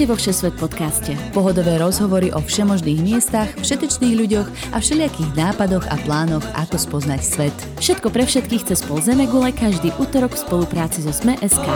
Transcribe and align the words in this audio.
Vítajte 0.00 0.16
vo 0.16 0.24
Všesvet 0.24 0.56
podcaste. 0.56 1.12
Pohodové 1.36 1.76
rozhovory 1.76 2.32
o 2.32 2.40
všemožných 2.40 3.04
miestach, 3.04 3.52
všetečných 3.60 4.16
ľuďoch 4.16 4.48
a 4.72 4.80
všelijakých 4.80 5.36
nápadoch 5.36 5.84
a 5.92 6.00
plánoch, 6.00 6.40
ako 6.56 6.80
spoznať 6.80 7.20
svet. 7.20 7.52
Všetko 7.84 8.08
pre 8.08 8.24
všetkých 8.24 8.64
cez 8.64 8.80
pol 8.80 9.04
Zemegule 9.04 9.52
každý 9.52 9.92
útorok 10.00 10.32
v 10.32 10.40
spolupráci 10.40 11.04
so 11.04 11.12
Sme.sk. 11.12 11.68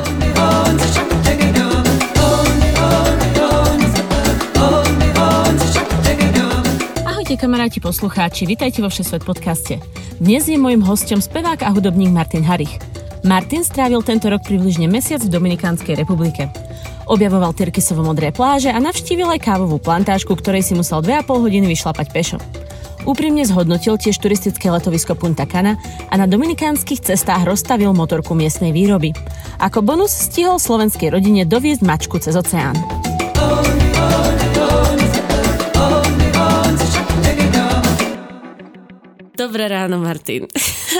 Ahojte 7.04 7.36
kamaráti 7.36 7.84
poslucháči, 7.84 8.48
vítajte 8.48 8.80
vo 8.80 8.88
Všesvet 8.88 9.20
podcaste. 9.20 9.84
Dnes 10.16 10.48
je 10.48 10.56
môjim 10.56 10.80
hostom 10.80 11.20
spevák 11.20 11.60
a 11.60 11.76
hudobník 11.76 12.08
Martin 12.08 12.40
Harich. 12.40 12.80
Martin 13.24 13.64
strávil 13.64 14.04
tento 14.04 14.28
rok 14.28 14.44
približne 14.44 14.84
mesiac 14.84 15.16
v 15.24 15.32
Dominikánskej 15.32 15.96
republike. 15.96 16.52
Objavoval 17.08 17.56
Tyrkisovo 17.56 18.04
modré 18.04 18.36
pláže 18.36 18.68
a 18.68 18.76
navštívil 18.76 19.24
aj 19.24 19.40
kávovú 19.40 19.80
plantážku, 19.80 20.36
ktorej 20.36 20.60
si 20.60 20.76
musel 20.76 21.00
2,5 21.00 21.32
hodiny 21.32 21.64
vyšlapať 21.72 22.06
pešo. 22.12 22.36
Úprimne 23.08 23.48
zhodnotil 23.48 23.96
tiež 23.96 24.20
turistické 24.20 24.68
letovisko 24.68 25.16
Punta 25.16 25.48
Cana 25.48 25.80
a 26.12 26.14
na 26.20 26.28
dominikánskych 26.28 27.00
cestách 27.00 27.48
rozstavil 27.48 27.96
motorku 27.96 28.36
miestnej 28.36 28.76
výroby. 28.76 29.16
Ako 29.56 29.80
bonus 29.80 30.12
stihol 30.12 30.60
slovenskej 30.60 31.08
rodine 31.08 31.48
doviezť 31.48 31.80
mačku 31.80 32.20
cez 32.20 32.36
oceán. 32.36 32.76
Dobré 39.32 39.64
ráno, 39.72 39.96
Martin. 39.96 40.44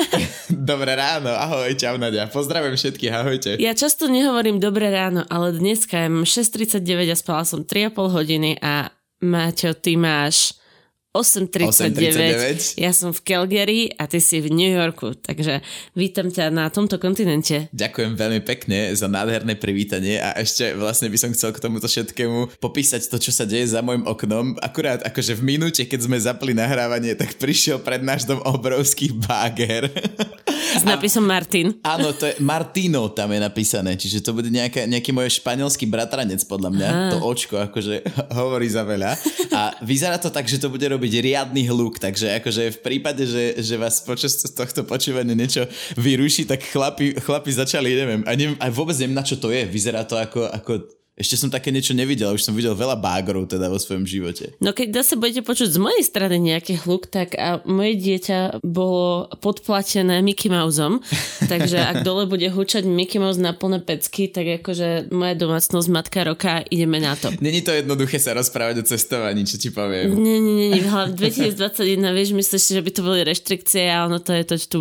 Dobré 0.71 0.95
ráno, 0.99 1.31
ahoj, 1.31 1.75
čau 1.79 1.97
Nadia. 1.97 2.27
Pozdravujem 2.27 2.77
všetkých, 2.77 3.13
ahojte. 3.13 3.51
Ja 3.61 3.73
často 3.77 4.11
nehovorím 4.11 4.59
dobré 4.59 4.91
ráno, 4.91 5.23
ale 5.29 5.55
dneska 5.55 6.07
je 6.07 6.27
6.39 6.27 7.13
a 7.13 7.17
spala 7.17 7.43
som 7.47 7.63
3,5 7.63 8.17
hodiny 8.17 8.51
a 8.61 8.91
Maťo, 9.25 9.73
ty 9.79 9.97
máš 9.97 10.59
8.39. 11.15 12.75
Ja 12.75 12.91
som 12.91 13.15
v 13.15 13.23
Calgary 13.23 13.87
a 13.95 14.11
ty 14.11 14.19
si 14.19 14.43
v 14.43 14.51
New 14.51 14.67
Yorku, 14.67 15.15
takže 15.15 15.63
vítam 15.95 16.27
ťa 16.27 16.51
na 16.51 16.67
tomto 16.75 16.99
kontinente. 16.99 17.71
Ďakujem 17.71 18.19
veľmi 18.19 18.43
pekne 18.43 18.91
za 18.99 19.07
nádherné 19.07 19.55
privítanie 19.55 20.19
a 20.19 20.35
ešte 20.35 20.75
vlastne 20.75 21.07
by 21.07 21.19
som 21.23 21.31
chcel 21.31 21.55
k 21.55 21.63
tomuto 21.63 21.87
všetkému 21.87 22.59
popísať 22.59 23.07
to, 23.07 23.23
čo 23.23 23.31
sa 23.31 23.47
deje 23.47 23.71
za 23.71 23.79
môjim 23.79 24.03
oknom. 24.11 24.59
Akurát 24.59 25.07
akože 25.07 25.39
v 25.39 25.55
minúte, 25.55 25.87
keď 25.87 26.01
sme 26.03 26.19
zapli 26.19 26.51
nahrávanie, 26.51 27.15
tak 27.15 27.39
prišiel 27.39 27.79
pred 27.79 28.03
náš 28.03 28.27
dom 28.27 28.43
obrovský 28.43 29.15
báger. 29.15 29.87
S 30.75 30.85
nápisom 30.85 31.25
Martin. 31.25 31.79
Áno, 31.87 32.11
to 32.11 32.27
je 32.27 32.35
Martino 32.43 33.07
tam 33.15 33.31
je 33.31 33.41
napísané, 33.41 33.95
čiže 33.95 34.21
to 34.21 34.35
bude 34.35 34.51
nejaká, 34.51 34.85
nejaký 34.91 35.15
môj 35.15 35.39
španielský 35.39 35.87
bratranec 35.87 36.43
podľa 36.45 36.71
mňa. 36.75 36.89
Aha. 36.91 37.11
To 37.15 37.17
očko 37.23 37.55
akože 37.71 38.03
hovorí 38.39 38.67
za 38.67 38.83
veľa. 38.83 39.15
A 39.55 39.79
vyzerá 39.87 40.19
to 40.19 40.29
tak, 40.35 40.51
že 40.51 40.59
to 40.59 40.69
bude 40.69 40.85
robiť 40.85 41.23
riadny 41.23 41.65
hluk, 41.71 42.03
takže 42.03 42.43
akože 42.43 42.75
v 42.75 42.79
prípade, 42.83 43.23
že, 43.25 43.63
že 43.63 43.75
vás 43.79 44.03
počas 44.03 44.35
tohto 44.43 44.83
počúvania 44.83 45.39
niečo 45.39 45.65
vyruší, 45.95 46.45
tak 46.45 46.67
chlapi, 46.67 47.15
chlapi 47.23 47.51
začali, 47.55 47.95
neviem, 47.95 48.23
a 48.27 48.33
neviem, 48.35 48.59
aj 48.59 48.71
vôbec 48.75 48.97
neviem, 48.99 49.17
na 49.17 49.25
čo 49.25 49.39
to 49.39 49.55
je. 49.55 49.63
Vyzerá 49.69 50.03
to 50.03 50.19
ako, 50.19 50.51
ako 50.51 50.73
ešte 51.15 51.39
som 51.39 51.47
také 51.47 51.71
niečo 51.71 51.95
nevidel, 51.95 52.35
už 52.35 52.43
som 52.43 52.59
videl 52.59 52.75
veľa 52.75 52.99
bágrov 52.99 53.47
teda 53.47 53.71
vo 53.71 53.79
svojom 53.79 54.03
živote. 54.03 54.59
No 54.59 54.75
keď 54.75 54.99
zase 55.03 55.15
budete 55.15 55.47
počuť 55.47 55.71
z 55.71 55.79
mojej 55.79 56.03
strany 56.03 56.43
nejaký 56.43 56.83
hluk, 56.83 57.07
tak 57.07 57.39
a 57.39 57.63
moje 57.63 58.03
dieťa 58.03 58.67
bolo 58.67 59.31
podplatené 59.39 60.27
Mickey 60.27 60.51
Mouseom, 60.51 60.99
takže 61.53 61.79
ak 61.79 62.03
dole 62.03 62.27
bude 62.27 62.51
hučať 62.51 62.83
Mickey 62.83 63.23
Mouse 63.23 63.39
na 63.39 63.55
plné 63.55 63.79
pecky, 63.79 64.27
tak 64.27 64.59
akože 64.59 65.15
moja 65.15 65.39
domácnosť 65.39 65.87
matka 65.87 66.27
roka, 66.27 66.67
ideme 66.67 66.99
na 66.99 67.15
to. 67.15 67.31
Není 67.39 67.63
to 67.63 67.71
jednoduché 67.71 68.19
sa 68.19 68.35
rozprávať 68.35 68.83
o 68.83 68.85
cestovaní, 68.85 69.47
čo 69.47 69.55
ti 69.55 69.71
poviem. 69.71 70.19
Nie, 70.19 70.43
nie, 70.43 70.75
nie, 70.75 70.83
v 70.83 71.15
2021 71.15 72.11
vieš, 72.11 72.35
myslíš, 72.35 72.75
že 72.75 72.83
by 72.83 72.91
to 72.91 73.01
boli 73.07 73.23
reštrikcie 73.23 73.87
a 73.87 74.11
ono 74.11 74.19
to 74.19 74.35
je 74.35 74.43
to, 74.43 74.55
tu 74.67 74.79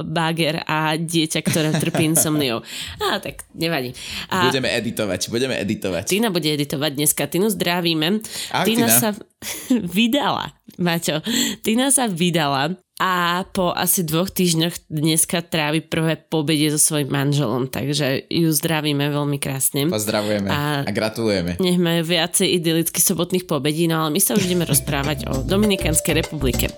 báger 0.00 0.64
a 0.64 0.96
dieťa, 0.96 1.40
ktoré 1.44 1.76
trpí 1.76 2.08
insomniou. 2.08 2.64
A 3.04 3.20
tak 3.20 3.44
nevadí. 3.52 3.92
A... 4.32 4.48
Budeme 4.48 4.72
editovať, 4.72 5.28
budeme 5.28 5.60
editovať 5.60 5.73
editovať. 5.74 6.02
Tina 6.06 6.30
bude 6.30 6.46
editovať 6.46 6.90
dneska. 6.94 7.26
Tinu 7.26 7.50
zdravíme. 7.50 8.22
Ahoj, 8.54 8.66
Tina. 8.66 8.86
Tina 8.86 8.88
sa 8.88 9.10
vydala, 9.98 10.54
Maťo. 10.78 11.20
Tina 11.66 11.90
sa 11.90 12.06
vydala 12.06 12.78
a 13.02 13.42
po 13.50 13.74
asi 13.74 14.06
dvoch 14.06 14.30
týždňoch 14.30 14.86
dneska 14.86 15.42
trávi 15.42 15.82
prvé 15.82 16.14
pobedie 16.14 16.70
so 16.70 16.78
svojím 16.78 17.10
manželom, 17.10 17.66
takže 17.66 18.30
ju 18.30 18.54
zdravíme 18.54 19.10
veľmi 19.10 19.42
krásne. 19.42 19.90
Pozdravujeme 19.90 20.46
a, 20.46 20.86
a 20.86 20.90
gratulujeme. 20.94 21.58
Nech 21.58 21.82
majú 21.82 22.06
viacej 22.06 22.54
idylicky 22.54 23.02
sobotných 23.02 23.50
pobedí, 23.50 23.90
no 23.90 24.06
ale 24.06 24.14
my 24.14 24.20
sa 24.22 24.38
už 24.38 24.46
ideme 24.46 24.62
rozprávať 24.62 25.26
o 25.26 25.42
Dominikánskej 25.42 26.22
republike. 26.22 26.70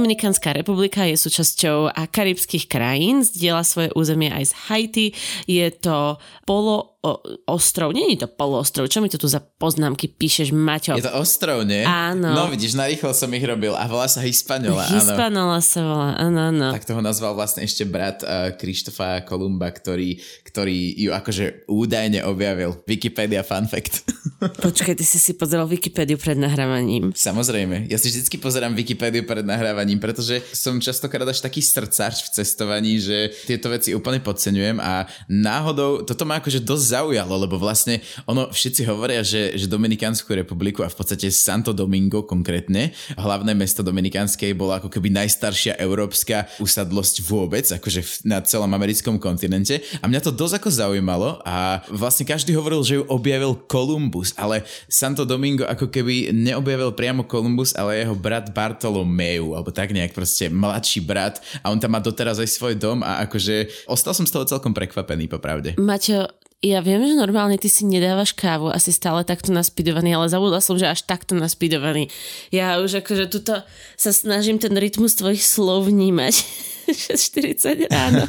Dominikánska 0.00 0.56
republika 0.56 1.04
je 1.04 1.12
súčasťou 1.12 1.92
karibských 1.92 2.72
krajín, 2.72 3.20
zdieľa 3.20 3.60
svoje 3.68 3.88
územie 3.92 4.32
aj 4.32 4.48
z 4.48 4.52
Haiti. 4.64 5.06
Je 5.44 5.68
to 5.76 6.16
polo 6.48 6.96
o, 7.00 7.16
ostrov, 7.48 7.96
nie 7.96 8.12
je 8.12 8.24
to 8.24 8.28
poloostrov, 8.28 8.84
čo 8.92 9.00
mi 9.00 9.08
to 9.08 9.16
tu 9.16 9.24
za 9.24 9.40
poznámky 9.40 10.12
píšeš, 10.12 10.52
Maťo? 10.52 11.00
Je 11.00 11.04
to 11.04 11.16
ostrov, 11.16 11.64
nie? 11.64 11.80
Áno. 11.80 12.36
No 12.36 12.42
vidíš, 12.52 12.76
narýchlo 12.76 13.16
som 13.16 13.32
ich 13.32 13.44
robil 13.44 13.72
a 13.72 13.88
volá 13.88 14.04
sa 14.04 14.20
Hispanola, 14.20 14.84
Hispanola 14.84 15.58
áno. 15.58 15.64
sa 15.64 15.80
volá, 15.80 16.10
áno, 16.20 16.40
áno. 16.52 16.68
Tak 16.76 16.84
toho 16.84 17.00
nazval 17.00 17.32
vlastne 17.32 17.64
ešte 17.64 17.88
brat 17.88 18.20
uh, 18.20 18.52
Krištofa 18.52 19.24
Kolumba, 19.24 19.72
ktorý, 19.72 20.20
ktorý 20.44 20.92
ju 21.00 21.10
akože 21.16 21.64
údajne 21.72 22.20
objavil. 22.28 22.76
Wikipedia 22.84 23.40
fun 23.40 23.64
fact. 23.64 24.04
Počkaj, 24.64 24.94
ty 25.00 25.04
si 25.04 25.16
si 25.16 25.32
pozeral 25.32 25.64
Wikipédiu 25.64 26.20
pred 26.20 26.36
nahrávaním. 26.36 27.16
Samozrejme, 27.16 27.88
ja 27.88 27.96
si 27.96 28.12
vždycky 28.12 28.36
pozerám 28.36 28.76
Wikipédiu 28.76 29.24
pred 29.24 29.44
nahrávaním, 29.44 29.96
pretože 29.96 30.44
som 30.52 30.76
častokrát 30.76 31.24
až 31.24 31.40
taký 31.40 31.64
srdcáč 31.64 32.28
v 32.28 32.32
cestovaní, 32.40 33.00
že 33.00 33.32
tieto 33.48 33.72
veci 33.72 33.96
úplne 33.96 34.20
podceňujem 34.20 34.76
a 34.80 35.08
náhodou, 35.32 36.04
toto 36.04 36.28
má 36.28 36.44
akože 36.44 36.60
dosť 36.60 36.89
zaujalo, 36.90 37.34
lebo 37.46 37.56
vlastne 37.56 38.02
ono 38.26 38.50
všetci 38.50 38.82
hovoria, 38.90 39.22
že, 39.22 39.54
že 39.54 39.70
Dominikánsku 39.70 40.26
republiku 40.34 40.82
a 40.82 40.90
v 40.90 40.96
podstate 40.98 41.30
Santo 41.30 41.70
Domingo 41.70 42.26
konkrétne, 42.26 42.90
hlavné 43.14 43.54
mesto 43.54 43.86
Dominikánskej 43.86 44.52
bolo 44.58 44.74
ako 44.74 44.90
keby 44.90 45.14
najstaršia 45.14 45.78
európska 45.78 46.50
usadlosť 46.58 47.22
vôbec, 47.22 47.64
akože 47.70 48.26
na 48.26 48.42
celom 48.42 48.70
americkom 48.74 49.22
kontinente 49.22 49.78
a 50.02 50.10
mňa 50.10 50.20
to 50.26 50.32
dosť 50.34 50.58
ako 50.58 50.70
zaujímalo 50.70 51.38
a 51.46 51.84
vlastne 51.92 52.26
každý 52.26 52.52
hovoril, 52.58 52.82
že 52.82 52.98
ju 52.98 53.04
objavil 53.06 53.54
Kolumbus, 53.70 54.34
ale 54.34 54.66
Santo 54.90 55.22
Domingo 55.22 55.68
ako 55.68 55.86
keby 55.92 56.34
neobjavil 56.34 56.90
priamo 56.96 57.22
Kolumbus, 57.22 57.76
ale 57.78 58.02
jeho 58.02 58.16
brat 58.16 58.50
Bartolomeu, 58.50 59.54
alebo 59.54 59.70
tak 59.70 59.94
nejak 59.94 60.16
proste 60.16 60.50
mladší 60.50 61.04
brat 61.04 61.38
a 61.62 61.70
on 61.70 61.78
tam 61.78 61.94
má 61.94 62.00
doteraz 62.02 62.42
aj 62.42 62.50
svoj 62.50 62.74
dom 62.74 63.04
a 63.06 63.22
akože 63.28 63.86
ostal 63.86 64.16
som 64.16 64.26
z 64.26 64.34
toho 64.34 64.44
celkom 64.48 64.72
prekvapený, 64.74 65.30
popravde. 65.30 65.76
Maťo, 65.76 66.39
ja 66.60 66.84
viem, 66.84 67.00
že 67.00 67.16
normálne 67.16 67.56
ty 67.56 67.72
si 67.72 67.88
nedávaš 67.88 68.36
kávu, 68.36 68.68
asi 68.68 68.92
stále 68.92 69.24
takto 69.24 69.48
naspidovaný, 69.48 70.12
ale 70.12 70.28
zabudla 70.28 70.60
som, 70.60 70.76
že 70.76 70.92
až 70.92 71.08
takto 71.08 71.32
naspidovaný. 71.32 72.12
Ja 72.52 72.84
už 72.84 73.00
akože 73.00 73.32
tuto 73.32 73.64
sa 73.96 74.10
snažím 74.12 74.60
ten 74.60 74.76
rytmus 74.76 75.16
tvojich 75.16 75.40
slov 75.40 75.88
vnímať. 75.88 76.34
6.40 76.92 77.90
ráno. 77.90 78.24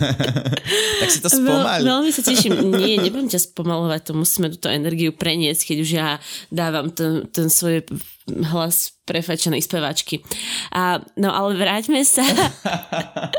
tak 1.01 1.09
si 1.09 1.19
to 1.19 1.29
spomal. 1.29 1.81
Veľ, 1.81 1.87
veľmi 1.87 2.11
sa 2.13 2.21
teším. 2.21 2.53
Nie, 2.71 3.01
nebudem 3.01 3.29
ťa 3.29 3.51
spomalovať, 3.51 4.01
to 4.09 4.13
musíme 4.15 4.47
túto 4.53 4.69
energiu 4.69 5.11
preniesť, 5.13 5.73
keď 5.73 5.77
už 5.81 5.89
ja 5.91 6.07
dávam 6.49 6.89
ten, 6.93 7.25
ten 7.33 7.49
svoj 7.49 7.83
hlas 8.29 8.93
prefečenej 9.01 9.65
spevačky. 9.65 10.23
A, 10.71 11.03
no 11.19 11.33
ale 11.33 11.57
vráťme 11.57 12.05
sa 12.05 12.23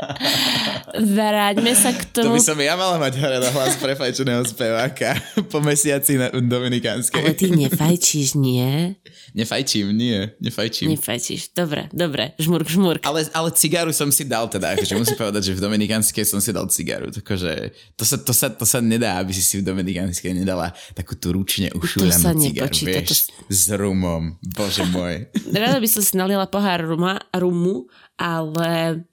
vráťme 1.17 1.71
sa 1.73 1.95
k 1.95 2.03
tomu. 2.13 2.35
To 2.35 2.37
by 2.37 2.43
som 2.43 2.59
ja 2.59 2.77
mala 2.77 2.99
mať 3.01 3.17
hore 3.17 3.41
na 3.41 3.49
hlas 3.49 3.79
prefajčeného 3.79 4.43
speváka 4.45 5.17
po 5.51 5.63
mesiaci 5.63 6.19
na 6.19 6.29
Dominikánskej. 6.29 7.25
Ale 7.25 7.33
ty 7.33 7.49
nefajčíš, 7.49 8.37
nie? 8.37 8.93
Nefajčím, 9.33 9.89
nie. 9.95 10.29
Nefajčím. 10.37 10.93
Nefajčíš. 10.93 11.57
Dobre, 11.57 11.89
dobre. 11.89 12.37
Žmurk, 12.37 12.67
žmurk. 12.69 13.01
Ale, 13.01 13.25
ale 13.33 13.49
cigaru 13.55 13.89
som 13.89 14.13
si 14.13 14.29
dal 14.29 14.45
teda. 14.51 14.77
Akože 14.77 14.93
musím 14.93 15.12
povedať, 15.15 15.51
že 15.51 15.57
v 15.57 15.63
Dominikánskej 15.63 16.25
som 16.27 16.39
si 16.43 16.51
dal 16.51 16.67
cigaru. 16.69 17.09
Takže 17.09 17.73
to 17.95 18.03
sa, 18.03 18.17
to, 18.19 18.33
sa, 18.35 18.47
to 18.51 18.65
sa 18.67 18.79
nedá, 18.83 19.17
aby 19.21 19.31
si 19.31 19.41
si 19.45 19.61
v 19.61 19.65
Dominikánskej 19.65 20.33
nedala 20.33 20.75
takú 20.93 21.15
tú 21.15 21.33
ručne 21.33 21.71
ušúľanú 21.73 22.37
cigaru. 22.37 22.73
Vieš, 22.73 23.31
to... 23.31 23.49
s 23.49 23.71
rumom. 23.73 24.37
Bože 24.43 24.85
môj. 24.89 25.29
Rada 25.55 25.79
by 25.79 25.89
som 25.89 26.01
si 26.03 26.13
nalila 26.19 26.49
pohár 26.49 26.83
ruma, 26.83 27.21
rumu, 27.33 27.87
ale 28.19 29.03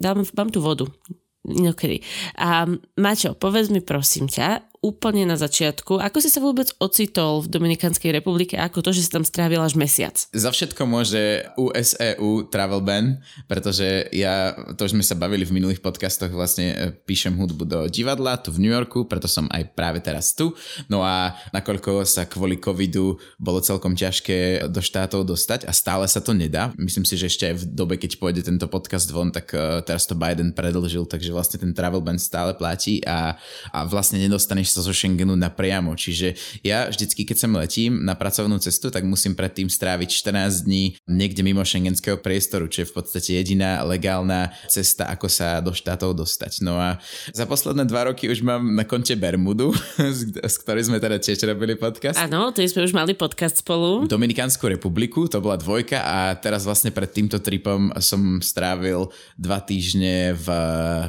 dám, 0.00 0.26
mám 0.34 0.50
tu 0.50 0.58
vodu. 0.58 0.88
Inokedy. 1.44 2.00
A 2.40 2.64
Mačo, 2.96 3.36
povedz 3.36 3.68
mi 3.68 3.84
prosím 3.84 4.32
ťa, 4.32 4.73
úplne 4.84 5.24
na 5.24 5.40
začiatku. 5.40 5.96
Ako 5.96 6.20
si 6.20 6.28
sa 6.28 6.44
vôbec 6.44 6.68
ocitol 6.76 7.40
v 7.40 7.48
Dominikanskej 7.48 8.12
republike, 8.12 8.60
ako 8.60 8.84
to, 8.84 8.92
že 8.92 9.08
si 9.08 9.10
tam 9.10 9.24
strávil 9.24 9.64
až 9.64 9.80
mesiac? 9.80 10.12
Za 10.28 10.52
všetko 10.52 10.84
môže 10.84 11.48
USEU 11.56 12.52
Travel 12.52 12.84
Ban, 12.84 13.24
pretože 13.48 14.12
ja, 14.12 14.52
to 14.76 14.84
už 14.84 14.92
sme 14.92 15.00
sa 15.00 15.16
bavili 15.16 15.48
v 15.48 15.56
minulých 15.56 15.80
podcastoch, 15.80 16.28
vlastne 16.28 16.66
e, 16.76 16.76
píšem 16.92 17.32
hudbu 17.32 17.64
do 17.64 17.80
divadla 17.88 18.36
tu 18.36 18.52
v 18.52 18.60
New 18.60 18.72
Yorku, 18.76 19.08
preto 19.08 19.24
som 19.24 19.48
aj 19.48 19.72
práve 19.72 20.04
teraz 20.04 20.36
tu. 20.36 20.52
No 20.92 21.00
a 21.00 21.32
nakoľko 21.56 22.04
sa 22.04 22.28
kvôli 22.28 22.60
covidu 22.60 23.16
bolo 23.40 23.64
celkom 23.64 23.96
ťažké 23.96 24.68
do 24.68 24.84
štátov 24.84 25.24
dostať 25.24 25.64
a 25.64 25.72
stále 25.72 26.04
sa 26.04 26.20
to 26.20 26.36
nedá. 26.36 26.76
Myslím 26.76 27.08
si, 27.08 27.16
že 27.16 27.32
ešte 27.32 27.48
aj 27.48 27.56
v 27.56 27.64
dobe, 27.72 27.94
keď 27.96 28.20
pôjde 28.20 28.44
tento 28.44 28.68
podcast 28.68 29.08
von, 29.08 29.32
tak 29.32 29.48
e, 29.56 29.80
teraz 29.80 30.04
to 30.04 30.12
Biden 30.12 30.52
predlžil, 30.52 31.08
takže 31.08 31.32
vlastne 31.32 31.56
ten 31.56 31.72
travel 31.72 32.04
ban 32.04 32.20
stále 32.20 32.52
platí 32.52 33.00
a, 33.08 33.40
a 33.72 33.78
vlastne 33.88 34.20
nedostaneš 34.20 34.73
sa 34.74 34.82
zo 34.82 34.90
Schengenu 34.90 35.38
napriamo. 35.38 35.94
Čiže 35.94 36.34
ja 36.66 36.90
vždycky, 36.90 37.22
keď 37.22 37.36
sem 37.46 37.52
letím 37.54 38.02
na 38.02 38.18
pracovnú 38.18 38.58
cestu, 38.58 38.90
tak 38.90 39.06
musím 39.06 39.38
predtým 39.38 39.70
stráviť 39.70 40.10
14 40.10 40.66
dní 40.66 40.98
niekde 41.06 41.46
mimo 41.46 41.62
šengenského 41.62 42.18
priestoru, 42.18 42.66
čo 42.66 42.82
je 42.82 42.90
v 42.90 42.94
podstate 42.94 43.30
jediná 43.38 43.86
legálna 43.86 44.50
cesta, 44.66 45.06
ako 45.06 45.30
sa 45.30 45.62
do 45.62 45.70
štátov 45.70 46.16
dostať. 46.18 46.64
No 46.64 46.80
a 46.80 46.98
za 47.30 47.44
posledné 47.44 47.84
dva 47.86 48.10
roky 48.10 48.26
už 48.26 48.40
mám 48.40 48.64
na 48.74 48.82
konte 48.82 49.14
Bermudu, 49.14 49.76
s 50.50 50.56
ktorej 50.64 50.88
sme 50.88 50.98
teda 50.98 51.20
tiež 51.20 51.44
robili 51.44 51.76
podcast. 51.76 52.16
Áno, 52.18 52.50
to 52.50 52.64
sme 52.64 52.88
už 52.88 52.96
mali 52.96 53.12
podcast 53.12 53.60
spolu. 53.60 54.08
Dominikánsku 54.08 54.64
republiku, 54.66 55.28
to 55.28 55.38
bola 55.44 55.60
dvojka 55.60 56.00
a 56.00 56.32
teraz 56.40 56.64
vlastne 56.64 56.88
pred 56.88 57.12
týmto 57.12 57.38
tripom 57.38 57.92
som 58.00 58.40
strávil 58.40 59.12
dva 59.36 59.60
týždne 59.60 60.32
v 60.32 60.46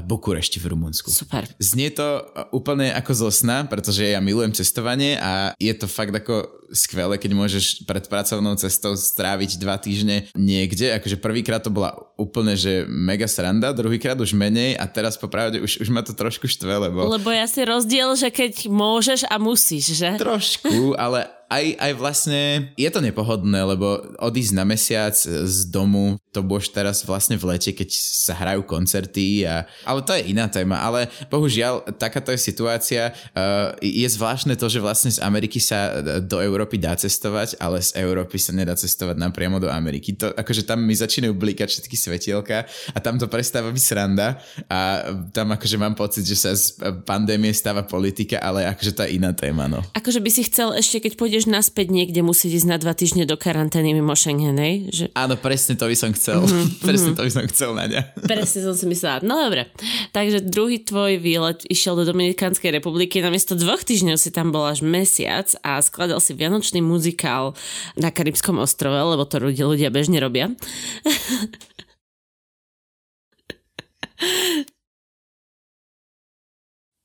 Bukurešti 0.04 0.60
v 0.60 0.76
Rumunsku. 0.76 1.08
Super. 1.08 1.48
Znie 1.58 1.96
to 1.96 2.28
úplne 2.52 2.92
ako 2.92 3.12
zo 3.16 3.30
sna, 3.32 3.55
pretože 3.64 4.04
ja 4.12 4.20
milujem 4.20 4.52
cestovanie 4.52 5.16
a 5.16 5.56
je 5.56 5.72
to 5.72 5.88
fakt 5.88 6.12
ako 6.12 6.66
skvelé, 6.76 7.16
keď 7.16 7.32
môžeš 7.32 7.66
pred 7.88 8.04
pracovnou 8.12 8.60
cestou 8.60 9.00
stráviť 9.00 9.56
dva 9.62 9.80
týždne 9.80 10.28
niekde. 10.36 10.92
Akože 10.98 11.16
prvýkrát 11.16 11.64
to 11.64 11.72
bola 11.72 11.96
úplne, 12.20 12.60
že 12.60 12.84
mega 12.90 13.30
sranda, 13.30 13.72
druhýkrát 13.72 14.20
už 14.20 14.36
menej 14.36 14.76
a 14.76 14.84
teraz 14.90 15.16
popravde 15.16 15.64
už, 15.64 15.80
už 15.80 15.90
ma 15.94 16.04
to 16.04 16.12
trošku 16.12 16.52
štve, 16.52 16.92
lebo... 16.92 17.08
Lebo 17.08 17.32
ja 17.32 17.48
si 17.48 17.64
rozdiel, 17.64 18.12
že 18.20 18.34
keď 18.34 18.68
môžeš 18.68 19.30
a 19.32 19.40
musíš, 19.40 19.96
že? 19.96 20.20
Trošku, 20.20 20.98
ale 21.00 21.32
aj, 21.50 21.66
aj 21.78 21.92
vlastne 21.96 22.42
je 22.74 22.90
to 22.90 23.00
nepohodné, 23.00 23.62
lebo 23.62 24.02
odísť 24.18 24.54
na 24.58 24.66
mesiac 24.66 25.14
z 25.26 25.58
domu, 25.70 26.18
to 26.34 26.44
už 26.44 26.76
teraz 26.76 27.06
vlastne 27.08 27.40
v 27.40 27.56
lete, 27.56 27.72
keď 27.72 27.90
sa 27.96 28.34
hrajú 28.36 28.68
koncerty, 28.68 29.48
a, 29.48 29.64
ale 29.88 30.04
to 30.04 30.12
je 30.18 30.36
iná 30.36 30.52
téma, 30.52 30.82
ale 30.82 31.08
bohužiaľ 31.32 31.96
takáto 31.96 32.36
je 32.36 32.40
situácia. 32.42 33.16
Uh, 33.32 33.72
je 33.80 34.08
zvláštne 34.08 34.58
to, 34.60 34.68
že 34.68 34.84
vlastne 34.84 35.12
z 35.12 35.24
Ameriky 35.24 35.64
sa 35.64 36.02
do 36.20 36.44
Európy 36.44 36.82
dá 36.82 36.96
cestovať, 36.98 37.60
ale 37.62 37.80
z 37.80 37.96
Európy 38.02 38.36
sa 38.36 38.52
nedá 38.52 38.76
cestovať 38.76 39.16
napriamo 39.16 39.62
do 39.62 39.72
Ameriky. 39.72 40.16
To, 40.20 40.32
akože 40.36 40.68
tam 40.68 40.84
mi 40.84 40.96
začínajú 40.96 41.32
blikať 41.36 41.72
všetky 41.72 41.96
svetielka 41.96 42.68
a 42.92 42.98
tam 43.00 43.16
to 43.16 43.28
prestáva 43.32 43.72
byť 43.72 43.84
sranda 43.84 44.40
a 44.68 45.12
tam 45.32 45.56
akože 45.56 45.78
mám 45.80 45.96
pocit, 45.96 46.28
že 46.28 46.36
sa 46.36 46.52
z 46.56 46.76
pandémie 47.04 47.52
stáva 47.56 47.86
politika, 47.86 48.40
ale 48.42 48.68
akože 48.68 48.92
to 48.92 49.02
je 49.08 49.20
iná 49.20 49.32
téma, 49.32 49.72
no. 49.72 49.84
Akože 49.96 50.20
by 50.20 50.30
si 50.32 50.48
chcel 50.48 50.76
ešte, 50.76 51.00
keď 51.00 51.14
pôjdeš 51.20 51.35
budeš 51.36 51.52
naspäť 51.52 51.92
niekde 51.92 52.24
musieť 52.24 52.64
ísť 52.64 52.68
na 52.72 52.80
dva 52.80 52.96
týždne 52.96 53.28
do 53.28 53.36
karantény 53.36 53.92
mimo 53.92 54.16
Schengen, 54.16 54.56
Že... 54.88 55.12
Áno, 55.20 55.36
presne 55.36 55.76
to 55.76 55.92
by 55.92 55.92
som 55.92 56.16
chcel. 56.16 56.48
Mm-hmm. 56.48 56.80
presne 56.88 57.12
to 57.12 57.28
by 57.28 57.32
som 57.36 57.44
chcel, 57.52 57.76
Nadia. 57.76 58.08
presne 58.24 58.64
som 58.64 58.72
si 58.72 58.88
myslela. 58.88 59.20
No 59.20 59.44
dobre. 59.44 59.68
Takže 60.16 60.48
druhý 60.48 60.80
tvoj 60.80 61.20
výlet 61.20 61.68
išiel 61.68 62.00
do 62.00 62.08
Dominikánskej 62.08 62.80
republiky. 62.80 63.20
Namiesto 63.20 63.60
dvoch 63.60 63.84
týždňov 63.84 64.16
si 64.16 64.32
tam 64.32 64.56
bol 64.56 64.64
až 64.64 64.80
mesiac 64.80 65.52
a 65.60 65.84
skladal 65.84 66.24
si 66.24 66.32
vianočný 66.32 66.80
muzikál 66.80 67.52
na 68.00 68.16
Karibskom 68.16 68.56
ostrove, 68.56 68.96
lebo 68.96 69.28
to 69.28 69.44
ľudia 69.44 69.92
bežne 69.92 70.24
robia. 70.24 70.56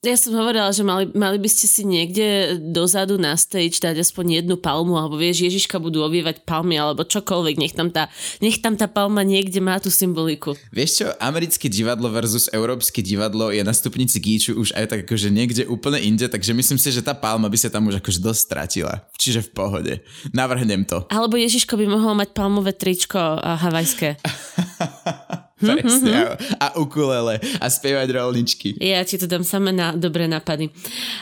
Ja 0.00 0.16
som 0.16 0.32
hovorila, 0.32 0.72
že 0.72 0.80
mali, 0.80 1.12
mali 1.12 1.36
by 1.36 1.44
ste 1.44 1.68
si 1.68 1.84
niekde 1.84 2.56
dozadu 2.72 3.20
na 3.20 3.36
stage 3.36 3.84
dať 3.84 4.00
aspoň 4.00 4.40
jednu 4.40 4.56
palmu, 4.56 4.96
alebo 4.96 5.20
vieš, 5.20 5.44
Ježiška 5.44 5.76
budú 5.76 6.00
obievať 6.00 6.40
palmy, 6.48 6.80
alebo 6.80 7.04
čokoľvek, 7.04 7.60
nech 7.60 7.76
tam 7.76 7.92
tá, 7.92 8.08
nech 8.40 8.64
tam 8.64 8.80
tá 8.80 8.88
palma 8.88 9.20
niekde 9.20 9.60
má 9.60 9.76
tú 9.76 9.92
symboliku. 9.92 10.56
Vieš 10.72 11.04
čo, 11.04 11.06
americké 11.20 11.68
divadlo 11.68 12.08
versus 12.08 12.48
európske 12.48 13.04
divadlo 13.04 13.52
je 13.52 13.60
na 13.60 13.76
stupnici 13.76 14.24
gíču 14.24 14.56
už 14.56 14.72
aj 14.72 14.88
tak 14.88 15.00
akože 15.04 15.28
niekde 15.28 15.68
úplne 15.68 16.00
inde, 16.00 16.32
takže 16.32 16.56
myslím 16.56 16.80
si, 16.80 16.96
že 16.96 17.04
tá 17.04 17.12
palma 17.12 17.52
by 17.52 17.60
sa 17.60 17.68
tam 17.68 17.92
už 17.92 18.00
akože 18.00 18.24
dosť 18.24 18.40
stratila. 18.40 19.04
Čiže 19.20 19.44
v 19.44 19.50
pohode. 19.52 19.92
Navrhnem 20.32 20.88
to. 20.88 21.04
Alebo 21.12 21.36
Ježiško 21.36 21.76
by 21.76 21.84
mohol 21.84 22.16
mať 22.16 22.32
palmové 22.32 22.72
tričko 22.72 23.20
havajské. 23.36 24.16
Presne. 25.60 26.10
Mm-hmm. 26.10 26.56
A 26.56 26.66
ukulele 26.80 27.36
a 27.60 27.66
spievať 27.68 28.08
rolničky. 28.16 28.68
Ja 28.80 29.04
ti 29.04 29.20
to 29.20 29.28
dám 29.28 29.44
samé 29.44 29.76
na 29.76 29.92
dobré 29.92 30.24
nápady. 30.24 30.72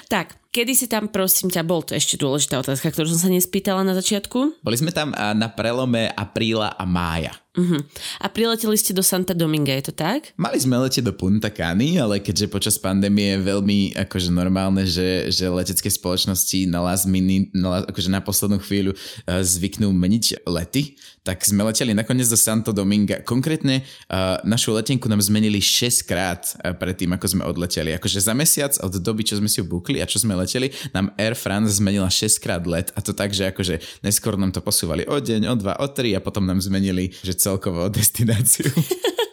Tak, 0.07 0.39
kedy 0.59 0.75
si 0.75 0.91
tam, 0.91 1.07
prosím 1.07 1.55
ťa, 1.55 1.63
bol 1.63 1.87
to 1.87 1.95
ešte 1.95 2.19
dôležitá 2.19 2.59
otázka, 2.59 2.91
ktorú 2.91 3.07
som 3.15 3.21
sa 3.23 3.31
nespýtala 3.31 3.87
na 3.87 3.95
začiatku? 3.95 4.59
Boli 4.59 4.75
sme 4.75 4.91
tam 4.91 5.15
na 5.15 5.47
prelome 5.47 6.11
apríla 6.11 6.75
a 6.75 6.83
mája. 6.83 7.39
Uh-huh. 7.59 7.83
A 8.23 8.31
prileteli 8.31 8.79
ste 8.79 8.95
do 8.95 9.03
Santa 9.03 9.35
Dominga, 9.35 9.75
je 9.75 9.91
to 9.91 9.95
tak? 9.99 10.31
Mali 10.39 10.63
sme 10.63 10.79
letieť 10.79 11.03
do 11.03 11.11
Punta 11.11 11.51
Cany, 11.51 11.99
ale 11.99 12.23
keďže 12.23 12.47
počas 12.47 12.79
pandémie 12.79 13.35
je 13.35 13.43
veľmi 13.51 13.79
akože 13.99 14.31
normálne, 14.31 14.87
že, 14.87 15.27
že 15.35 15.51
letecké 15.51 15.91
spoločnosti 15.91 16.71
na 16.71 16.79
last 16.87 17.11
minute, 17.11 17.51
na, 17.51 17.83
akože 17.83 18.15
na 18.15 18.23
poslednú 18.23 18.63
chvíľu 18.63 18.95
uh, 18.95 19.43
zvyknú 19.43 19.91
meniť 19.91 20.47
lety, 20.47 20.95
tak 21.27 21.43
sme 21.43 21.67
leteli 21.67 21.99
nakoniec 21.99 22.31
do 22.31 22.39
Santo 22.39 22.71
Dominga. 22.71 23.27
Konkrétne 23.27 23.83
uh, 23.83 24.39
našu 24.47 24.79
letenku 24.79 25.11
nám 25.11 25.19
zmenili 25.19 25.59
6 25.59 26.07
krát 26.07 26.55
uh, 26.63 26.79
predtým, 26.79 27.11
ako 27.19 27.27
sme 27.27 27.43
odleteli. 27.43 27.91
Akože 27.99 28.23
za 28.23 28.39
mesiac 28.39 28.79
od 28.79 29.03
doby, 29.03 29.27
čo 29.27 29.35
sme 29.35 29.51
si 29.51 29.59
ju 29.59 29.67
bukli 29.67 29.99
a 29.99 30.07
čo 30.07 30.23
sme 30.23 30.39
leteli, 30.39 30.48
nám 30.97 31.13
Air 31.21 31.37
France 31.37 31.77
zmenila 31.77 32.09
6 32.09 32.39
krát 32.41 32.65
let 32.65 32.89
a 32.97 33.05
to 33.05 33.13
tak, 33.13 33.37
že 33.37 33.53
akože 33.53 34.01
neskôr 34.01 34.41
nám 34.41 34.57
to 34.57 34.65
posúvali 34.65 35.05
o 35.05 35.21
deň, 35.21 35.43
o 35.53 35.55
dva, 35.61 35.77
o 35.83 35.87
tri 35.93 36.17
a 36.17 36.25
potom 36.25 36.49
nám 36.49 36.65
zmenili, 36.65 37.13
že 37.21 37.37
celkovo 37.37 37.93
destináciu. 37.93 38.73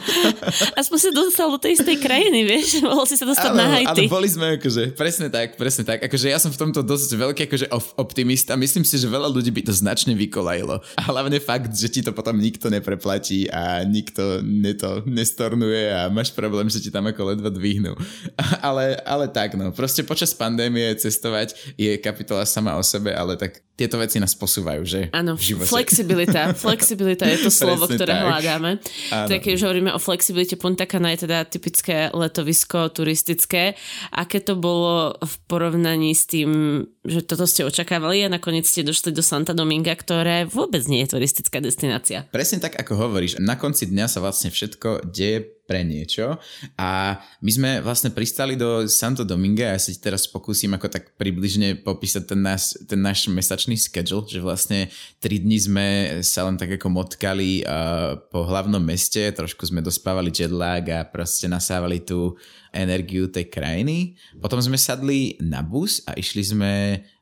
Aspoň 0.80 0.98
sa 0.98 1.10
dostal 1.10 1.48
do 1.48 1.58
tej 1.60 1.80
istej 1.80 1.96
krajiny, 2.00 2.44
vieš? 2.46 2.78
Mohol 2.86 3.06
si 3.06 3.16
sa 3.16 3.26
dostať 3.28 3.50
áno, 3.52 3.58
na 3.58 3.66
Haiti. 3.78 4.06
Áno, 4.06 4.12
boli 4.12 4.28
sme 4.28 4.46
akože, 4.58 4.96
presne 4.96 5.28
tak, 5.28 5.56
presne 5.56 5.82
tak. 5.86 6.04
Akože 6.04 6.26
ja 6.28 6.38
som 6.40 6.50
v 6.50 6.58
tomto 6.58 6.80
dosť 6.84 7.10
veľký 7.16 7.42
akože 7.48 7.66
optimista. 7.98 8.58
Myslím 8.58 8.82
si, 8.82 8.98
že 8.98 9.06
veľa 9.08 9.28
ľudí 9.30 9.50
by 9.52 9.68
to 9.68 9.72
značne 9.74 10.12
vykolajilo. 10.16 10.80
A 10.98 11.00
hlavne 11.08 11.38
fakt, 11.38 11.72
že 11.72 11.88
ti 11.88 12.00
to 12.00 12.14
potom 12.14 12.36
nikto 12.38 12.68
nepreplatí 12.68 13.48
a 13.52 13.82
nikto 13.86 14.40
neto 14.42 15.02
nestornuje 15.08 15.90
a 15.92 16.08
máš 16.12 16.32
problém, 16.32 16.68
že 16.68 16.82
ti 16.82 16.90
tam 16.90 17.08
ako 17.08 17.34
ledva 17.34 17.50
dvihnú. 17.52 17.94
Ale, 18.62 18.94
ale 19.02 19.26
tak, 19.26 19.58
no. 19.58 19.74
Proste 19.74 20.06
počas 20.06 20.30
pandémie 20.36 20.94
cestovať 20.94 21.74
je 21.74 21.98
kapitola 21.98 22.46
sama 22.46 22.78
o 22.78 22.84
sebe, 22.84 23.10
ale 23.10 23.34
tak 23.34 23.58
tieto 23.72 23.98
veci 23.98 24.20
nás 24.22 24.36
posúvajú, 24.36 24.82
že? 24.84 25.00
Áno, 25.10 25.34
flexibilita. 25.40 26.54
Flexibilita 26.54 27.26
je 27.26 27.48
to 27.48 27.50
slovo, 27.50 27.88
Presne 27.88 27.96
ktoré 27.98 28.12
tak. 28.14 28.24
hľadáme. 28.28 28.70
Áno. 29.10 29.28
Tak 29.32 29.38
keď 29.42 29.52
už 29.58 29.62
hovoríme 29.82 29.98
o 29.98 29.98
flexibilite, 29.98 30.54
Punta 30.54 30.86
Cana 30.86 31.10
je 31.10 31.26
teda 31.26 31.42
typické 31.42 32.06
letovisko 32.14 32.94
turistické. 32.94 33.74
Aké 34.14 34.38
to 34.38 34.54
bolo 34.54 35.18
v 35.18 35.34
porovnaní 35.50 36.14
s 36.14 36.30
tým, 36.30 36.82
že 37.02 37.26
toto 37.26 37.50
ste 37.50 37.66
očakávali 37.66 38.22
a 38.22 38.30
nakoniec 38.30 38.62
ste 38.62 38.86
došli 38.86 39.10
do 39.10 39.26
Santa 39.26 39.50
Dominga, 39.50 39.98
ktoré 39.98 40.46
vôbec 40.46 40.86
nie 40.86 41.02
je 41.02 41.18
turistická 41.18 41.58
destinácia? 41.58 42.30
Presne 42.30 42.62
tak, 42.62 42.78
ako 42.78 42.94
hovoríš. 42.94 43.42
Na 43.42 43.58
konci 43.58 43.90
dňa 43.90 44.06
sa 44.06 44.22
vlastne 44.22 44.54
všetko 44.54 45.10
deje 45.10 45.50
pre 45.62 45.86
niečo. 45.86 46.36
A 46.74 47.22
my 47.40 47.50
sme 47.50 47.70
vlastne 47.80 48.10
pristali 48.10 48.58
do 48.58 48.84
Santo 48.90 49.22
Dominga 49.22 49.70
a 49.70 49.74
ja 49.78 49.80
sa 49.80 49.94
ti 49.94 50.00
teraz 50.02 50.26
pokúsim 50.26 50.74
ako 50.74 50.90
tak 50.90 51.14
približne 51.14 51.80
popísať 51.80 52.34
ten 52.34 52.40
náš, 52.42 52.76
ten 52.84 52.98
náš 52.98 53.30
mesačný 53.30 53.78
schedule, 53.78 54.26
že 54.26 54.42
vlastne 54.42 54.90
3 55.22 55.44
dní 55.46 55.58
sme 55.62 55.86
sa 56.26 56.44
len 56.44 56.58
tak 56.58 56.76
ako 56.76 56.90
motkali 56.90 57.62
uh, 57.62 58.18
po 58.28 58.42
hlavnom 58.44 58.82
meste, 58.82 59.22
trošku 59.32 59.64
sme 59.70 59.80
dospávali 59.80 60.34
jetlag 60.34 60.84
a 60.90 61.06
proste 61.06 61.46
nasávali 61.46 62.02
tú 62.02 62.34
energiu 62.74 63.30
tej 63.30 63.46
krajiny. 63.46 64.18
Potom 64.42 64.58
sme 64.58 64.80
sadli 64.80 65.38
na 65.38 65.62
bus 65.62 66.02
a 66.08 66.18
išli 66.18 66.42
sme 66.42 66.72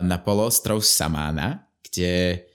na 0.00 0.16
polostrov 0.16 0.80
Samána, 0.80 1.68
kde 1.85 2.47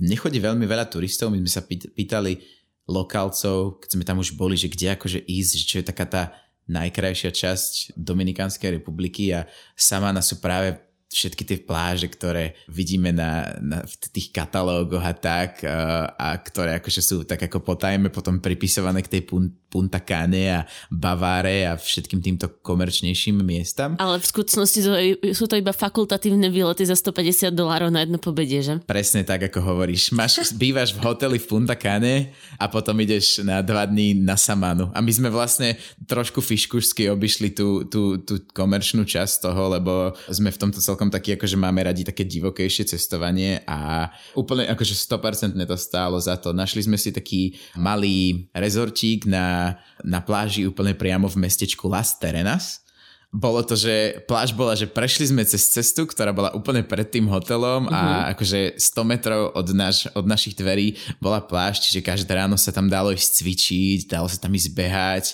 nechodí 0.00 0.40
veľmi 0.40 0.64
veľa 0.64 0.88
turistov. 0.88 1.28
My 1.28 1.38
sme 1.44 1.52
sa 1.52 1.62
pýtali, 1.68 2.57
lokálcov, 2.88 3.84
keď 3.84 3.88
sme 3.92 4.04
tam 4.08 4.18
už 4.18 4.32
boli, 4.34 4.56
že 4.56 4.72
kde 4.72 4.96
akože 4.96 5.20
ísť, 5.28 5.52
že 5.60 5.64
čo 5.68 5.76
je 5.78 5.86
taká 5.86 6.08
tá 6.08 6.22
najkrajšia 6.68 7.30
časť 7.32 7.96
Dominikánskej 7.96 8.80
republiky 8.80 9.32
a 9.32 9.48
Samana 9.76 10.24
sú 10.24 10.40
práve 10.40 10.88
všetky 11.08 11.42
tie 11.48 11.58
pláže, 11.64 12.04
ktoré 12.12 12.52
vidíme 12.68 13.08
na, 13.16 13.56
na 13.64 13.80
v 13.80 13.94
tých 14.12 14.28
katalógoch 14.28 15.00
a 15.00 15.16
tak 15.16 15.64
a, 15.64 16.12
a 16.12 16.36
ktoré 16.36 16.76
akože 16.76 17.00
sú 17.00 17.16
tak 17.24 17.48
ako 17.48 17.64
potajme 17.64 18.12
potom 18.12 18.44
pripisované 18.44 19.00
k 19.00 19.16
tej 19.16 19.22
Punta 19.68 20.00
Cana 20.00 20.64
a 20.64 20.66
Baváre 20.88 21.68
a 21.68 21.76
všetkým 21.76 22.24
týmto 22.24 22.48
komerčnejším 22.64 23.44
miestam. 23.44 24.00
Ale 24.00 24.16
v 24.16 24.26
skutočnosti 24.26 24.80
to, 24.80 24.92
sú 25.36 25.44
to 25.44 25.60
iba 25.60 25.76
fakultatívne 25.76 26.48
výlety 26.48 26.88
za 26.88 26.96
150 26.96 27.52
dolárov 27.52 27.92
na 27.92 28.08
jedno 28.08 28.16
pobedie, 28.16 28.64
že? 28.64 28.80
Presne 28.88 29.28
tak, 29.28 29.44
ako 29.44 29.60
hovoríš. 29.60 30.16
Máš, 30.16 30.40
bývaš 30.62 30.96
v 30.96 31.04
hoteli 31.04 31.36
v 31.36 31.44
Punta 31.44 31.76
Cana 31.76 32.32
a 32.56 32.64
potom 32.72 32.96
ideš 32.96 33.44
na 33.44 33.60
dva 33.60 33.84
dní 33.84 34.16
na 34.16 34.40
Samanu. 34.40 34.88
A 34.96 35.04
my 35.04 35.12
sme 35.12 35.28
vlastne 35.28 35.76
trošku 36.08 36.40
fiškušsky 36.40 37.12
obišli 37.12 37.52
tú, 37.52 37.84
tú, 37.84 38.16
tú 38.24 38.40
komerčnú 38.56 39.04
časť 39.04 39.44
toho, 39.44 39.76
lebo 39.76 40.16
sme 40.32 40.48
v 40.48 40.60
tomto 40.60 40.80
celkom 40.80 41.12
takí, 41.12 41.36
akože 41.36 41.60
máme 41.60 41.84
radi 41.84 42.08
také 42.08 42.24
divokejšie 42.24 42.88
cestovanie 42.88 43.60
a 43.68 44.08
úplne 44.32 44.64
akože 44.72 44.96
100% 44.96 45.52
to 45.52 45.76
stálo 45.76 46.16
za 46.16 46.40
to. 46.40 46.56
Našli 46.56 46.88
sme 46.88 46.96
si 46.96 47.12
taký 47.12 47.52
malý 47.76 48.48
rezortík 48.56 49.28
na 49.28 49.57
na, 50.04 50.18
pláži 50.22 50.66
úplne 50.66 50.94
priamo 50.94 51.26
v 51.26 51.44
mestečku 51.46 51.86
Las 51.90 52.16
Terenas 52.18 52.87
bolo 53.28 53.60
to, 53.60 53.76
že 53.76 54.24
pláž 54.24 54.56
bola, 54.56 54.72
že 54.72 54.88
prešli 54.88 55.28
sme 55.28 55.44
cez 55.44 55.68
cestu, 55.68 56.08
ktorá 56.08 56.32
bola 56.32 56.48
úplne 56.56 56.80
pred 56.80 57.04
tým 57.04 57.28
hotelom 57.28 57.84
a 57.92 58.00
mhm. 58.00 58.24
akože 58.32 58.60
100 58.80 59.04
metrov 59.04 59.40
od, 59.52 59.68
naš, 59.76 60.08
od 60.16 60.24
našich 60.24 60.56
dverí 60.56 60.96
bola 61.20 61.44
pláž, 61.44 61.84
čiže 61.84 62.00
každé 62.00 62.32
ráno 62.32 62.56
sa 62.56 62.72
tam 62.72 62.88
dalo 62.88 63.12
ísť 63.12 63.44
cvičiť, 63.44 63.98
dalo 64.08 64.32
sa 64.32 64.40
tam 64.40 64.56
ísť 64.56 64.68
behať, 64.72 65.24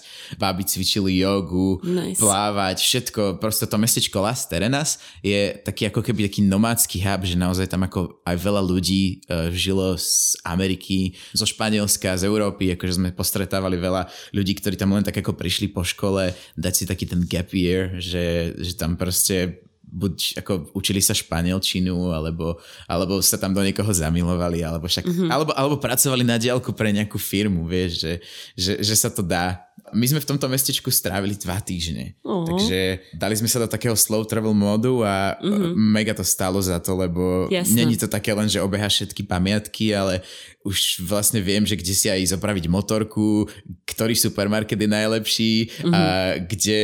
báby 0.43 0.67
cvičili 0.67 1.23
jogu, 1.23 1.79
nice. 1.87 2.19
plávať, 2.19 2.83
všetko, 2.83 3.39
proste 3.39 3.71
to 3.71 3.79
mestečko 3.79 4.19
Las 4.19 4.51
Terenas 4.51 4.99
je 5.23 5.55
taký 5.63 5.87
ako 5.95 6.03
keby 6.03 6.27
taký 6.27 6.43
nomádsky 6.43 6.99
hub, 6.99 7.23
že 7.23 7.39
naozaj 7.39 7.71
tam 7.71 7.87
ako 7.87 8.27
aj 8.27 8.37
veľa 8.43 8.63
ľudí 8.67 9.23
uh, 9.31 9.55
žilo 9.55 9.95
z 9.95 10.35
Ameriky, 10.43 11.15
zo 11.31 11.47
Španielska, 11.47 12.19
z 12.19 12.27
Európy, 12.27 12.75
akože 12.75 12.99
sme 12.99 13.15
postretávali 13.15 13.79
veľa 13.79 14.11
ľudí, 14.35 14.59
ktorí 14.59 14.75
tam 14.75 14.99
len 14.99 15.07
tak 15.07 15.23
ako 15.23 15.39
prišli 15.39 15.71
po 15.71 15.87
škole, 15.87 16.35
dať 16.59 16.73
si 16.75 16.85
taký 16.91 17.07
ten 17.07 17.23
gap 17.23 17.55
year 17.55 17.84
že, 17.99 18.57
že 18.59 18.73
tam 18.77 18.97
proste 18.99 19.65
buď 19.95 20.43
ako 20.43 20.75
učili 20.75 20.99
sa 20.99 21.15
španielčinu, 21.15 22.11
alebo, 22.11 22.59
alebo 22.91 23.23
sa 23.23 23.39
tam 23.39 23.55
do 23.55 23.63
niekoho 23.63 23.95
zamilovali, 23.95 24.67
alebo 24.67 24.91
však, 24.91 25.07
mm-hmm. 25.07 25.31
alebo, 25.31 25.55
alebo 25.55 25.77
pracovali 25.79 26.27
na 26.27 26.35
diálku 26.35 26.75
pre 26.75 26.91
nejakú 26.91 27.15
firmu, 27.15 27.71
vieš, 27.71 28.03
že, 28.03 28.13
že, 28.59 28.73
že 28.83 28.95
sa 28.99 29.09
to 29.09 29.23
dá. 29.23 29.63
My 29.95 30.07
sme 30.11 30.19
v 30.19 30.29
tomto 30.35 30.51
mestečku 30.51 30.91
strávili 30.91 31.39
dva 31.39 31.63
týždne, 31.63 32.19
uh-huh. 32.27 32.45
takže 32.51 33.07
dali 33.15 33.35
sme 33.39 33.47
sa 33.47 33.63
do 33.63 33.71
takého 33.71 33.95
slow 33.95 34.27
travel 34.27 34.51
modu 34.51 34.91
a 35.07 35.39
uh-huh. 35.39 35.73
mega 35.79 36.11
to 36.11 36.27
stalo 36.27 36.59
za 36.59 36.83
to, 36.83 36.99
lebo 36.99 37.47
Jasne. 37.47 37.87
není 37.87 37.95
to 37.95 38.11
také 38.11 38.35
len, 38.35 38.51
že 38.51 38.59
obehaš 38.59 39.01
všetky 39.07 39.23
pamiatky, 39.23 39.95
ale 39.95 40.27
už 40.65 41.05
vlastne 41.05 41.45
viem, 41.45 41.63
že 41.69 41.77
kde 41.77 41.93
si 41.93 42.09
aj 42.09 42.35
zopraviť 42.35 42.73
motorku, 42.73 43.45
ktorý 43.85 44.17
supermarket 44.17 44.81
je 44.81 44.89
najlepší 44.89 45.53
mm-hmm. 45.69 45.93
a 45.93 46.01
kde, 46.41 46.83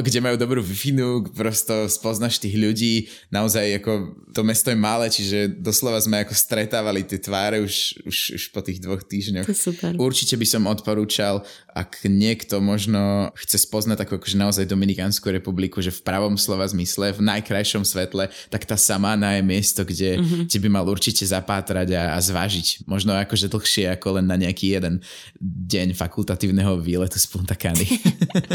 kde 0.00 0.18
majú 0.24 0.36
dobrú 0.40 0.64
wi 0.64 0.96
prosto 1.36 1.84
spoznaš 1.92 2.40
tých 2.40 2.56
ľudí, 2.56 3.12
naozaj 3.28 3.84
ako 3.84 3.92
to 4.32 4.40
mesto 4.40 4.72
je 4.72 4.78
malé, 4.78 5.12
čiže 5.12 5.60
doslova 5.60 6.00
sme 6.00 6.24
ako 6.24 6.32
stretávali 6.32 7.04
tie 7.04 7.20
tváre 7.20 7.60
už, 7.60 8.00
už, 8.08 8.16
už 8.40 8.42
po 8.54 8.64
tých 8.64 8.80
dvoch 8.80 9.04
týždňoch. 9.04 9.44
To 9.44 9.52
super. 9.52 9.92
Určite 10.00 10.40
by 10.40 10.46
som 10.48 10.64
odporúčal, 10.64 11.44
ak 11.76 12.08
niekto 12.16 12.64
možno 12.64 13.30
chce 13.36 13.60
spoznať 13.68 14.08
ako 14.08 14.16
akože 14.16 14.36
naozaj 14.40 14.64
Dominikánsku 14.64 15.28
republiku, 15.28 15.84
že 15.84 15.92
v 15.92 16.00
pravom 16.00 16.40
slova 16.40 16.64
zmysle, 16.64 17.12
v 17.12 17.20
najkrajšom 17.20 17.84
svetle, 17.84 18.32
tak 18.48 18.64
tá 18.64 18.80
Samana 18.80 19.36
je 19.36 19.42
miesto, 19.44 19.84
kde, 19.84 20.16
mm-hmm. 20.16 20.42
kde 20.48 20.58
by 20.64 20.68
mal 20.72 20.86
určite 20.88 21.28
zapátrať 21.28 21.92
a, 21.92 22.16
a 22.16 22.18
zvážiť 22.18 22.88
možno 22.88 23.12
akože 23.12 23.52
dlhšie 23.52 23.92
ako 23.92 24.18
len 24.18 24.26
na 24.26 24.40
nejaký 24.40 24.80
jeden 24.80 25.04
deň 25.44 25.92
fakultatívneho 25.92 26.80
výletu 26.80 27.20
z 27.20 27.26
Punta 27.28 27.52
Cany. 27.52 27.84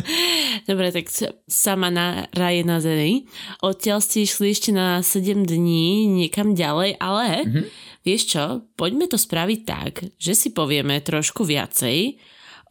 Dobre, 0.70 0.90
tak 0.90 1.14
sama 1.46 1.94
na 1.94 2.26
raje 2.34 2.66
na 2.66 2.82
zemi. 2.82 3.30
Odtiaľ 3.62 4.02
ste 4.02 4.26
išli 4.26 4.50
ešte 4.50 4.74
na 4.74 5.06
7 5.06 5.46
dní 5.46 6.10
niekam 6.10 6.58
ďalej, 6.58 6.98
ale 6.98 7.46
mm-hmm. 7.46 7.66
vieš 8.02 8.34
čo, 8.34 8.44
poďme 8.74 9.06
to 9.06 9.22
spraviť 9.22 9.60
tak, 9.62 9.94
že 10.18 10.34
si 10.34 10.50
povieme 10.50 10.98
trošku 11.06 11.46
viacej 11.46 12.18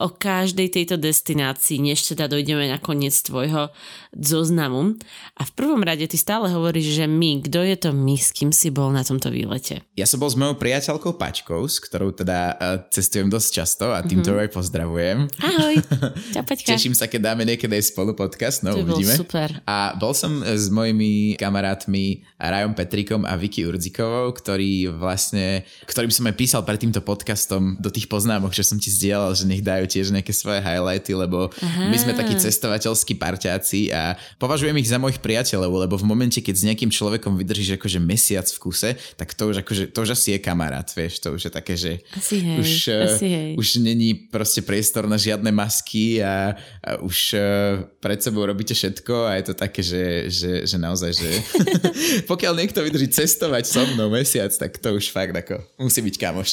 o 0.01 0.09
každej 0.09 0.73
tejto 0.73 0.97
destinácii, 0.97 1.77
než 1.77 2.09
teda 2.09 2.25
dojdeme 2.25 2.65
na 2.73 2.81
koniec 2.81 3.13
tvojho 3.21 3.69
zoznamu. 4.17 4.97
A 5.37 5.45
v 5.45 5.53
prvom 5.53 5.85
rade 5.85 6.09
ty 6.09 6.17
stále 6.17 6.49
hovoríš, 6.49 6.97
že 6.97 7.05
my, 7.05 7.45
kto 7.45 7.61
je 7.61 7.77
to 7.77 7.91
my, 7.93 8.17
s 8.17 8.33
kým 8.33 8.49
si 8.49 8.73
bol 8.73 8.89
na 8.89 9.05
tomto 9.05 9.29
výlete? 9.29 9.85
Ja 9.95 10.09
som 10.09 10.17
bol 10.17 10.33
s 10.33 10.41
mojou 10.41 10.57
priateľkou 10.57 11.21
Pačkou, 11.21 11.61
s 11.69 11.77
ktorou 11.85 12.17
teda 12.17 12.39
uh, 12.57 12.57
cestujem 12.89 13.29
dosť 13.29 13.49
často 13.53 13.93
a 13.93 14.01
týmto 14.01 14.33
mm-hmm. 14.33 14.49
aj 14.49 14.57
pozdravujem. 14.57 15.19
Ahoj, 15.45 15.75
čau 16.35 16.45
Pačka. 16.49 16.73
Teším 16.73 16.97
sa, 16.97 17.05
keď 17.05 17.21
dáme 17.37 17.45
niekedy 17.45 17.77
spolu 17.85 18.17
podcast, 18.17 18.65
no 18.65 18.73
to 18.73 18.81
uvidíme. 18.81 19.13
super. 19.13 19.53
A 19.69 19.93
bol 20.01 20.17
som 20.17 20.41
s 20.41 20.73
mojimi 20.73 21.37
kamarátmi 21.37 22.25
Rajom 22.41 22.73
Petrikom 22.73 23.29
a 23.29 23.37
Vicky 23.37 23.69
Urdzikovou, 23.69 24.33
ktorí 24.33 24.89
vlastne, 24.89 25.69
ktorým 25.85 26.09
som 26.09 26.25
aj 26.25 26.35
písal 26.41 26.65
pred 26.65 26.81
týmto 26.81 27.05
podcastom 27.05 27.77
do 27.77 27.93
tých 27.93 28.09
poznámok, 28.09 28.57
že 28.57 28.65
som 28.65 28.81
ti 28.81 28.89
zdieľal, 28.89 29.37
že 29.37 29.45
nech 29.45 29.61
dajú 29.61 29.90
tiež 29.91 30.15
nejaké 30.15 30.31
svoje 30.31 30.63
highlighty, 30.63 31.19
lebo 31.19 31.51
Aha. 31.51 31.91
my 31.91 31.97
sme 31.99 32.15
takí 32.15 32.39
cestovateľskí 32.39 33.19
parťáci 33.19 33.91
a 33.91 34.15
považujem 34.39 34.79
ich 34.79 34.87
za 34.87 35.03
mojich 35.03 35.19
priateľov, 35.19 35.91
lebo 35.91 35.99
v 35.99 36.07
momente, 36.07 36.39
keď 36.39 36.55
s 36.55 36.67
nejakým 36.71 36.95
človekom 36.95 37.35
vydržíš 37.35 37.75
akože 37.75 37.99
mesiac 37.99 38.47
v 38.47 38.59
kuse, 38.63 38.91
tak 39.19 39.35
to 39.35 39.51
už 39.51 39.67
akože, 39.67 39.91
to 39.91 39.99
už 40.07 40.15
asi 40.15 40.37
je 40.37 40.39
kamarát, 40.39 40.87
vieš, 40.95 41.19
to 41.19 41.35
už 41.35 41.51
je 41.51 41.53
také, 41.53 41.75
že 41.75 41.99
asi 42.15 42.39
hej, 42.39 42.59
už, 42.63 42.71
eh, 42.95 43.07
asi 43.11 43.27
hej. 43.27 43.51
už 43.59 43.69
není 43.83 44.15
proste 44.31 44.63
priestor 44.63 45.11
na 45.11 45.19
žiadne 45.19 45.51
masky 45.51 46.23
a, 46.23 46.55
a 46.87 47.03
už 47.03 47.35
uh, 47.35 47.43
pred 47.99 48.23
sebou 48.23 48.47
robíte 48.47 48.73
všetko 48.73 49.27
a 49.27 49.43
je 49.43 49.45
to 49.51 49.55
také, 49.59 49.83
že, 49.83 50.31
že, 50.31 50.53
že 50.69 50.77
naozaj, 50.79 51.11
že 51.11 51.29
pokiaľ 52.31 52.53
niekto 52.57 52.81
vydrží 52.85 53.09
cestovať 53.11 53.65
so 53.67 53.83
mnou 53.95 54.13
mesiac, 54.13 54.51
tak 54.53 54.79
to 54.79 54.97
už 54.97 55.11
fakt 55.11 55.35
ako 55.35 55.63
musí 55.81 56.01
byť 56.05 56.17
kamoš. 56.17 56.51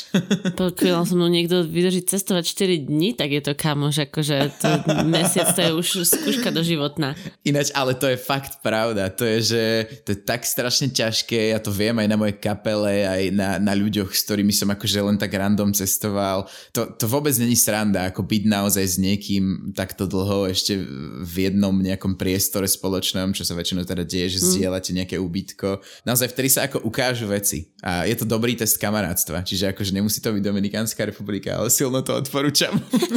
pokiaľ 0.56 1.08
som 1.08 1.18
mnou 1.20 1.30
niekto 1.32 1.64
vydrží 1.66 2.06
cestovať 2.06 2.44
4 2.48 2.88
dní, 2.88 3.14
tak 3.18 3.27
je 3.32 3.42
to 3.44 3.54
kamoš, 3.54 4.10
akože 4.10 4.38
to 4.62 4.70
mesiac 5.08 5.52
to 5.52 5.62
je 5.62 5.72
už 5.74 5.88
skúška 6.08 6.50
do 6.54 6.62
životná. 6.64 7.14
Ináč, 7.44 7.72
ale 7.76 7.94
to 7.94 8.08
je 8.08 8.18
fakt 8.18 8.60
pravda. 8.64 9.10
To 9.14 9.24
je, 9.26 9.38
že 9.54 9.64
to 10.04 10.14
je 10.16 10.20
tak 10.22 10.44
strašne 10.44 10.92
ťažké, 10.92 11.56
ja 11.56 11.60
to 11.60 11.72
viem 11.74 11.98
aj 11.98 12.08
na 12.08 12.18
mojej 12.18 12.38
kapele, 12.38 13.06
aj 13.06 13.24
na, 13.34 13.50
na 13.58 13.74
ľuďoch, 13.74 14.12
s 14.14 14.26
ktorými 14.28 14.54
som 14.54 14.70
akože 14.72 15.00
len 15.00 15.18
tak 15.18 15.34
random 15.34 15.72
cestoval. 15.72 16.46
To, 16.74 16.90
to 16.94 17.06
vôbec 17.10 17.34
není 17.40 17.56
sranda, 17.58 18.10
ako 18.10 18.24
byť 18.24 18.44
naozaj 18.48 18.86
s 18.86 18.98
niekým 18.98 19.72
takto 19.74 20.06
dlho 20.08 20.50
ešte 20.50 20.78
v 21.24 21.36
jednom 21.50 21.74
nejakom 21.74 22.16
priestore 22.20 22.66
spoločnom, 22.68 23.34
čo 23.34 23.44
sa 23.44 23.58
väčšinou 23.58 23.84
teda 23.84 24.04
deje, 24.04 24.38
že 24.38 24.40
mm. 24.40 24.48
zdieľate 24.54 24.92
nejaké 24.94 25.16
ubytko. 25.18 25.82
Naozaj 26.06 26.34
vtedy 26.34 26.50
sa 26.52 26.66
ako 26.68 26.84
ukážu 26.86 27.28
veci. 27.30 27.70
A 27.82 28.06
je 28.10 28.16
to 28.18 28.26
dobrý 28.26 28.58
test 28.58 28.78
kamarátstva, 28.82 29.46
čiže 29.46 29.72
akože 29.72 29.92
nemusí 29.94 30.20
to 30.20 30.34
byť 30.34 30.44
Dominikánska 30.44 31.06
republika, 31.06 31.58
ale 31.58 31.70
silno 31.70 32.02
to 32.02 32.18
odporúčam. 32.18 32.74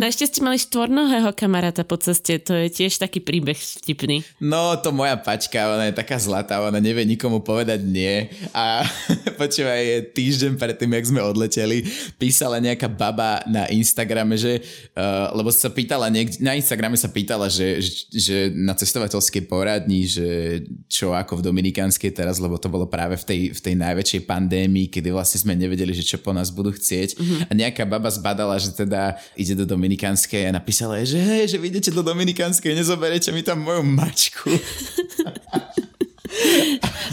Našťastie 0.00 0.40
mali 0.40 0.56
štvornohého 0.56 1.30
kamaráta 1.36 1.84
po 1.84 2.00
ceste, 2.00 2.40
to 2.40 2.56
je 2.56 2.68
tiež 2.72 2.96
taký 3.00 3.20
príbeh 3.20 3.56
vtipný. 3.56 4.24
No, 4.40 4.76
to 4.80 4.90
moja 4.94 5.18
pačka, 5.20 5.76
ona 5.76 5.90
je 5.90 5.94
taká 5.94 6.16
zlatá, 6.16 6.62
ona 6.62 6.80
nevie 6.80 7.04
nikomu 7.04 7.44
povedať 7.44 7.84
nie. 7.84 8.28
A 8.56 8.84
počúvaj, 9.40 10.12
týždeň 10.16 10.56
predtým, 10.56 10.90
jak 10.96 11.08
sme 11.10 11.20
odleteli, 11.20 11.84
písala 12.16 12.58
nejaká 12.58 12.88
baba 12.88 13.44
na 13.46 13.68
Instagrame, 13.68 14.34
že, 14.40 14.64
uh, 14.96 15.32
lebo 15.36 15.52
sa 15.52 15.68
pýtala, 15.68 16.08
niek- 16.08 16.40
na 16.40 16.56
Instagrame 16.56 16.96
sa 16.96 17.12
pýtala, 17.12 17.52
že, 17.52 17.80
že, 17.80 17.92
že 18.10 18.36
na 18.54 18.72
cestovateľskej 18.72 19.44
poradni, 19.46 20.08
že 20.08 20.60
čo 20.88 21.12
ako 21.12 21.40
v 21.40 21.46
Dominikánskej 21.52 22.10
teraz, 22.12 22.40
lebo 22.40 22.56
to 22.56 22.72
bolo 22.72 22.88
práve 22.88 23.16
v 23.20 23.24
tej, 23.24 23.40
v 23.54 23.60
tej 23.60 23.74
najväčšej 23.76 24.22
pandémii, 24.26 24.88
kedy 24.88 25.12
vlastne 25.12 25.42
sme 25.42 25.54
nevedeli, 25.54 25.92
že 25.92 26.06
čo 26.06 26.18
po 26.18 26.34
nás 26.34 26.50
budú 26.50 26.72
chcieť. 26.74 27.16
Mm-hmm. 27.16 27.40
A 27.48 27.52
nejaká 27.52 27.84
baba 27.84 28.10
zbadala, 28.10 28.56
že 28.56 28.72
teda 28.74 29.20
ide 29.36 29.49
do 29.54 29.66
Dominikánskej 29.68 30.48
a 30.48 30.54
napísala 30.54 31.02
že 31.04 31.18
hej, 31.18 31.54
že 31.54 31.56
vy 31.56 31.70
idete 31.72 31.90
do 31.90 32.02
Dominikánskej, 32.04 32.74
nezoberete 32.74 33.32
mi 33.32 33.42
tam 33.44 33.62
moju 33.64 33.82
mačku. 33.86 34.50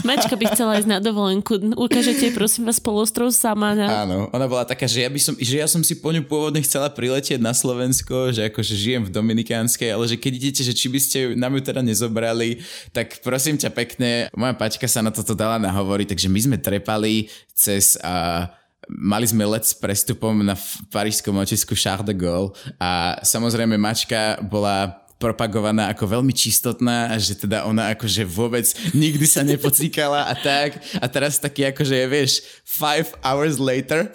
Mačka 0.06 0.38
by 0.38 0.44
chcela 0.54 0.78
ísť 0.78 0.88
na 0.88 0.98
dovolenku. 1.02 1.58
Ukážete 1.74 2.30
prosím 2.32 2.70
vás 2.70 2.78
polostrov 2.78 3.34
sama. 3.34 3.74
Na... 3.74 4.06
Áno, 4.06 4.30
ona 4.30 4.46
bola 4.46 4.64
taká, 4.64 4.86
že 4.86 5.02
ja, 5.02 5.10
by 5.10 5.20
som, 5.20 5.34
že 5.36 5.58
ja 5.58 5.66
som 5.66 5.82
si 5.82 5.98
po 5.98 6.14
ňu 6.14 6.24
pôvodne 6.24 6.62
chcela 6.62 6.88
priletieť 6.88 7.42
na 7.42 7.52
Slovensko, 7.52 8.30
že 8.30 8.48
akože 8.48 8.74
žijem 8.78 9.02
v 9.04 9.12
Dominikánskej, 9.12 9.90
ale 9.92 10.04
že 10.06 10.16
keď 10.16 10.32
idete, 10.38 10.62
že 10.62 10.72
či 10.72 10.86
by 10.88 11.00
ste 11.02 11.18
nám 11.34 11.58
ju 11.58 11.62
teda 11.66 11.82
nezobrali, 11.82 12.62
tak 12.94 13.20
prosím 13.20 13.58
ťa 13.58 13.70
pekne, 13.74 14.10
moja 14.32 14.54
pačka 14.54 14.86
sa 14.86 15.02
na 15.02 15.10
toto 15.10 15.34
dala 15.34 15.58
nahovoriť, 15.58 16.14
takže 16.14 16.28
my 16.30 16.40
sme 16.40 16.56
trepali 16.56 17.28
cez... 17.52 17.98
Uh, 18.00 18.46
mali 18.88 19.28
sme 19.28 19.44
let 19.44 19.64
s 19.64 19.76
prestupom 19.76 20.32
na 20.44 20.56
parížskom 20.92 21.36
otisku 21.36 21.76
Charles 21.76 22.08
de 22.08 22.14
Gaulle 22.16 22.52
a 22.80 23.20
samozrejme 23.20 23.76
mačka 23.76 24.40
bola 24.44 25.07
propagovaná 25.18 25.90
ako 25.90 26.18
veľmi 26.18 26.30
čistotná 26.30 27.10
a 27.10 27.18
že 27.18 27.34
teda 27.34 27.66
ona 27.66 27.90
akože 27.92 28.22
vôbec 28.22 28.64
nikdy 28.94 29.26
sa 29.26 29.42
nepocíkala 29.42 30.30
a 30.30 30.34
tak. 30.38 30.78
A 31.02 31.06
teraz 31.10 31.42
taký 31.42 31.66
akože 31.66 32.06
vieš, 32.06 32.46
five 32.62 33.10
hours 33.26 33.58
later 33.58 34.06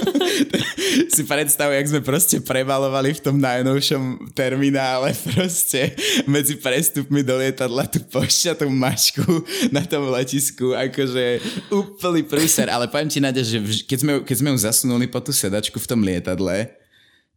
si 1.14 1.22
predstavuj, 1.26 1.74
jak 1.74 1.90
sme 1.90 2.00
proste 2.06 2.36
prebalovali 2.38 3.18
v 3.18 3.20
tom 3.20 3.36
najnovšom 3.42 4.32
terminále 4.32 5.10
proste 5.34 5.98
medzi 6.30 6.54
prestupmi 6.54 7.26
do 7.26 7.36
lietadla 7.42 7.90
tú 7.90 7.98
pošťatú 8.06 8.70
mačku 8.70 9.26
na 9.74 9.82
tom 9.82 10.06
letisku, 10.14 10.72
akože 10.72 11.42
úplný 11.74 12.22
prúser, 12.22 12.70
ale 12.70 12.86
poviem 12.86 13.10
ti 13.10 13.18
Nadia, 13.18 13.42
že 13.42 13.58
keď 13.84 13.98
sme, 13.98 14.12
keď 14.22 14.36
sme 14.38 14.48
ju 14.54 14.58
zasunuli 14.62 15.06
po 15.10 15.18
tú 15.18 15.34
sedačku 15.34 15.82
v 15.82 15.88
tom 15.90 16.00
lietadle, 16.06 16.81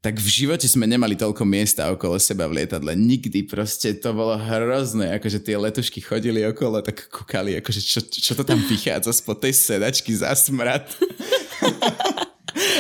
tak 0.06 0.22
v 0.22 0.30
živote 0.30 0.70
sme 0.70 0.86
nemali 0.86 1.18
toľko 1.18 1.42
miesta 1.50 1.90
okolo 1.90 2.22
seba 2.22 2.46
v 2.46 2.62
lietadle. 2.62 2.94
Nikdy 2.94 3.50
proste 3.50 3.98
to 3.98 4.14
bolo 4.14 4.38
hrozné, 4.38 5.18
akože 5.18 5.42
tie 5.42 5.58
letušky 5.58 5.98
chodili 5.98 6.46
okolo, 6.46 6.86
tak 6.86 7.10
kúkali, 7.10 7.58
akože 7.58 7.82
čo, 7.82 8.06
čo 8.06 8.38
to 8.38 8.46
tam 8.46 8.62
vychádza 8.62 9.10
spod 9.18 9.42
tej 9.42 9.58
sedačky 9.58 10.14
za 10.14 10.38
smrad. 10.38 10.86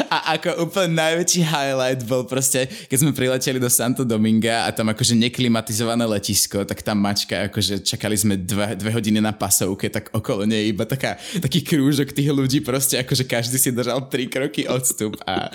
A 0.09 0.37
ako 0.37 0.69
úplne 0.69 0.95
najväčší 0.95 1.41
highlight 1.45 2.01
bol 2.05 2.23
proste, 2.23 2.69
keď 2.87 2.97
sme 2.97 3.11
prileteli 3.11 3.59
do 3.59 3.67
Santo 3.67 4.07
Dominga 4.07 4.65
a 4.65 4.73
tam 4.73 4.89
akože 4.93 5.17
neklimatizované 5.17 6.05
letisko, 6.05 6.63
tak 6.63 6.85
tam 6.85 7.01
mačka, 7.01 7.49
akože 7.49 7.81
čakali 7.81 8.15
sme 8.15 8.39
dve, 8.39 8.77
dve 8.77 8.89
hodiny 8.93 9.19
na 9.19 9.33
pasovke, 9.33 9.89
tak 9.89 10.13
okolo 10.13 10.45
nej 10.45 10.69
iba 10.69 10.85
taká, 10.85 11.17
taký 11.41 11.65
krúžok 11.65 12.13
tých 12.13 12.29
ľudí 12.31 12.61
proste, 12.61 13.01
akože 13.01 13.25
každý 13.25 13.57
si 13.57 13.73
držal 13.73 14.05
tri 14.07 14.29
kroky 14.31 14.69
odstup 14.69 15.17
a 15.25 15.49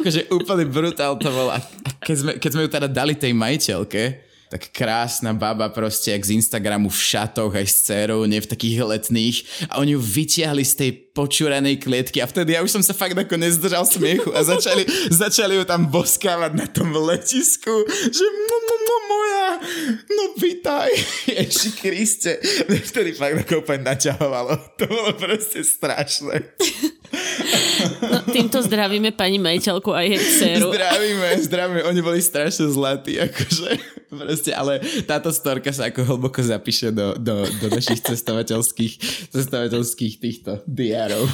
akože 0.00 0.30
úplne 0.30 0.64
brutál 0.68 1.16
to 1.18 1.28
bol. 1.32 1.50
A 1.50 1.58
keď 2.00 2.16
sme, 2.16 2.32
keď 2.38 2.50
sme 2.52 2.62
ju 2.64 2.70
teda 2.70 2.88
dali 2.88 3.14
tej 3.16 3.32
majiteľke, 3.34 4.29
tak 4.50 4.66
krásna 4.74 5.30
baba 5.30 5.70
proste, 5.70 6.10
jak 6.10 6.26
z 6.26 6.42
Instagramu 6.42 6.90
v 6.90 6.98
šatoch 6.98 7.54
aj 7.54 7.66
s 7.70 7.86
dcerou, 7.86 8.26
nie 8.26 8.42
v 8.42 8.50
takých 8.50 8.82
letných 8.82 9.36
a 9.70 9.78
oni 9.78 9.94
ju 9.94 10.02
vytiahli 10.02 10.66
z 10.66 10.74
tej 10.74 10.90
počúranej 11.14 11.78
klietky 11.78 12.18
a 12.18 12.26
vtedy 12.26 12.58
ja 12.58 12.60
už 12.66 12.74
som 12.74 12.82
sa 12.82 12.90
fakt 12.90 13.14
ako 13.14 13.38
nezdržal 13.38 13.86
smiechu 13.86 14.34
a 14.34 14.42
začali, 14.42 14.82
začali 15.22 15.54
ju 15.54 15.62
tam 15.62 15.86
boskávať 15.86 16.52
na 16.58 16.66
tom 16.66 16.90
letisku, 16.90 17.70
že 18.10 18.26
mu, 18.26 18.58
mu, 18.58 18.76
mu, 18.82 18.96
moja, 19.06 19.48
no 20.10 20.22
vítaj, 20.34 20.90
Ježi 21.30 21.70
Kriste. 21.78 22.42
Vtedy 22.90 23.14
fakt 23.14 23.46
ako 23.46 23.62
úplne 23.62 23.86
naťahovalo. 23.86 24.58
To 24.82 24.84
bolo 24.90 25.14
proste 25.14 25.62
strašné. 25.62 26.58
No, 28.02 28.26
týmto 28.26 28.58
zdravíme 28.66 29.14
pani 29.14 29.38
majiteľku 29.38 29.94
a 29.94 30.02
jej 30.02 30.18
dceru. 30.18 30.74
Zdravíme, 30.74 31.28
zdravíme, 31.38 31.80
oni 31.86 32.00
boli 32.02 32.18
strašne 32.18 32.66
zlatí, 32.66 33.14
akože 33.14 33.99
proste, 34.10 34.50
ale 34.50 34.82
táto 35.06 35.30
storka 35.30 35.70
sa 35.70 35.88
ako 35.88 36.02
hlboko 36.04 36.42
zapíše 36.42 36.90
do, 36.90 37.14
do, 37.14 37.46
do 37.46 37.66
našich 37.70 38.02
cestovateľských, 38.02 38.92
cestovateľských 39.30 40.14
týchto 40.18 40.60
diárov. 40.66 41.24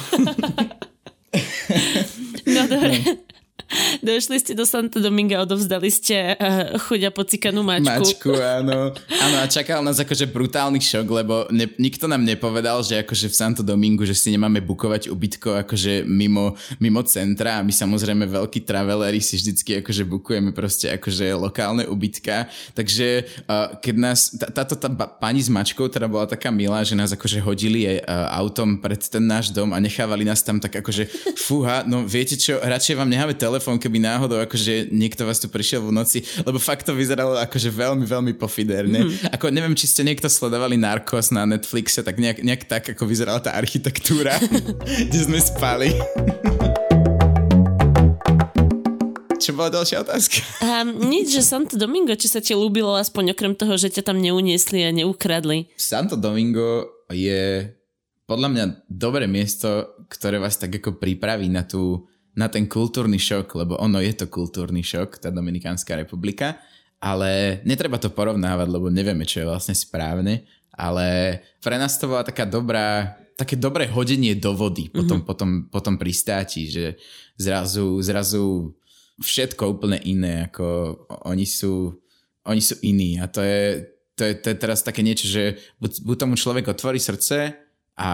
No 2.47 2.61
dobre. 2.69 3.26
Došli 4.05 4.39
ste 4.39 4.53
do 4.55 4.63
Santa 4.63 4.99
Dominga, 5.03 5.43
odovzdali 5.43 5.91
ste 5.91 6.35
uh, 6.35 6.79
chuďa 6.87 7.11
pocikanú 7.11 7.63
mačku. 7.63 8.03
Mačku, 8.03 8.31
áno. 8.35 8.95
Áno 8.95 9.37
a 9.43 9.45
čakal 9.47 9.83
nás 9.83 9.99
akože 9.99 10.27
brutálny 10.31 10.79
šok, 10.79 11.07
lebo 11.11 11.35
ne, 11.51 11.67
nikto 11.75 12.07
nám 12.07 12.23
nepovedal, 12.23 12.79
že 12.83 13.03
akože 13.03 13.27
v 13.27 13.35
Santo 13.35 13.61
Domingu, 13.63 14.07
že 14.07 14.15
si 14.15 14.31
nemáme 14.31 14.63
bukovať 14.63 15.11
ubytko 15.11 15.59
akože 15.67 16.07
mimo, 16.07 16.55
mimo 16.79 17.03
centra 17.03 17.59
a 17.59 17.65
my 17.65 17.73
samozrejme 17.75 18.23
veľkí 18.27 18.63
traveleri 18.63 19.19
si 19.19 19.35
vždycky 19.35 19.83
akože 19.83 20.03
bukujeme 20.07 20.55
proste 20.55 20.87
akože 20.95 21.35
lokálne 21.35 21.83
ubytka. 21.87 22.47
Takže 22.71 23.27
uh, 23.47 23.75
keď 23.83 23.95
nás, 23.99 24.31
tá, 24.31 24.47
táto 24.63 24.79
tá 24.79 24.87
pani 24.95 25.43
s 25.43 25.51
mačkou 25.51 25.91
teda 25.91 26.07
bola 26.07 26.27
taká 26.27 26.49
milá, 26.51 26.87
že 26.87 26.95
nás 26.95 27.11
akože 27.11 27.43
hodili 27.43 27.83
aj 27.83 27.97
uh, 28.07 28.39
autom 28.39 28.79
pred 28.79 28.99
ten 29.03 29.23
náš 29.23 29.51
dom 29.51 29.75
a 29.75 29.79
nechávali 29.83 30.23
nás 30.23 30.39
tam 30.39 30.59
tak 30.59 30.79
akože 30.79 31.35
fúha, 31.35 31.83
no 31.83 32.07
viete 32.07 32.39
čo, 32.39 32.59
radšej 32.63 32.95
vám 32.95 33.11
necháme 33.11 33.35
telefón 33.35 33.56
telefón, 33.57 33.81
keby 33.81 33.97
náhodou 33.97 34.37
akože 34.45 34.93
niekto 34.93 35.25
vás 35.25 35.41
tu 35.41 35.49
prišiel 35.49 35.81
v 35.81 35.89
noci, 35.89 36.21
lebo 36.45 36.61
fakt 36.61 36.85
to 36.85 36.93
vyzeralo 36.93 37.41
akože 37.41 37.73
veľmi, 37.73 38.05
veľmi 38.05 38.33
pofiderne. 38.37 39.09
Mm. 39.09 39.33
Ako 39.33 39.49
neviem, 39.49 39.73
či 39.73 39.89
ste 39.89 40.05
niekto 40.05 40.29
sledovali 40.29 40.77
Narcos 40.77 41.33
na 41.33 41.49
Netflixe, 41.49 42.05
tak 42.05 42.21
nejak, 42.21 42.45
nejak 42.45 42.69
tak, 42.69 42.93
ako 42.93 43.09
vyzerala 43.09 43.41
tá 43.41 43.57
architektúra, 43.57 44.37
kde 45.09 45.19
sme 45.25 45.41
spali. 45.41 45.89
Čo 49.41 49.57
bola 49.57 49.73
ďalšia 49.73 50.05
otázka? 50.05 50.37
Um, 50.61 51.09
nič, 51.09 51.33
že 51.33 51.41
Santo 51.41 51.81
Domingo, 51.81 52.13
či 52.13 52.29
sa 52.29 52.37
ti 52.37 52.53
ľúbilo 52.53 52.93
aspoň 52.93 53.33
okrem 53.33 53.57
toho, 53.57 53.73
že 53.73 53.89
ťa 53.89 54.13
tam 54.13 54.21
neuniesli 54.21 54.85
a 54.85 54.93
neukradli? 54.93 55.73
Santo 55.73 56.13
Domingo 56.13 57.01
je 57.09 57.73
podľa 58.29 58.49
mňa 58.53 58.65
dobré 58.85 59.25
miesto, 59.25 59.97
ktoré 60.13 60.37
vás 60.37 60.61
tak 60.61 60.77
ako 60.77 61.01
pripraví 61.01 61.49
na 61.49 61.65
tú 61.65 62.05
na 62.37 62.45
ten 62.45 62.69
kultúrny 62.69 63.17
šok, 63.17 63.57
lebo 63.57 63.73
ono 63.81 63.97
je 63.97 64.13
to 64.13 64.29
kultúrny 64.29 64.85
šok, 64.85 65.17
tá 65.17 65.33
Dominikánska 65.33 65.97
republika, 65.97 66.61
ale 67.01 67.61
netreba 67.65 67.97
to 67.97 68.13
porovnávať, 68.13 68.67
lebo 68.69 68.93
nevieme, 68.93 69.25
čo 69.25 69.41
je 69.41 69.49
vlastne 69.49 69.73
správne, 69.73 70.45
ale 70.77 71.41
pre 71.57 71.81
nás 71.81 71.97
to 71.97 72.05
bola 72.05 72.21
taká 72.21 72.45
dobrá, 72.45 73.17
také 73.33 73.57
dobré 73.57 73.89
hodenie 73.89 74.37
do 74.37 74.53
vody 74.53 74.93
potom, 74.93 75.21
mm-hmm. 75.21 75.29
potom, 75.29 75.49
potom 75.73 75.93
pristáti, 75.97 76.69
že 76.69 77.01
zrazu, 77.41 77.97
zrazu 78.05 78.77
všetko 79.17 79.73
úplne 79.73 79.97
iné, 80.05 80.45
ako 80.45 80.93
oni 81.25 81.49
sú, 81.49 81.97
oni 82.45 82.61
sú 82.61 82.77
iní 82.85 83.17
a 83.17 83.25
to 83.25 83.41
je, 83.41 83.89
to 84.13 84.21
je, 84.25 84.33
to 84.37 84.47
je 84.53 84.57
teraz 84.61 84.85
také 84.85 85.01
niečo, 85.01 85.25
že 85.25 85.57
buď, 85.81 86.05
buď 86.05 86.15
tomu 86.21 86.37
človek 86.37 86.69
otvorí 86.69 87.01
srdce 87.01 87.57
a 87.97 88.09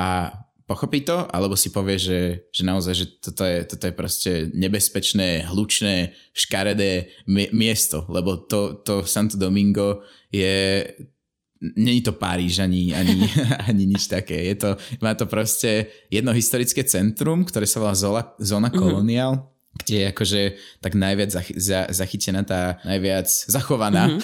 pochopí 0.66 1.02
to, 1.02 1.28
alebo 1.36 1.56
si 1.56 1.70
povie, 1.70 2.00
že, 2.00 2.20
že 2.50 2.64
naozaj, 2.64 2.94
že 2.96 3.06
toto 3.20 3.44
je, 3.44 3.58
toto 3.68 3.84
je 3.88 3.94
proste 3.94 4.32
nebezpečné, 4.56 5.48
hlučné, 5.52 6.16
škaredé 6.32 7.12
mi- 7.28 7.52
miesto, 7.52 8.08
lebo 8.08 8.38
to, 8.38 8.80
to 8.84 9.04
Santo 9.04 9.38
Domingo 9.38 10.02
je 10.32 10.88
není 11.64 12.04
to 12.04 12.12
Páriž 12.12 12.60
ani, 12.60 12.92
ani, 12.92 13.24
ani 13.72 13.88
nič 13.88 14.12
také. 14.12 14.36
Je 14.36 14.56
to, 14.56 14.70
má 15.00 15.16
to 15.16 15.26
proste 15.32 15.88
jedno 16.12 16.36
historické 16.36 16.84
centrum, 16.84 17.48
ktoré 17.48 17.64
sa 17.64 17.80
volá 17.80 17.96
Zola, 17.96 18.36
Zona 18.36 18.68
Colonial, 18.68 19.40
mm-hmm 19.40 19.53
kde 19.74 19.94
je 20.00 20.06
akože 20.14 20.42
tak 20.86 20.94
najviac 20.94 21.34
zachy, 21.34 21.54
za, 21.58 21.90
zachytená 21.90 22.46
tá 22.46 22.78
najviac 22.86 23.26
zachovaná 23.26 24.06
mm-hmm. 24.06 24.22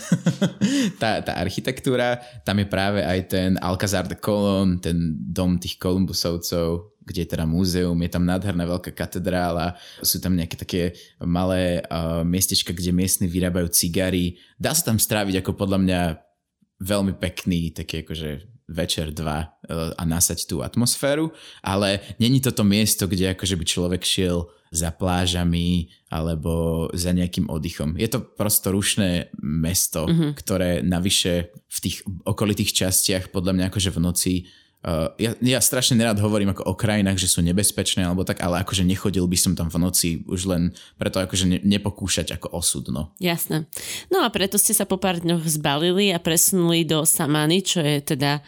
tá, 1.01 1.25
tá 1.25 1.41
architektúra. 1.41 2.21
Tam 2.45 2.61
je 2.61 2.67
práve 2.69 3.01
aj 3.01 3.19
ten 3.33 3.49
Alcazar 3.57 4.05
de 4.05 4.13
Colón, 4.13 4.77
ten 4.77 5.17
dom 5.17 5.57
tých 5.57 5.81
Kolumbusovcov, 5.81 6.93
kde 7.01 7.25
je 7.25 7.31
teda 7.33 7.49
múzeum, 7.49 7.97
je 7.97 8.11
tam 8.13 8.29
nádherná 8.29 8.69
veľká 8.69 8.93
katedrála, 8.93 9.73
sú 10.05 10.21
tam 10.21 10.37
nejaké 10.37 10.53
také 10.53 10.81
malé 11.17 11.81
uh, 11.89 12.21
miestečka, 12.21 12.69
kde 12.69 12.93
miestni 12.93 13.25
vyrábajú 13.25 13.73
cigary. 13.73 14.37
Dá 14.61 14.77
sa 14.77 14.93
tam 14.93 15.01
stráviť 15.01 15.41
ako 15.41 15.57
podľa 15.57 15.79
mňa 15.81 16.01
veľmi 16.77 17.17
pekný, 17.17 17.73
taký 17.73 18.05
akože 18.05 18.58
večer, 18.69 19.09
dva 19.11 19.49
uh, 19.49 19.91
a 19.97 20.03
nasať 20.05 20.45
tú 20.45 20.61
atmosféru, 20.61 21.33
ale 21.65 21.99
není 22.21 22.37
toto 22.39 22.61
miesto, 22.61 23.09
kde 23.09 23.33
akože 23.33 23.57
by 23.57 23.65
človek 23.65 24.01
šiel 24.05 24.47
za 24.69 24.93
plážami 24.93 25.89
alebo 26.13 26.85
za 26.93 27.09
nejakým 27.09 27.49
oddychom. 27.49 27.97
Je 27.97 28.05
to 28.05 28.21
prosto 28.21 28.69
rušné 28.69 29.33
mesto, 29.41 30.05
mm-hmm. 30.05 30.31
ktoré 30.37 30.85
navyše 30.85 31.49
v 31.65 31.77
tých 31.81 32.05
okolitých 32.25 32.85
častiach 32.85 33.33
podľa 33.33 33.57
mňa 33.57 33.65
akože 33.73 33.89
v 33.89 33.99
noci 33.99 34.33
Uh, 34.79 35.11
ja, 35.19 35.35
ja 35.43 35.59
strašne 35.59 35.99
nerád 35.99 36.23
hovorím 36.23 36.55
ako 36.55 36.71
o 36.71 36.71
krajinách, 36.71 37.19
že 37.19 37.27
sú 37.27 37.43
nebezpečné 37.43 38.07
alebo 38.07 38.23
tak, 38.23 38.39
ale 38.39 38.63
akože 38.63 38.87
nechodil 38.87 39.27
by 39.27 39.35
som 39.35 39.51
tam 39.51 39.67
v 39.67 39.75
noci 39.75 40.23
už 40.23 40.47
len 40.47 40.71
preto 40.95 41.19
akože 41.19 41.51
ne, 41.51 41.59
nepokúšať 41.67 42.39
ako 42.39 42.55
osud, 42.55 42.87
no. 42.87 43.11
Jasné. 43.19 43.67
No 44.07 44.23
a 44.23 44.31
preto 44.31 44.55
ste 44.55 44.71
sa 44.71 44.87
po 44.87 44.95
pár 44.95 45.19
dňoch 45.19 45.43
zbalili 45.51 46.15
a 46.15 46.23
presunuli 46.23 46.87
do 46.87 47.03
Samany, 47.03 47.59
čo 47.59 47.83
je 47.83 47.99
teda 48.15 48.39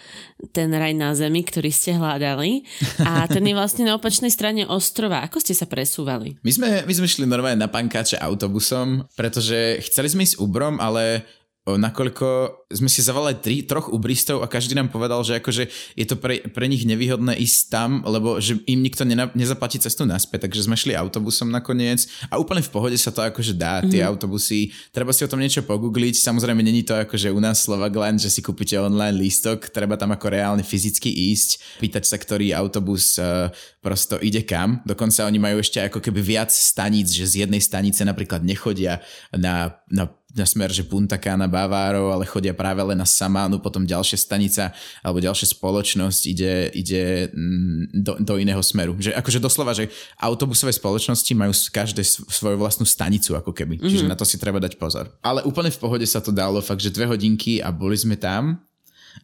ten 0.56 0.72
raj 0.72 0.96
na 0.96 1.12
zemi, 1.20 1.44
ktorý 1.44 1.68
ste 1.68 2.00
hľadali. 2.00 2.64
A 3.04 3.28
ten 3.28 3.44
je 3.44 3.52
vlastne 3.52 3.84
na 3.84 4.00
opačnej 4.00 4.32
strane 4.32 4.64
ostrova. 4.64 5.28
Ako 5.28 5.44
ste 5.44 5.52
sa 5.52 5.68
presúvali? 5.68 6.40
My 6.48 6.52
sme, 6.56 6.68
my 6.88 6.94
sme 6.96 7.12
šli 7.12 7.28
normálne 7.28 7.60
na 7.60 7.68
pankáče 7.68 8.16
autobusom, 8.16 9.04
pretože 9.20 9.84
chceli 9.84 10.08
sme 10.08 10.24
ísť 10.24 10.40
Ubrom, 10.40 10.80
ale 10.80 11.28
nakoľko 11.68 12.61
sme 12.74 12.90
si 12.90 13.04
zavolali 13.04 13.38
tri, 13.40 13.64
troch 13.64 13.92
ubristov 13.92 14.42
a 14.44 14.48
každý 14.48 14.76
nám 14.76 14.90
povedal, 14.90 15.22
že 15.24 15.40
akože 15.40 15.64
je 15.96 16.06
to 16.08 16.16
pre, 16.18 16.44
pre 16.52 16.66
nich 16.68 16.84
nevýhodné 16.88 17.38
ísť 17.40 17.60
tam, 17.72 17.90
lebo 18.04 18.40
že 18.40 18.60
im 18.68 18.80
nikto 18.82 19.04
nena, 19.04 19.30
nezaplatí 19.36 19.80
cestu 19.80 20.08
naspäť, 20.08 20.48
takže 20.48 20.66
sme 20.66 20.80
šli 20.80 20.96
autobusom 20.96 21.52
nakoniec. 21.52 22.08
A 22.32 22.40
úplne 22.40 22.64
v 22.64 22.72
pohode 22.72 22.98
sa 22.98 23.12
to 23.12 23.22
akože 23.22 23.56
dá, 23.56 23.84
tie 23.86 24.04
mhm. 24.04 24.10
autobusy, 24.16 24.72
treba 24.90 25.12
si 25.12 25.24
o 25.24 25.32
tom 25.32 25.40
niečo 25.40 25.64
pogoogliť, 25.64 26.20
samozrejme 26.20 26.62
není 26.64 26.82
to 26.82 26.96
akože 26.96 27.32
u 27.32 27.40
nás 27.40 27.62
Slovakland, 27.62 28.24
že 28.24 28.32
si 28.32 28.42
kúpite 28.44 28.80
online 28.80 29.18
lístok, 29.18 29.70
treba 29.70 29.96
tam 29.96 30.16
ako 30.16 30.28
reálne 30.32 30.64
fyzicky 30.66 31.12
ísť, 31.32 31.80
pýtať 31.84 32.04
sa, 32.08 32.18
ktorý 32.18 32.56
autobus 32.56 33.20
uh, 33.20 33.54
prosto 33.82 34.18
ide 34.22 34.46
kam, 34.46 34.80
dokonca 34.86 35.26
oni 35.26 35.40
majú 35.42 35.58
ešte 35.60 35.82
ako 35.90 36.00
keby 36.00 36.22
viac 36.22 36.54
staníc, 36.54 37.12
že 37.12 37.26
z 37.26 37.36
jednej 37.46 37.60
stanice 37.60 38.06
napríklad 38.06 38.46
nechodia 38.46 39.02
na, 39.34 39.82
na 39.90 40.10
na 40.32 40.48
smer, 40.48 40.72
že 40.72 40.88
Punta 40.88 41.20
Cana, 41.20 41.48
Bavárov, 41.52 42.16
ale 42.16 42.24
chodia 42.24 42.56
práve 42.62 42.78
len 42.86 42.94
na 42.94 43.10
Samánu, 43.10 43.58
potom 43.58 43.82
ďalšia 43.90 44.22
stanica 44.22 44.70
alebo 45.02 45.18
ďalšia 45.18 45.58
spoločnosť 45.58 46.22
ide, 46.30 46.70
ide 46.78 47.34
mm, 47.34 48.06
do, 48.06 48.14
do 48.22 48.34
iného 48.38 48.62
smeru. 48.62 48.94
Že, 49.02 49.18
akože 49.18 49.42
doslova, 49.42 49.74
že 49.74 49.90
autobusové 50.22 50.70
spoločnosti 50.70 51.34
majú 51.34 51.50
každé 51.74 52.06
svoju 52.06 52.62
vlastnú 52.62 52.86
stanicu 52.86 53.34
ako 53.34 53.50
keby. 53.50 53.82
Mm-hmm. 53.82 53.90
Čiže 53.90 54.06
na 54.06 54.14
to 54.14 54.30
si 54.30 54.38
treba 54.38 54.62
dať 54.62 54.78
pozor. 54.78 55.10
Ale 55.26 55.42
úplne 55.42 55.74
v 55.74 55.82
pohode 55.82 56.06
sa 56.06 56.22
to 56.22 56.30
dalo, 56.30 56.62
fakt, 56.62 56.86
že 56.86 56.94
dve 56.94 57.10
hodinky 57.10 57.58
a 57.58 57.74
boli 57.74 57.98
sme 57.98 58.14
tam 58.14 58.62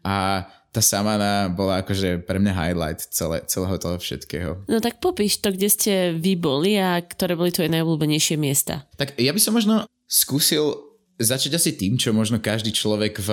a 0.01 0.47
tá 0.73 0.81
Samana 0.83 1.49
bola 1.49 1.81
akože 1.81 2.21
pre 2.27 2.37
mňa 2.37 2.53
highlight 2.53 2.99
celé, 3.09 3.41
celého 3.49 3.77
toho 3.81 3.97
všetkého. 3.97 4.51
No 4.69 4.77
tak 4.77 5.01
popíš 5.01 5.41
to, 5.41 5.49
kde 5.49 5.69
ste 5.73 5.93
vy 6.13 6.37
boli 6.37 6.77
a 6.77 7.01
ktoré 7.01 7.33
boli 7.33 7.49
tvoje 7.49 7.71
najobľúbenejšie 7.71 8.35
miesta. 8.37 8.85
Tak 8.99 9.17
ja 9.17 9.31
by 9.33 9.41
som 9.41 9.57
možno 9.57 9.89
skúsil 10.05 10.86
začať 11.17 11.57
asi 11.57 11.71
tým, 11.73 11.97
čo 11.97 12.13
možno 12.13 12.37
každý 12.37 12.69
človek 12.69 13.17
v 13.17 13.29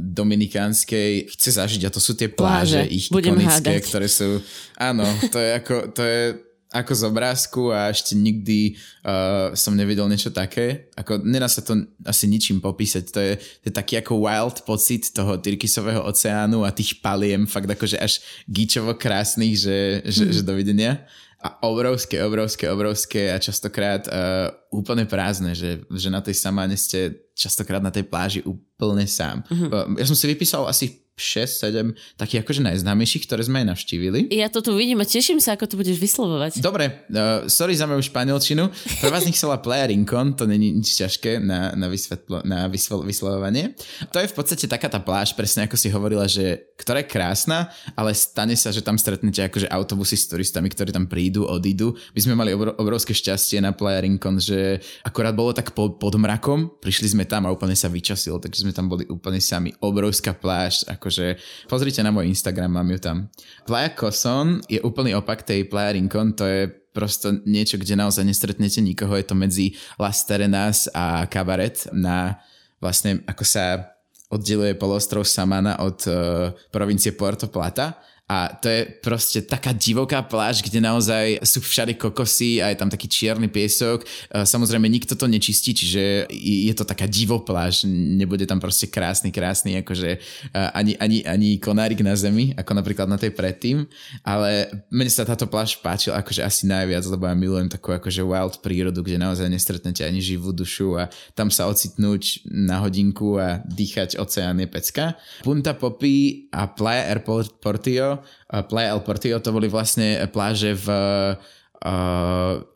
Dominikánskej 0.00 1.28
chce 1.36 1.50
zažiť 1.60 1.84
a 1.84 1.92
to 1.92 2.00
sú 2.00 2.16
tie 2.16 2.32
pláže, 2.32 2.88
pláže. 2.88 2.92
ich 2.92 3.06
Budem 3.12 3.36
ikonické, 3.36 3.76
hádať. 3.76 3.84
ktoré 3.84 4.08
sú... 4.08 4.40
Áno, 4.80 5.04
to 5.28 5.36
je 5.36 5.50
ako... 5.60 5.74
To 5.92 6.02
je, 6.02 6.22
ako 6.68 6.92
z 6.92 7.02
obrázku 7.08 7.72
a 7.72 7.88
ešte 7.88 8.12
nikdy 8.12 8.76
uh, 9.00 9.56
som 9.56 9.72
nevidel 9.72 10.04
niečo 10.04 10.28
také. 10.28 10.92
Ako, 11.00 11.24
nedá 11.24 11.48
sa 11.48 11.64
to 11.64 11.88
asi 12.04 12.28
ničím 12.28 12.60
popísať. 12.60 13.04
To 13.08 13.20
je, 13.24 13.32
to 13.40 13.64
je 13.72 13.74
taký 13.74 13.96
ako 14.04 14.20
wild 14.28 14.60
pocit 14.68 15.08
toho 15.08 15.40
Tyrkisového 15.40 16.04
oceánu 16.04 16.68
a 16.68 16.70
tých 16.76 17.00
paliem 17.00 17.48
fakt 17.48 17.72
akože 17.72 17.96
až 17.96 18.20
gíčovo 18.44 18.92
krásnych, 19.00 19.56
že, 19.56 20.04
že, 20.12 20.24
mm. 20.28 20.32
že 20.36 20.42
dovidenia 20.44 20.92
a 21.38 21.62
obrovské, 21.62 22.18
obrovské, 22.18 22.66
obrovské 22.66 23.30
a 23.30 23.38
častokrát 23.38 24.10
uh, 24.10 24.50
úplne 24.74 25.06
prázdne, 25.06 25.54
že, 25.54 25.86
že 25.86 26.10
na 26.10 26.18
tej 26.18 26.34
samáne 26.34 26.74
ste 26.74 27.14
častokrát 27.38 27.78
na 27.78 27.94
tej 27.94 28.10
pláži 28.10 28.42
úplne 28.42 29.06
sám. 29.06 29.46
Mm-hmm. 29.46 30.02
Ja 30.02 30.06
som 30.10 30.18
si 30.18 30.26
vypísal 30.26 30.66
asi 30.66 31.07
6-7 31.18 31.98
takých 32.16 32.46
akože 32.46 32.62
najznámejších, 32.62 33.26
ktoré 33.26 33.42
sme 33.42 33.66
aj 33.66 33.76
navštívili. 33.76 34.30
Ja 34.32 34.48
to 34.48 34.62
tu 34.62 34.78
vidím 34.78 35.02
a 35.02 35.06
teším 35.06 35.42
sa, 35.42 35.58
ako 35.58 35.66
to 35.66 35.74
budeš 35.76 35.98
vyslovovať. 35.98 36.62
Dobre, 36.62 37.04
uh, 37.10 37.50
sorry 37.50 37.74
za 37.74 37.90
moju 37.90 38.06
španielčinu. 38.06 38.70
Prvá 39.02 39.18
z 39.18 39.28
nich 39.28 39.38
sa 39.38 39.50
volá 39.50 39.58
Playa 39.58 39.90
Rincon, 39.90 40.38
to 40.38 40.46
není 40.46 40.70
nič 40.70 40.94
ťažké 40.94 41.42
na, 41.42 41.74
na, 41.74 41.90
vysvetlo, 41.90 42.46
na 42.46 42.70
vyslo, 42.70 43.02
vyslovovanie. 43.02 43.74
To 44.14 44.22
je 44.22 44.30
v 44.30 44.34
podstate 44.34 44.70
taká 44.70 44.86
tá 44.86 45.02
pláž, 45.02 45.34
presne 45.34 45.66
ako 45.66 45.76
si 45.76 45.90
hovorila, 45.90 46.30
že 46.30 46.70
ktorá 46.78 47.02
je 47.02 47.10
krásna, 47.10 47.74
ale 47.98 48.14
stane 48.14 48.54
sa, 48.54 48.70
že 48.70 48.86
tam 48.86 48.94
stretnete 48.94 49.42
akože 49.42 49.66
autobusy 49.66 50.14
s 50.14 50.30
turistami, 50.30 50.70
ktorí 50.70 50.94
tam 50.94 51.10
prídu, 51.10 51.42
odídu. 51.42 51.98
My 52.14 52.20
sme 52.22 52.34
mali 52.38 52.54
obro, 52.54 52.70
obrovské 52.78 53.10
šťastie 53.10 53.58
na 53.58 53.74
Playa 53.74 54.06
Rincon, 54.06 54.38
že 54.38 54.78
akorát 55.02 55.34
bolo 55.34 55.50
tak 55.50 55.74
po, 55.74 55.90
pod 55.98 56.14
mrakom, 56.14 56.70
prišli 56.78 57.18
sme 57.18 57.24
tam 57.26 57.48
a 57.48 57.52
úplne 57.52 57.74
sa 57.74 57.90
vyčasilo, 57.90 58.38
takže 58.38 58.62
sme 58.62 58.70
tam 58.70 58.86
boli 58.86 59.08
úplne 59.10 59.42
sami. 59.42 59.74
Obrovská 59.82 60.36
pláž, 60.36 60.86
ako 60.86 61.07
akože 61.08 61.40
pozrite 61.72 62.04
na 62.04 62.12
môj 62.12 62.28
Instagram, 62.28 62.76
mám 62.76 62.92
ju 62.92 63.00
tam. 63.00 63.16
Playa 63.64 63.96
Coson 63.96 64.60
je 64.68 64.76
úplný 64.84 65.16
opak 65.16 65.40
tej 65.40 65.64
Playa 65.64 65.96
Rincon, 65.96 66.36
to 66.36 66.44
je 66.44 66.68
prosto 66.92 67.32
niečo, 67.48 67.80
kde 67.80 67.96
naozaj 67.96 68.28
nestretnete 68.28 68.84
nikoho, 68.84 69.16
je 69.16 69.24
to 69.24 69.32
medzi 69.32 69.72
Las 69.96 70.28
Terenas 70.28 70.92
a 70.92 71.24
Cabaret 71.32 71.88
na 71.96 72.36
vlastne 72.76 73.24
ako 73.24 73.44
sa 73.48 73.96
oddeluje 74.28 74.76
polostrov 74.76 75.24
Samana 75.24 75.80
od 75.80 75.98
uh, 76.04 76.52
provincie 76.68 77.16
Puerto 77.16 77.48
Plata 77.48 77.96
a 78.28 78.52
to 78.52 78.68
je 78.68 78.84
proste 79.00 79.40
taká 79.48 79.72
divoká 79.72 80.20
pláž, 80.20 80.60
kde 80.60 80.84
naozaj 80.84 81.40
sú 81.40 81.64
všade 81.64 81.96
kokosy 81.96 82.60
a 82.60 82.68
je 82.68 82.76
tam 82.76 82.92
taký 82.92 83.08
čierny 83.08 83.48
piesok. 83.48 84.04
Samozrejme, 84.28 84.84
nikto 84.84 85.16
to 85.16 85.24
nečistí, 85.24 85.72
čiže 85.72 86.28
je 86.36 86.74
to 86.76 86.84
taká 86.84 87.08
divo 87.08 87.40
pláž. 87.40 87.88
Nebude 87.88 88.44
tam 88.44 88.60
proste 88.60 88.84
krásny, 88.92 89.32
krásny, 89.32 89.80
akože 89.80 90.20
ani, 90.76 91.00
ani, 91.00 91.24
ani 91.24 91.56
konárik 91.56 92.04
na 92.04 92.12
zemi, 92.20 92.52
ako 92.52 92.76
napríklad 92.76 93.08
na 93.08 93.16
tej 93.16 93.32
predtým. 93.32 93.88
Ale 94.20 94.76
mne 94.92 95.08
sa 95.08 95.24
táto 95.24 95.48
pláž 95.48 95.80
páčila 95.80 96.20
akože 96.20 96.44
asi 96.44 96.68
najviac, 96.68 97.08
lebo 97.08 97.24
ja 97.24 97.32
milujem 97.32 97.72
takú 97.72 97.96
akože 97.96 98.20
wild 98.20 98.60
prírodu, 98.60 99.00
kde 99.00 99.24
naozaj 99.24 99.48
nestretnete 99.48 100.04
ani 100.04 100.20
živú 100.20 100.52
dušu 100.52 101.00
a 101.00 101.08
tam 101.32 101.48
sa 101.48 101.64
ocitnúť 101.64 102.44
na 102.44 102.84
hodinku 102.84 103.40
a 103.40 103.64
dýchať 103.64 104.20
oceán 104.20 104.60
je 104.60 104.68
pecka. 104.68 105.16
Punta 105.40 105.72
Popi 105.72 106.44
a 106.52 106.68
Playa 106.68 107.08
Airport 107.08 107.56
Portillo 107.64 108.17
Playa 108.48 108.94
El 108.94 109.02
Portillo, 109.02 109.40
to 109.42 109.54
boli 109.54 109.66
vlastne 109.66 110.20
pláže 110.28 110.74
v, 110.74 110.86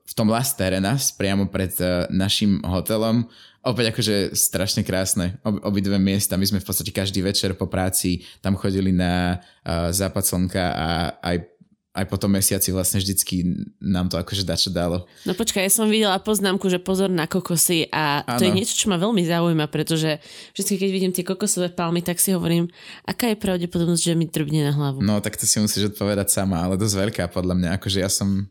v 0.02 0.12
tom 0.14 0.28
Las 0.30 0.54
Terenas, 0.54 1.10
priamo 1.14 1.48
pred 1.48 1.72
e, 1.80 2.06
našim 2.12 2.62
hotelom. 2.62 3.26
Opäť 3.62 3.94
akože 3.94 4.34
strašne 4.34 4.82
krásne, 4.82 5.38
Ob, 5.46 5.62
obidve 5.62 5.94
miesta. 5.94 6.34
My 6.34 6.42
sme 6.42 6.58
v 6.58 6.66
podstate 6.66 6.90
každý 6.90 7.22
večer 7.22 7.54
po 7.54 7.70
práci 7.70 8.26
tam 8.42 8.58
chodili 8.58 8.90
na 8.90 9.38
západ 9.94 10.24
slnka 10.26 10.64
a 10.74 10.88
aj 11.22 11.51
aj 11.92 12.08
po 12.08 12.16
tom 12.16 12.32
mesiaci 12.32 12.72
vlastne 12.72 13.04
vždycky 13.04 13.44
nám 13.76 14.08
to 14.08 14.16
akože 14.16 14.48
dačo 14.48 14.72
dalo. 14.72 15.04
No 15.28 15.36
počkaj, 15.36 15.68
ja 15.68 15.72
som 15.72 15.92
videla 15.92 16.16
poznámku, 16.16 16.64
že 16.72 16.80
pozor 16.80 17.12
na 17.12 17.28
kokosy 17.28 17.84
a 17.92 18.24
ano. 18.24 18.40
to 18.40 18.48
je 18.48 18.56
niečo, 18.56 18.74
čo 18.74 18.88
ma 18.88 18.96
veľmi 18.96 19.20
zaujíma, 19.28 19.68
pretože 19.68 20.16
vždy, 20.56 20.80
keď 20.80 20.90
vidím 20.90 21.12
tie 21.12 21.20
kokosové 21.20 21.68
palmy, 21.68 22.00
tak 22.00 22.16
si 22.16 22.32
hovorím, 22.32 22.72
aká 23.04 23.28
je 23.28 23.36
pravdepodobnosť, 23.36 24.02
že 24.08 24.16
mi 24.16 24.24
trbne 24.24 24.64
na 24.64 24.72
hlavu. 24.72 25.04
No 25.04 25.20
tak 25.20 25.36
to 25.36 25.44
si 25.44 25.60
musíš 25.60 25.92
odpovedať 25.92 26.32
sama, 26.32 26.64
ale 26.64 26.80
dosť 26.80 26.96
veľká 26.96 27.24
podľa 27.28 27.60
mňa, 27.60 27.68
akože 27.76 28.00
ja 28.00 28.08
som 28.08 28.48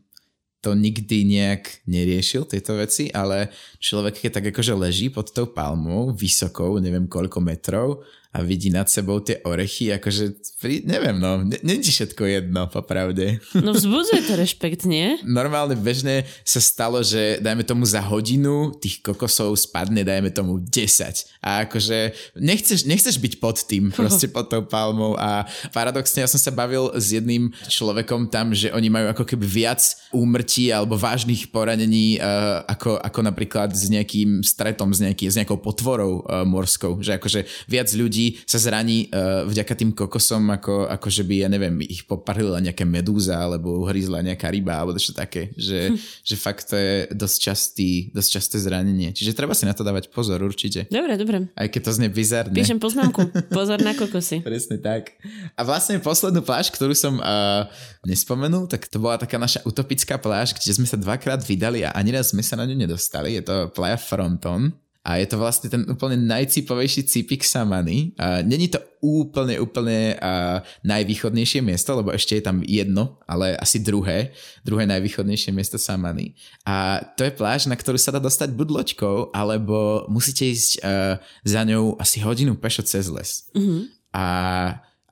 to 0.62 0.78
nikdy 0.78 1.26
nejak 1.26 1.82
neriešil, 1.90 2.46
tieto 2.46 2.78
veci, 2.78 3.10
ale 3.10 3.50
človek, 3.82 4.22
keď 4.22 4.38
tak 4.38 4.54
akože 4.54 4.78
leží 4.78 5.10
pod 5.10 5.34
tou 5.34 5.50
palmou, 5.50 6.14
vysokou, 6.14 6.78
neviem 6.78 7.10
koľko 7.10 7.42
metrov 7.42 8.06
a 8.32 8.40
vidí 8.40 8.72
nad 8.72 8.88
sebou 8.88 9.20
tie 9.20 9.44
orechy, 9.44 9.92
akože, 9.92 10.56
neviem, 10.88 11.20
no, 11.20 11.44
není 11.44 11.84
všetko 11.84 12.24
jedno, 12.24 12.64
popravde. 12.64 13.36
No 13.52 13.76
vzbudzuje 13.76 14.24
to 14.24 14.40
rešpekt, 14.40 14.88
nie? 14.88 15.20
Normálne 15.20 15.76
bežne 15.76 16.24
sa 16.40 16.56
stalo, 16.56 17.04
že 17.04 17.36
dajme 17.44 17.60
tomu 17.60 17.84
za 17.84 18.00
hodinu 18.00 18.72
tých 18.80 19.04
kokosov 19.04 19.52
spadne, 19.60 20.00
dajme 20.00 20.32
tomu 20.32 20.64
10. 20.64 21.44
A 21.44 21.68
akože 21.68 22.16
nechceš, 22.40 22.88
nechceš 22.88 23.20
byť 23.20 23.36
pod 23.36 23.68
tým, 23.68 23.92
proste 24.00 24.32
pod 24.32 24.48
tou 24.48 24.64
palmou 24.64 25.12
a 25.20 25.44
paradoxne 25.76 26.24
ja 26.24 26.28
som 26.30 26.40
sa 26.40 26.48
bavil 26.48 26.88
s 26.96 27.12
jedným 27.12 27.52
človekom 27.68 28.32
tam, 28.32 28.56
že 28.56 28.72
oni 28.72 28.88
majú 28.88 29.12
ako 29.12 29.28
keby 29.28 29.44
viac 29.44 29.84
úmrtí 30.08 30.72
alebo 30.72 30.96
vážnych 30.96 31.52
poranení 31.52 32.16
uh, 32.16 32.64
ako, 32.64 32.96
ako 32.96 33.20
napríklad 33.28 33.76
s 33.76 33.92
nejakým 33.92 34.40
stretom, 34.40 34.88
s, 34.96 35.04
nejaký, 35.04 35.28
s 35.28 35.36
nejakou 35.36 35.60
potvorou 35.60 36.24
uh, 36.24 36.48
morskou, 36.48 36.96
že 37.04 37.20
akože 37.20 37.44
viac 37.68 37.92
ľudí 37.92 38.21
ľudí 38.22 38.46
sa 38.46 38.58
zraní 38.62 39.10
uh, 39.10 39.42
vďaka 39.48 39.74
tým 39.74 39.90
kokosom, 39.90 40.54
ako, 40.54 40.86
ako 40.86 41.08
že 41.10 41.22
by, 41.26 41.34
ja 41.46 41.48
neviem, 41.50 41.82
ich 41.82 42.06
poparila 42.06 42.62
nejaká 42.62 42.86
medúza, 42.86 43.34
alebo 43.34 43.82
uhryzla 43.82 44.22
nejaká 44.22 44.46
ryba, 44.52 44.78
alebo 44.78 44.94
čo 44.98 45.10
také, 45.10 45.50
že, 45.58 45.90
hm. 45.90 45.96
že 45.98 46.34
fakt 46.38 46.70
to 46.70 46.78
je 46.78 47.10
dosť, 47.10 47.36
častý, 47.42 47.90
dosť 48.14 48.28
časté 48.38 48.56
zranenie. 48.62 49.10
Čiže 49.10 49.34
treba 49.34 49.56
si 49.56 49.66
na 49.66 49.74
to 49.74 49.82
dávať 49.82 50.12
pozor 50.14 50.38
určite. 50.38 50.86
Dobre, 50.86 51.18
dobre. 51.18 51.50
Aj 51.58 51.66
keď 51.66 51.90
to 51.90 51.92
znie 51.98 52.10
bizarne. 52.12 52.54
Píšem 52.54 52.78
poznámku. 52.78 53.26
Pozor 53.50 53.82
na 53.82 53.96
kokosy. 53.96 54.42
Presne 54.46 54.78
tak. 54.78 55.18
A 55.58 55.60
vlastne 55.66 55.98
poslednú 55.98 56.44
pláž, 56.44 56.70
ktorú 56.70 56.94
som 56.94 57.18
uh, 57.18 57.66
nespomenul, 58.06 58.70
tak 58.70 58.86
to 58.86 59.02
bola 59.02 59.18
taká 59.18 59.40
naša 59.40 59.64
utopická 59.66 60.20
pláž, 60.20 60.54
kde 60.54 60.70
sme 60.70 60.86
sa 60.86 61.00
dvakrát 61.00 61.42
vydali 61.42 61.82
a 61.82 61.94
ani 61.96 62.14
raz 62.14 62.30
sme 62.30 62.44
sa 62.44 62.54
na 62.54 62.68
ňu 62.68 62.76
nedostali. 62.76 63.34
Je 63.40 63.42
to 63.42 63.72
Playa 63.74 63.98
Fronton 63.98 64.70
a 65.02 65.18
je 65.18 65.26
to 65.26 65.36
vlastne 65.42 65.66
ten 65.66 65.82
úplne 65.90 66.14
najcipovejší 66.14 67.10
cipik 67.10 67.42
Samany. 67.42 68.14
A 68.22 68.38
není 68.46 68.70
to 68.70 68.78
úplne, 69.02 69.58
úplne 69.58 70.14
a 70.22 70.62
najvýchodnejšie 70.86 71.58
miesto, 71.58 71.90
lebo 71.98 72.14
ešte 72.14 72.38
je 72.38 72.46
tam 72.46 72.62
jedno, 72.62 73.18
ale 73.26 73.58
asi 73.58 73.82
druhé, 73.82 74.30
druhé 74.62 74.86
najvýchodnejšie 74.86 75.50
miesto 75.50 75.74
Samany. 75.74 76.38
A 76.62 77.02
to 77.18 77.26
je 77.26 77.34
pláž, 77.34 77.66
na 77.66 77.74
ktorú 77.74 77.98
sa 77.98 78.14
dá 78.14 78.22
dostať 78.22 78.54
buď 78.54 78.68
loďkou, 78.70 79.16
alebo 79.34 80.06
musíte 80.06 80.46
ísť 80.46 80.78
uh, 80.78 81.18
za 81.42 81.66
ňou 81.66 81.98
asi 81.98 82.22
hodinu 82.22 82.54
pešo 82.54 82.86
cez 82.86 83.10
les. 83.10 83.50
Mm-hmm. 83.58 83.82
A 84.14 84.26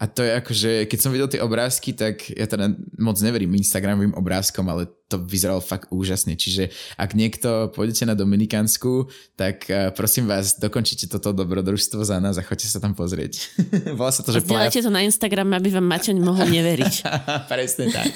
a 0.00 0.08
to 0.08 0.24
je 0.24 0.32
akože, 0.32 0.70
keď 0.88 0.98
som 0.98 1.12
videl 1.12 1.28
tie 1.28 1.44
obrázky, 1.44 1.92
tak 1.92 2.32
ja 2.32 2.48
teda 2.48 2.72
moc 2.96 3.20
neverím 3.20 3.52
Instagramovým 3.52 4.16
obrázkom, 4.16 4.64
ale 4.72 4.88
to 5.12 5.20
vyzeralo 5.20 5.60
fakt 5.60 5.92
úžasne. 5.92 6.40
Čiže 6.40 6.72
ak 6.96 7.12
niekto 7.12 7.68
pôjdete 7.76 8.08
na 8.08 8.16
Dominikánsku, 8.16 9.12
tak 9.36 9.68
uh, 9.68 9.92
prosím 9.92 10.24
vás, 10.24 10.56
dokončite 10.56 11.04
toto 11.04 11.36
dobrodružstvo 11.36 12.00
za 12.00 12.16
nás 12.16 12.40
a 12.40 12.46
choďte 12.46 12.72
sa 12.72 12.80
tam 12.80 12.96
pozrieť. 12.96 13.60
Volá 14.00 14.08
sa 14.08 14.24
to, 14.24 14.32
že... 14.32 14.40
Playa... 14.40 14.72
to 14.72 14.88
na 14.88 15.04
Instagram, 15.04 15.52
aby 15.52 15.68
vám 15.68 15.84
Maťoň 15.84 16.16
mohol 16.16 16.48
neveriť. 16.48 16.94
Presne 17.52 17.92
tak. 17.92 18.08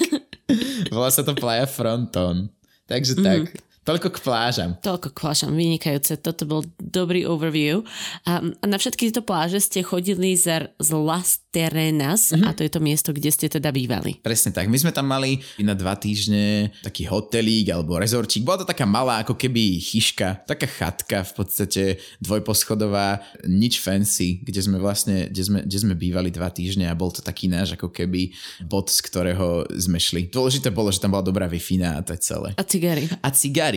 Volá 0.89 1.13
sa 1.13 1.21
to 1.21 1.37
Playa 1.37 1.69
Fronton. 1.69 2.49
Takže 2.89 3.13
mm-hmm. 3.13 3.29
tak. 3.29 3.41
Toľko 3.85 4.09
k 4.09 4.17
plážam. 4.25 4.71
Toľko 4.81 5.13
k 5.13 5.17
plážam, 5.21 5.53
vynikajúce. 5.53 6.17
Toto 6.17 6.49
bol 6.49 6.65
dobrý 6.81 7.21
overview. 7.29 7.85
A, 8.25 8.41
a 8.41 8.65
na 8.65 8.81
všetky 8.81 9.13
tieto 9.13 9.21
pláže 9.21 9.61
ste 9.61 9.85
chodili 9.85 10.33
z, 10.33 10.73
z 10.81 10.89
Las 10.97 11.45
Terenas 11.53 12.33
mm-hmm. 12.33 12.49
a 12.49 12.57
to 12.57 12.65
je 12.65 12.71
to 12.73 12.81
miesto, 12.81 13.13
kde 13.13 13.29
ste 13.29 13.45
teda 13.45 13.69
bývali. 13.69 14.17
Presne 14.25 14.49
tak. 14.51 14.73
My 14.73 14.81
sme 14.81 14.89
tam 14.89 15.05
mali 15.05 15.37
na 15.61 15.77
dva 15.77 15.93
týždne 15.93 16.73
taký 16.81 17.05
hotelík 17.05 17.69
alebo 17.69 18.01
rezorčík. 18.01 18.41
Bola 18.41 18.65
to 18.65 18.67
taká 18.67 18.89
malá 18.89 19.21
ako 19.21 19.37
keby 19.37 19.77
chyška, 19.77 20.49
taká 20.49 20.65
chatka 20.65 21.21
v 21.21 21.31
podstate 21.37 21.83
dvojposchodová, 22.25 23.21
nič 23.45 23.77
fancy, 23.79 24.41
kde 24.41 24.65
sme 24.65 24.81
vlastne, 24.81 25.29
kde 25.29 25.43
sme, 25.45 25.59
kde 25.61 25.77
sme 25.77 25.93
bývali 25.93 26.33
dva 26.33 26.49
týždne 26.49 26.89
a 26.89 26.97
bol 26.97 27.13
to 27.13 27.21
taký 27.21 27.45
náš 27.45 27.77
ako 27.77 27.93
keby 27.93 28.33
bod, 28.65 28.89
z 28.89 28.99
ktorého 29.05 29.69
sme 29.77 30.01
šli. 30.01 30.27
Dôležité 30.33 30.73
bolo, 30.73 30.89
že 30.89 30.99
tam 30.99 31.13
bola 31.13 31.21
dobrá 31.21 31.45
wi 31.45 31.61
a 31.85 32.01
to 32.01 32.17
je 32.17 32.21
celé. 32.25 32.49
A 32.57 32.63
cigary. 32.65 33.05
A 33.21 33.29
cigary. 33.29 33.74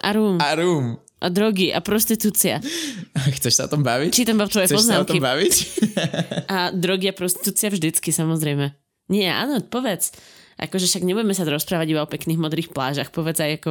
A 0.00 0.08
rum. 0.12 0.36
A 0.38 0.50
rum. 0.58 0.98
A 1.20 1.28
drogy 1.28 1.68
a 1.68 1.84
prostitúcia. 1.84 2.64
Chceš 3.36 3.60
sa 3.60 3.62
o 3.68 3.70
tom 3.70 3.84
baviť? 3.84 4.10
Čítam 4.10 4.40
vám 4.40 4.48
tvoje 4.48 4.72
Chceš 4.72 4.78
poznámky. 4.80 4.96
sa 4.96 5.04
o 5.04 5.10
tom 5.12 5.20
baviť? 5.20 5.54
a 6.54 6.58
drogy 6.72 7.06
a 7.12 7.14
prostitúcia 7.14 7.68
vždycky, 7.68 8.08
samozrejme. 8.08 8.72
Nie, 9.12 9.34
áno, 9.34 9.60
povedz 9.60 10.16
akože 10.60 10.86
však 10.86 11.02
nebudeme 11.08 11.32
sa 11.32 11.48
rozprávať 11.48 11.88
iba 11.96 12.04
o 12.04 12.08
pekných 12.10 12.36
modrých 12.36 12.68
plážach, 12.68 13.08
povedz 13.08 13.40
aj 13.40 13.64
ako 13.64 13.70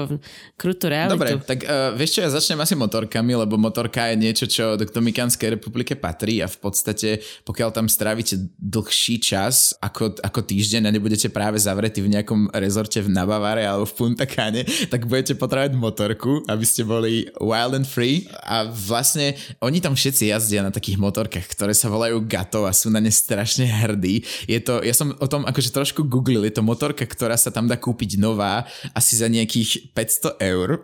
krutú 0.57 0.89
realitu. 0.89 1.13
Dobre, 1.13 1.37
tak 1.45 1.61
uh, 1.63 1.93
vieš 1.93 2.17
čo, 2.17 2.25
ja 2.25 2.33
začnem 2.33 2.65
asi 2.65 2.73
motorkami, 2.73 3.37
lebo 3.37 3.61
motorka 3.61 4.09
je 4.09 4.15
niečo, 4.17 4.45
čo 4.49 4.73
do 4.73 4.89
Dominikánskej 4.89 5.61
republike 5.61 5.93
patrí 5.93 6.41
a 6.41 6.49
v 6.49 6.57
podstate, 6.57 7.21
pokiaľ 7.45 7.69
tam 7.69 7.85
strávite 7.85 8.41
dlhší 8.57 9.21
čas 9.21 9.77
ako, 9.77 10.17
ako 10.23 10.39
týždeň 10.41 10.89
a 10.89 10.93
nebudete 10.95 11.29
práve 11.29 11.61
zavretí 11.61 12.01
v 12.01 12.17
nejakom 12.17 12.49
rezorte 12.57 13.03
v 13.03 13.13
Nabavare 13.13 13.67
alebo 13.67 13.85
v 13.85 13.93
Punta 13.93 14.25
Cana, 14.25 14.65
tak 14.89 15.05
budete 15.05 15.37
potrebovať 15.37 15.77
motorku, 15.77 16.41
aby 16.49 16.65
ste 16.65 16.87
boli 16.87 17.29
wild 17.37 17.75
and 17.75 17.85
free 17.85 18.25
a 18.47 18.65
vlastne 18.65 19.35
oni 19.59 19.83
tam 19.83 19.93
všetci 19.93 20.31
jazdia 20.31 20.63
na 20.63 20.71
takých 20.71 20.97
motorkách, 20.97 21.45
ktoré 21.51 21.75
sa 21.75 21.91
volajú 21.91 22.23
Gato 22.23 22.63
a 22.63 22.71
sú 22.71 22.87
na 22.87 23.03
ne 23.03 23.11
strašne 23.11 23.67
hrdí. 23.67 24.23
Je 24.47 24.59
to, 24.63 24.79
ja 24.79 24.95
som 24.95 25.11
o 25.19 25.27
tom 25.27 25.43
akože 25.43 25.75
trošku 25.75 26.07
googlil, 26.07 26.47
je 26.47 26.55
to 26.55 26.63
motor 26.63 26.78
motorka, 26.79 27.03
ktorá 27.03 27.35
sa 27.35 27.51
tam 27.51 27.67
dá 27.67 27.75
kúpiť 27.75 28.15
nová, 28.15 28.63
asi 28.95 29.19
za 29.19 29.27
nejakých 29.27 29.91
500 29.91 30.39
eur. 30.39 30.79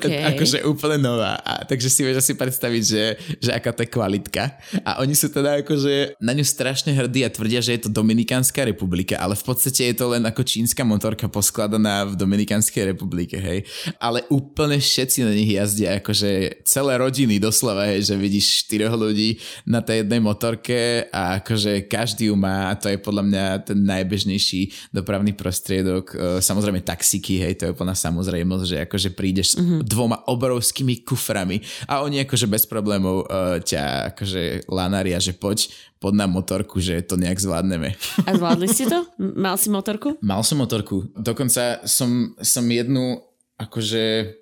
Okay. 0.00 0.24
akože 0.32 0.64
úplne 0.64 0.96
nová. 0.96 1.36
A, 1.44 1.68
takže 1.68 1.92
si 1.92 2.00
vieš 2.00 2.24
asi 2.24 2.32
predstaviť, 2.32 2.82
že, 2.88 3.04
že 3.36 3.50
aká 3.52 3.76
to 3.76 3.84
je 3.84 3.92
kvalitka. 3.92 4.56
A 4.80 5.04
oni 5.04 5.12
sú 5.12 5.28
teda 5.28 5.60
akože 5.60 6.16
na 6.24 6.32
ňu 6.32 6.40
strašne 6.40 6.96
hrdí 6.96 7.20
a 7.20 7.28
tvrdia, 7.28 7.60
že 7.60 7.76
je 7.76 7.84
to 7.84 7.90
Dominikánska 7.92 8.64
republika, 8.64 9.20
ale 9.20 9.36
v 9.36 9.44
podstate 9.44 9.92
je 9.92 9.94
to 10.00 10.08
len 10.08 10.24
ako 10.24 10.40
čínska 10.40 10.80
motorka 10.88 11.28
poskladaná 11.28 12.08
v 12.08 12.16
Dominikánskej 12.16 12.96
republike, 12.96 13.36
hej. 13.36 13.68
Ale 14.00 14.24
úplne 14.32 14.80
všetci 14.80 15.28
na 15.28 15.36
nich 15.36 15.52
jazdia, 15.52 16.00
akože 16.00 16.64
celé 16.64 16.96
rodiny 16.96 17.36
doslova, 17.36 17.92
hej, 17.92 18.08
že 18.08 18.16
vidíš 18.16 18.64
štyroch 18.64 18.96
ľudí 18.96 19.36
na 19.68 19.84
tej 19.84 20.08
jednej 20.08 20.24
motorke 20.24 21.12
a 21.12 21.44
akože 21.44 21.84
každý 21.92 22.32
ju 22.32 22.36
má 22.40 22.72
a 22.72 22.78
to 22.78 22.88
je 22.88 22.96
podľa 22.96 23.24
mňa 23.28 23.44
ten 23.66 23.78
najbežnejší 23.82 24.77
dopravný 24.90 25.32
prostriedok. 25.34 26.04
E, 26.12 26.16
samozrejme 26.42 26.82
taxiky, 26.82 27.42
hej, 27.42 27.54
to 27.58 27.62
je 27.68 27.74
úplná 27.74 27.94
samozrejmosť, 27.94 28.64
že 28.64 28.76
akože 28.88 29.10
prídeš 29.14 29.54
mm-hmm. 29.54 29.62
s 29.62 29.84
mhm. 29.84 29.88
dvoma 29.88 30.18
obrovskými 30.26 31.02
kuframi 31.06 31.62
a 31.86 32.02
oni 32.02 32.24
akože 32.24 32.46
bez 32.50 32.64
problémov 32.68 33.26
uh, 33.26 33.58
ťa 33.62 34.14
akože 34.14 34.68
lanaria, 34.68 35.16
že 35.20 35.36
poď, 35.36 35.70
pod 35.98 36.14
na 36.14 36.30
motorku, 36.30 36.78
že 36.78 37.02
to 37.02 37.18
nejak 37.18 37.38
zvládneme. 37.42 37.98
A 38.26 38.30
zvládli 38.34 38.70
ste 38.74 38.86
to? 38.86 39.06
Mal 39.18 39.58
si 39.58 39.68
motorku? 39.68 40.14
Mal 40.22 40.40
som 40.46 40.62
motorku. 40.62 41.10
Dokonca 41.14 41.82
som, 41.84 42.38
som 42.38 42.64
jednu 42.70 43.18
akože 43.58 44.34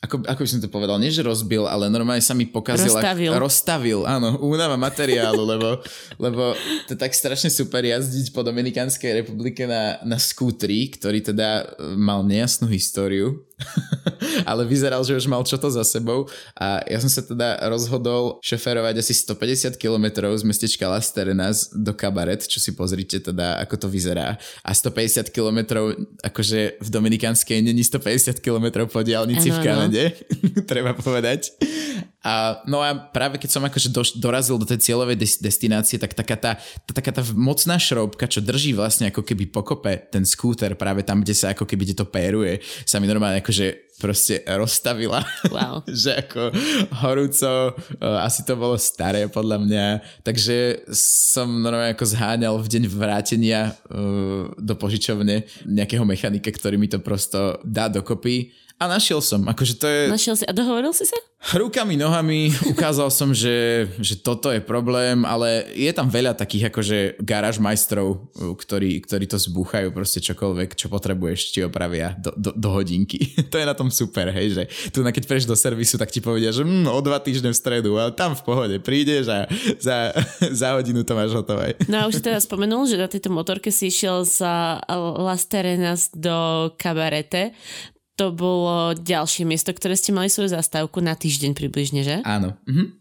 ako, 0.00 0.24
ako 0.24 0.40
by 0.40 0.48
som 0.48 0.64
to 0.64 0.72
povedal, 0.72 0.96
nie 0.96 1.12
že 1.12 1.20
rozbil, 1.20 1.68
ale 1.68 1.92
normálne 1.92 2.24
sa 2.24 2.32
mi 2.32 2.48
pokazil. 2.48 2.88
Rozstavil. 2.88 3.36
Ak, 3.36 3.44
rozstavil, 3.44 4.00
áno, 4.08 4.40
únava 4.40 4.80
materiálu, 4.80 5.44
lebo, 5.44 5.68
lebo 6.16 6.56
to 6.88 6.96
je 6.96 6.98
tak 6.98 7.12
strašne 7.12 7.52
super 7.52 7.84
jazdiť 7.84 8.32
po 8.32 8.40
Dominikánskej 8.40 9.20
republike 9.20 9.68
na, 9.68 10.00
na 10.00 10.16
skútri, 10.16 10.88
ktorý 10.88 11.20
teda 11.20 11.76
mal 12.00 12.24
nejasnú 12.24 12.72
históriu 12.72 13.44
ale 14.50 14.66
vyzeral, 14.66 15.02
že 15.04 15.16
už 15.16 15.26
mal 15.26 15.42
čo 15.44 15.56
to 15.56 15.68
za 15.68 15.84
sebou 15.84 16.28
a 16.56 16.80
ja 16.86 16.98
som 17.00 17.10
sa 17.10 17.22
teda 17.24 17.60
rozhodol 17.68 18.40
šoferovať 18.44 19.00
asi 19.00 19.12
150 19.14 19.76
km 19.76 20.06
z 20.36 20.42
mestečka 20.46 20.86
Las 20.88 21.12
Terenas 21.12 21.70
do 21.72 21.92
Kabaret, 21.92 22.44
čo 22.44 22.58
si 22.58 22.72
pozrite 22.72 23.20
teda, 23.20 23.60
ako 23.62 23.86
to 23.86 23.88
vyzerá. 23.88 24.36
A 24.64 24.70
150 24.72 25.30
km, 25.32 25.58
akože 26.24 26.80
v 26.80 26.88
Dominikánskej 26.88 27.60
není 27.60 27.84
150 27.84 28.40
km 28.40 28.86
po 28.86 29.00
diálnici 29.04 29.50
ano, 29.50 29.56
v 29.56 29.58
Kanade, 29.64 30.02
no. 30.42 30.62
treba 30.70 30.92
povedať. 30.96 31.54
A, 32.20 32.60
no 32.68 32.84
a 32.84 32.92
práve 32.92 33.40
keď 33.40 33.48
som 33.48 33.64
akože 33.64 33.88
do, 33.88 34.04
dorazil 34.20 34.60
do 34.60 34.68
tej 34.68 34.92
cieľovej 34.92 35.16
des, 35.16 35.40
destinácie, 35.40 35.96
tak 35.96 36.12
taká 36.12 36.36
tá, 36.36 36.52
tá, 36.84 36.92
taká 36.92 37.16
tá 37.16 37.24
mocná 37.32 37.80
šroubka, 37.80 38.28
čo 38.28 38.44
drží 38.44 38.76
vlastne 38.76 39.08
ako 39.08 39.24
keby 39.24 39.48
pokope 39.48 40.12
ten 40.12 40.28
skúter 40.28 40.76
práve 40.76 41.00
tam, 41.00 41.24
kde 41.24 41.32
sa 41.32 41.56
ako 41.56 41.64
keby 41.64 41.96
to 41.96 42.04
péruje, 42.04 42.60
sa 42.84 43.00
mi 43.00 43.08
normálne 43.08 43.40
akože 43.40 43.96
proste 43.96 44.44
rozstavila. 44.44 45.24
Wow. 45.48 45.84
že 46.04 46.20
ako 46.20 46.52
horúco, 47.04 47.76
asi 48.00 48.44
to 48.44 48.52
bolo 48.56 48.76
staré 48.76 49.24
podľa 49.28 49.56
mňa, 49.64 49.86
takže 50.20 50.88
som 50.92 51.48
normálne 51.60 51.96
ako 51.96 52.04
zháňal 52.04 52.60
v 52.60 52.68
deň 52.68 52.84
vrátenia 52.88 53.76
do 54.60 54.74
požičovne 54.76 55.48
nejakého 55.64 56.04
mechanika, 56.04 56.52
ktorý 56.52 56.76
mi 56.76 56.88
to 56.88 57.00
prosto 57.00 57.60
dá 57.64 57.88
dokopy 57.88 58.52
a 58.80 58.88
našiel 58.88 59.20
som, 59.20 59.44
akože 59.44 59.76
to 59.76 59.84
je... 59.84 60.00
Našiel 60.08 60.40
si, 60.40 60.44
a 60.48 60.56
dohovoril 60.56 60.96
si 60.96 61.04
sa? 61.04 61.20
Rukami, 61.52 62.00
nohami, 62.00 62.48
ukázal 62.64 63.12
som, 63.12 63.36
že, 63.36 63.88
že 64.00 64.16
toto 64.16 64.48
je 64.48 64.60
problém, 64.60 65.20
ale 65.28 65.68
je 65.76 65.92
tam 65.92 66.08
veľa 66.08 66.32
takých 66.32 66.72
akože 66.72 66.98
garáž 67.20 67.60
majstrov, 67.60 68.32
ktorí, 68.36 69.04
ktorí 69.04 69.28
to 69.28 69.36
zbúchajú, 69.36 69.92
proste 69.92 70.24
čokoľvek, 70.24 70.80
čo 70.80 70.88
potrebuješ, 70.88 71.52
ti 71.52 71.60
opravia 71.60 72.16
do, 72.16 72.32
do, 72.32 72.56
do 72.56 72.68
hodinky. 72.72 73.36
to 73.52 73.60
je 73.60 73.68
na 73.68 73.76
tom 73.76 73.92
super, 73.92 74.32
hej, 74.32 74.56
že 74.56 74.62
tu 74.96 75.04
keď 75.04 75.24
preš 75.28 75.44
do 75.44 75.52
servisu, 75.52 76.00
tak 76.00 76.08
ti 76.08 76.24
povedia, 76.24 76.48
že 76.48 76.64
mm, 76.64 76.88
o 76.88 77.00
dva 77.04 77.20
týždne 77.20 77.52
v 77.52 77.60
stredu, 77.60 78.00
ale 78.00 78.16
tam 78.16 78.32
v 78.32 78.42
pohode 78.48 78.76
prídeš 78.80 79.28
a 79.28 79.44
za, 79.76 80.16
za 80.64 80.72
hodinu 80.80 81.04
to 81.04 81.12
máš 81.12 81.36
hotové. 81.36 81.76
No 81.84 82.00
a 82.00 82.08
už 82.08 82.24
teda 82.24 82.40
spomenul, 82.40 82.88
že 82.88 82.96
na 82.96 83.12
tejto 83.12 83.28
motorke 83.28 83.68
si 83.68 83.92
išiel 83.92 84.24
za 84.24 84.80
Las 85.20 85.44
Terenas 85.52 86.08
do 86.16 86.72
kabarete 86.80 87.52
to 88.20 88.28
bolo 88.36 88.92
ďalšie 88.92 89.48
miesto, 89.48 89.72
ktoré 89.72 89.96
ste 89.96 90.12
mali 90.12 90.28
svoju 90.28 90.52
zastávku 90.52 91.00
na 91.00 91.16
týždeň 91.16 91.56
približne, 91.56 92.04
že? 92.04 92.20
Áno. 92.28 92.52
Mhm. 92.68 93.00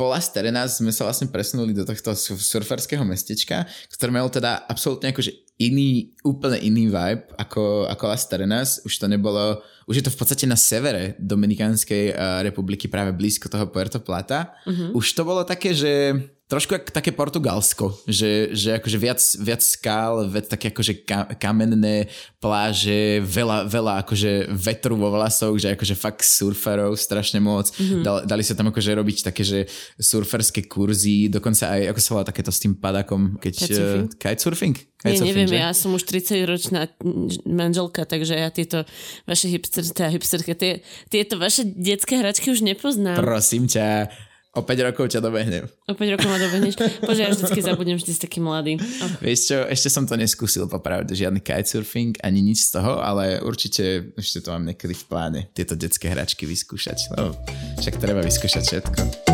Po 0.00 0.08
Las 0.08 0.32
Terenas 0.32 0.80
sme 0.80 0.88
sa 0.88 1.04
vlastne 1.04 1.28
presunuli 1.28 1.76
do 1.76 1.84
tohto 1.84 2.16
surferského 2.16 3.04
mestečka, 3.04 3.68
ktoré 3.92 4.08
malo 4.08 4.32
teda 4.32 4.64
absolútne 4.64 5.12
akože 5.12 5.43
iný, 5.60 6.10
úplne 6.26 6.58
iný 6.58 6.90
vibe 6.90 7.30
ako, 7.38 7.86
ako 7.90 8.04
Las 8.10 8.26
Terenas. 8.26 8.82
Už 8.82 8.98
to 8.98 9.06
nebolo, 9.06 9.62
už 9.86 10.02
je 10.02 10.04
to 10.04 10.14
v 10.14 10.18
podstate 10.18 10.44
na 10.50 10.58
severe 10.58 11.14
Dominikánskej 11.22 12.14
republiky, 12.42 12.90
práve 12.90 13.14
blízko 13.14 13.46
toho 13.46 13.70
Puerto 13.70 14.02
Plata. 14.02 14.54
Uh-huh. 14.66 14.98
Už 14.98 15.14
to 15.14 15.22
bolo 15.22 15.46
také, 15.46 15.70
že 15.70 16.16
trošku 16.44 16.76
ako 16.76 16.92
také 16.92 17.08
Portugalsko, 17.08 18.04
že, 18.04 18.52
že 18.52 18.76
akože 18.76 18.98
viac, 19.00 19.20
viac 19.40 19.64
skál, 19.64 20.28
viac 20.28 20.44
také 20.44 20.68
akože 20.76 21.08
ka, 21.08 21.32
kamenné 21.40 22.12
pláže, 22.36 23.24
veľa, 23.24 23.64
veľa 23.64 24.04
akože 24.04 24.52
vetru 24.52 24.92
vo 24.92 25.08
vlasoch, 25.08 25.56
že 25.56 25.72
akože 25.72 25.96
fakt 25.96 26.20
surferov 26.20 27.00
strašne 27.00 27.40
moc. 27.40 27.72
Mm-hmm. 27.72 28.02
Dali, 28.04 28.20
dali 28.28 28.42
sa 28.44 28.52
tam 28.52 28.68
akože 28.68 28.92
robiť 28.92 29.32
také, 29.32 29.40
že 29.40 29.64
surferské 29.96 30.68
kurzy, 30.68 31.32
dokonca 31.32 31.72
aj, 31.72 31.96
ako 31.96 32.00
sa 32.04 32.10
volá 32.12 32.24
takéto 32.28 32.52
s 32.52 32.60
tým 32.60 32.76
padakom, 32.76 33.40
keď... 33.40 33.52
Kitesurfing? 33.64 34.08
Uh, 34.12 34.20
kitesurfing? 34.20 34.76
Nie, 35.04 35.16
neviem, 35.24 35.43
že? 35.50 35.56
ja 35.60 35.70
som 35.76 35.90
už 35.92 36.04
30-ročná 36.06 36.88
manželka, 37.44 38.04
takže 38.08 38.34
ja 38.38 38.48
tieto 38.48 38.86
vaše 39.28 39.50
hipster, 39.50 39.84
teda 39.84 40.08
hipsterke, 40.12 40.52
tie, 40.54 40.80
tieto 41.10 41.36
vaše 41.36 41.64
detské 41.64 42.20
hračky 42.20 42.52
už 42.52 42.64
nepoznám. 42.64 43.18
Prosím 43.18 43.68
ťa, 43.68 44.08
O 44.54 44.62
5 44.62 44.86
rokov 44.86 45.10
ťa 45.10 45.18
dobehnem. 45.18 45.66
O 45.90 45.98
5 45.98 46.14
rokov 46.14 46.30
ma 46.30 46.38
dobehneš. 46.38 46.78
Bože, 47.02 47.26
ja 47.26 47.30
vždycky 47.34 47.58
zabudnem, 47.58 47.98
ty 47.98 48.14
si 48.14 48.22
taký 48.22 48.38
mladý. 48.38 48.78
Oh. 48.78 49.10
Vieš 49.18 49.50
čo, 49.50 49.58
ešte 49.66 49.90
som 49.90 50.06
to 50.06 50.14
neskúsil 50.14 50.70
popravde, 50.70 51.10
žiadny 51.10 51.42
kitesurfing, 51.42 52.22
ani 52.22 52.38
nič 52.38 52.70
z 52.70 52.78
toho, 52.78 53.02
ale 53.02 53.42
určite 53.42 54.14
ešte 54.14 54.46
to 54.46 54.54
mám 54.54 54.70
niekedy 54.70 54.94
v 54.94 55.04
pláne, 55.10 55.40
tieto 55.50 55.74
detské 55.74 56.06
hračky 56.06 56.46
vyskúšať. 56.46 57.18
No, 57.18 57.34
však 57.82 57.98
treba 57.98 58.22
vyskúšať 58.22 58.62
všetko 58.62 59.33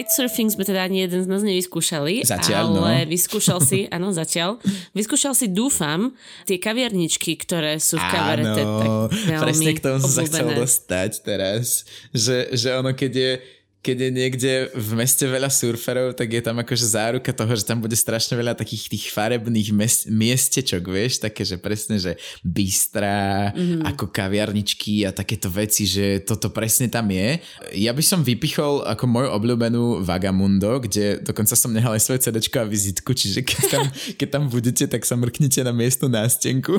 kitesurfing 0.00 0.48
sme 0.48 0.64
teda 0.64 0.88
ani 0.88 1.04
jeden 1.04 1.20
z 1.24 1.28
nás 1.28 1.42
nevyskúšali. 1.44 2.24
Zatiaľ, 2.24 2.64
no. 2.72 2.86
ale 2.86 3.04
no. 3.04 3.10
vyskúšal 3.12 3.58
si, 3.60 3.84
áno, 3.94 4.14
zatiaľ. 4.14 4.56
Vyskúšal 4.96 5.36
si, 5.36 5.52
dúfam, 5.52 6.14
tie 6.48 6.56
kaviarničky, 6.56 7.36
ktoré 7.36 7.76
sú 7.82 8.00
v 8.00 8.06
kavarete. 8.08 8.62
Áno, 8.64 9.10
presne 9.42 9.72
k 9.76 9.80
tomu 9.82 9.98
som 10.00 10.12
sa 10.12 10.22
chcel 10.24 10.48
dostať 10.56 11.10
teraz. 11.20 11.84
Že, 12.14 12.54
že 12.56 12.68
ono, 12.72 12.90
keď 12.96 13.12
je 13.12 13.32
keď 13.82 13.96
je 13.98 14.10
niekde 14.14 14.52
v 14.78 14.90
meste 14.94 15.26
veľa 15.26 15.50
surferov, 15.50 16.14
tak 16.14 16.30
je 16.30 16.38
tam 16.38 16.54
akože 16.62 16.86
záruka 16.86 17.34
toho, 17.34 17.50
že 17.58 17.66
tam 17.66 17.82
bude 17.82 17.98
strašne 17.98 18.38
veľa 18.38 18.54
takých 18.54 18.86
tých 18.86 19.04
farebných 19.10 19.74
mes- 19.74 20.06
miestečok, 20.06 20.86
vieš, 20.86 21.18
také, 21.18 21.42
že 21.42 21.58
presne, 21.58 21.98
že 21.98 22.14
bystra, 22.46 23.50
mm-hmm. 23.50 23.82
ako 23.90 24.14
kaviarničky 24.14 25.02
a 25.02 25.10
takéto 25.10 25.50
veci, 25.50 25.90
že 25.90 26.22
toto 26.22 26.54
presne 26.54 26.86
tam 26.86 27.10
je. 27.10 27.42
Ja 27.74 27.90
by 27.90 28.06
som 28.06 28.22
vypichol 28.22 28.86
ako 28.86 29.04
moju 29.10 29.28
obľúbenú 29.34 30.06
Vagamundo, 30.06 30.78
kde 30.78 31.18
dokonca 31.18 31.58
som 31.58 31.74
nehal 31.74 31.98
aj 31.98 32.06
svoje 32.06 32.22
CDčko 32.22 32.62
a 32.62 32.70
vizitku, 32.70 33.10
čiže 33.18 33.42
keď 33.42 33.62
tam, 33.66 33.84
keď 34.22 34.28
tam 34.30 34.44
budete, 34.46 34.86
tak 34.86 35.02
sa 35.02 35.18
mrknite 35.18 35.66
na 35.66 35.74
miesto 35.74 36.06
nástenku. 36.06 36.78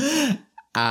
a 0.72 0.88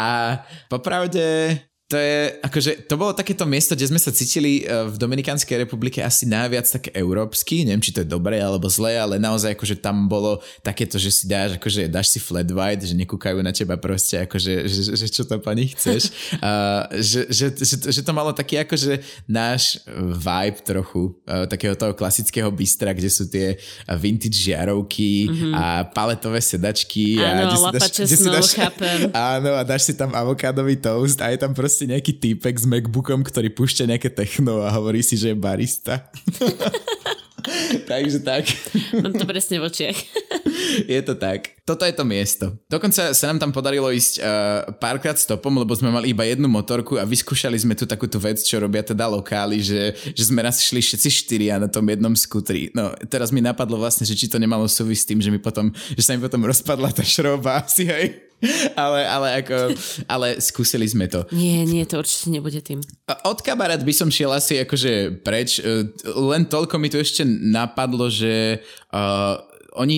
popravde 0.70 1.58
to 1.94 2.02
je, 2.02 2.42
akože, 2.42 2.90
to 2.90 2.98
bolo 2.98 3.14
takéto 3.14 3.46
miesto, 3.46 3.78
kde 3.78 3.94
sme 3.94 4.02
sa 4.02 4.10
cítili 4.10 4.66
e, 4.66 4.90
v 4.90 4.98
Dominikánskej 4.98 5.62
republike 5.62 6.02
asi 6.02 6.26
najviac 6.26 6.66
tak 6.66 6.90
európsky, 6.90 7.62
neviem, 7.62 7.86
či 7.86 7.94
to 7.94 8.02
je 8.02 8.10
dobré 8.10 8.42
alebo 8.42 8.66
zlé, 8.66 8.98
ale 8.98 9.22
naozaj 9.22 9.54
akože 9.54 9.78
tam 9.78 10.10
bolo 10.10 10.42
takéto, 10.66 10.98
že 10.98 11.14
si 11.14 11.30
dáš, 11.30 11.62
akože 11.62 11.86
dáš 11.86 12.10
si 12.10 12.18
flat 12.18 12.50
white, 12.50 12.82
že 12.82 12.98
nekúkajú 12.98 13.46
na 13.46 13.54
teba 13.54 13.78
proste, 13.78 14.26
akože, 14.26 14.66
že, 14.66 14.82
že 14.98 15.06
čo 15.06 15.22
to 15.22 15.38
pani 15.38 15.70
chceš. 15.70 16.10
uh, 16.42 16.90
že, 16.98 17.30
že, 17.30 17.54
že, 17.62 17.76
že, 17.94 18.02
to 18.02 18.10
malo 18.10 18.34
taký 18.34 18.66
akože 18.66 18.98
náš 19.30 19.86
vibe 19.94 20.66
trochu, 20.66 21.14
uh, 21.30 21.46
takého 21.46 21.78
toho 21.78 21.94
klasického 21.94 22.50
bystra, 22.50 22.98
kde 22.98 23.14
sú 23.14 23.30
tie 23.30 23.62
vintage 24.02 24.50
žiarovky 24.50 25.30
mm-hmm. 25.30 25.54
a 25.54 25.66
paletové 25.94 26.42
sedačky. 26.42 27.22
Áno, 27.22 27.30
a 27.30 27.46
kde 27.46 27.58
si 27.62 27.70
dáš, 27.70 27.86
kde 28.02 28.18
si 28.18 28.30
dáš, 28.34 28.50
chápem. 28.58 29.14
Áno, 29.14 29.52
a 29.54 29.62
dáš 29.62 29.86
si 29.86 29.94
tam 29.94 30.10
avokádový 30.10 30.82
toast 30.82 31.22
a 31.22 31.30
je 31.30 31.38
tam 31.38 31.54
proste 31.54 31.83
proste 31.84 32.00
nejaký 32.00 32.14
týpek 32.16 32.56
s 32.56 32.64
Macbookom, 32.64 33.28
ktorý 33.28 33.52
púšťa 33.52 33.92
nejaké 33.92 34.08
techno 34.08 34.64
a 34.64 34.72
hovorí 34.72 35.04
si, 35.04 35.20
že 35.20 35.36
je 35.36 35.38
barista. 35.38 36.08
Takže 37.92 38.24
tak. 38.24 38.48
Mám 39.04 39.20
to 39.20 39.28
presne 39.28 39.60
v 39.60 39.68
očiach. 39.68 40.00
je 40.88 41.02
to 41.04 41.20
tak. 41.20 41.60
Toto 41.68 41.84
je 41.84 41.92
to 41.92 42.08
miesto. 42.08 42.56
Dokonca 42.72 43.12
sa 43.12 43.26
nám 43.28 43.44
tam 43.44 43.52
podarilo 43.52 43.92
ísť 43.92 44.24
uh, 44.24 44.24
párkrát 44.80 45.20
stopom, 45.20 45.52
lebo 45.60 45.76
sme 45.76 45.92
mali 45.92 46.16
iba 46.16 46.24
jednu 46.24 46.48
motorku 46.48 46.96
a 46.96 47.04
vyskúšali 47.04 47.60
sme 47.60 47.76
tu 47.76 47.84
takúto 47.84 48.16
vec, 48.16 48.40
čo 48.40 48.64
robia 48.64 48.80
teda 48.80 49.12
lokály, 49.12 49.60
že, 49.60 49.92
že 50.16 50.24
sme 50.24 50.40
raz 50.40 50.64
šli 50.64 50.80
všetci 50.80 51.10
štyria 51.12 51.60
na 51.60 51.68
tom 51.68 51.84
jednom 51.84 52.16
skutri. 52.16 52.72
No 52.72 52.96
teraz 53.12 53.36
mi 53.36 53.44
napadlo 53.44 53.76
vlastne, 53.76 54.08
že 54.08 54.16
či 54.16 54.32
to 54.32 54.40
nemalo 54.40 54.64
súvisť 54.64 55.02
s 55.04 55.10
tým, 55.12 55.20
že 55.20 55.28
mi 55.28 55.40
potom, 55.44 55.76
že 56.00 56.00
sa 56.00 56.16
mi 56.16 56.24
potom 56.24 56.48
rozpadla 56.48 56.96
tá 56.96 57.04
šroba 57.04 57.60
asi, 57.60 57.84
hej 57.84 58.32
ale, 58.84 59.00
ale 59.08 59.28
ako, 59.44 59.56
ale 60.08 60.28
skúsili 60.44 60.88
sme 60.88 61.08
to. 61.08 61.24
Nie, 61.32 61.64
nie, 61.64 61.84
to 61.88 62.00
určite 62.00 62.28
nebude 62.30 62.60
tým. 62.60 62.84
Od 63.08 63.40
kabarát 63.40 63.80
by 63.80 63.94
som 63.96 64.12
šiel 64.12 64.34
asi 64.36 64.60
akože 64.64 65.24
preč. 65.24 65.60
E, 65.60 65.90
len 66.12 66.44
toľko 66.48 66.76
mi 66.80 66.92
tu 66.92 67.00
ešte 67.00 67.24
napadlo, 67.28 68.12
že 68.12 68.60
uh, 68.92 69.53
oni, 69.74 69.98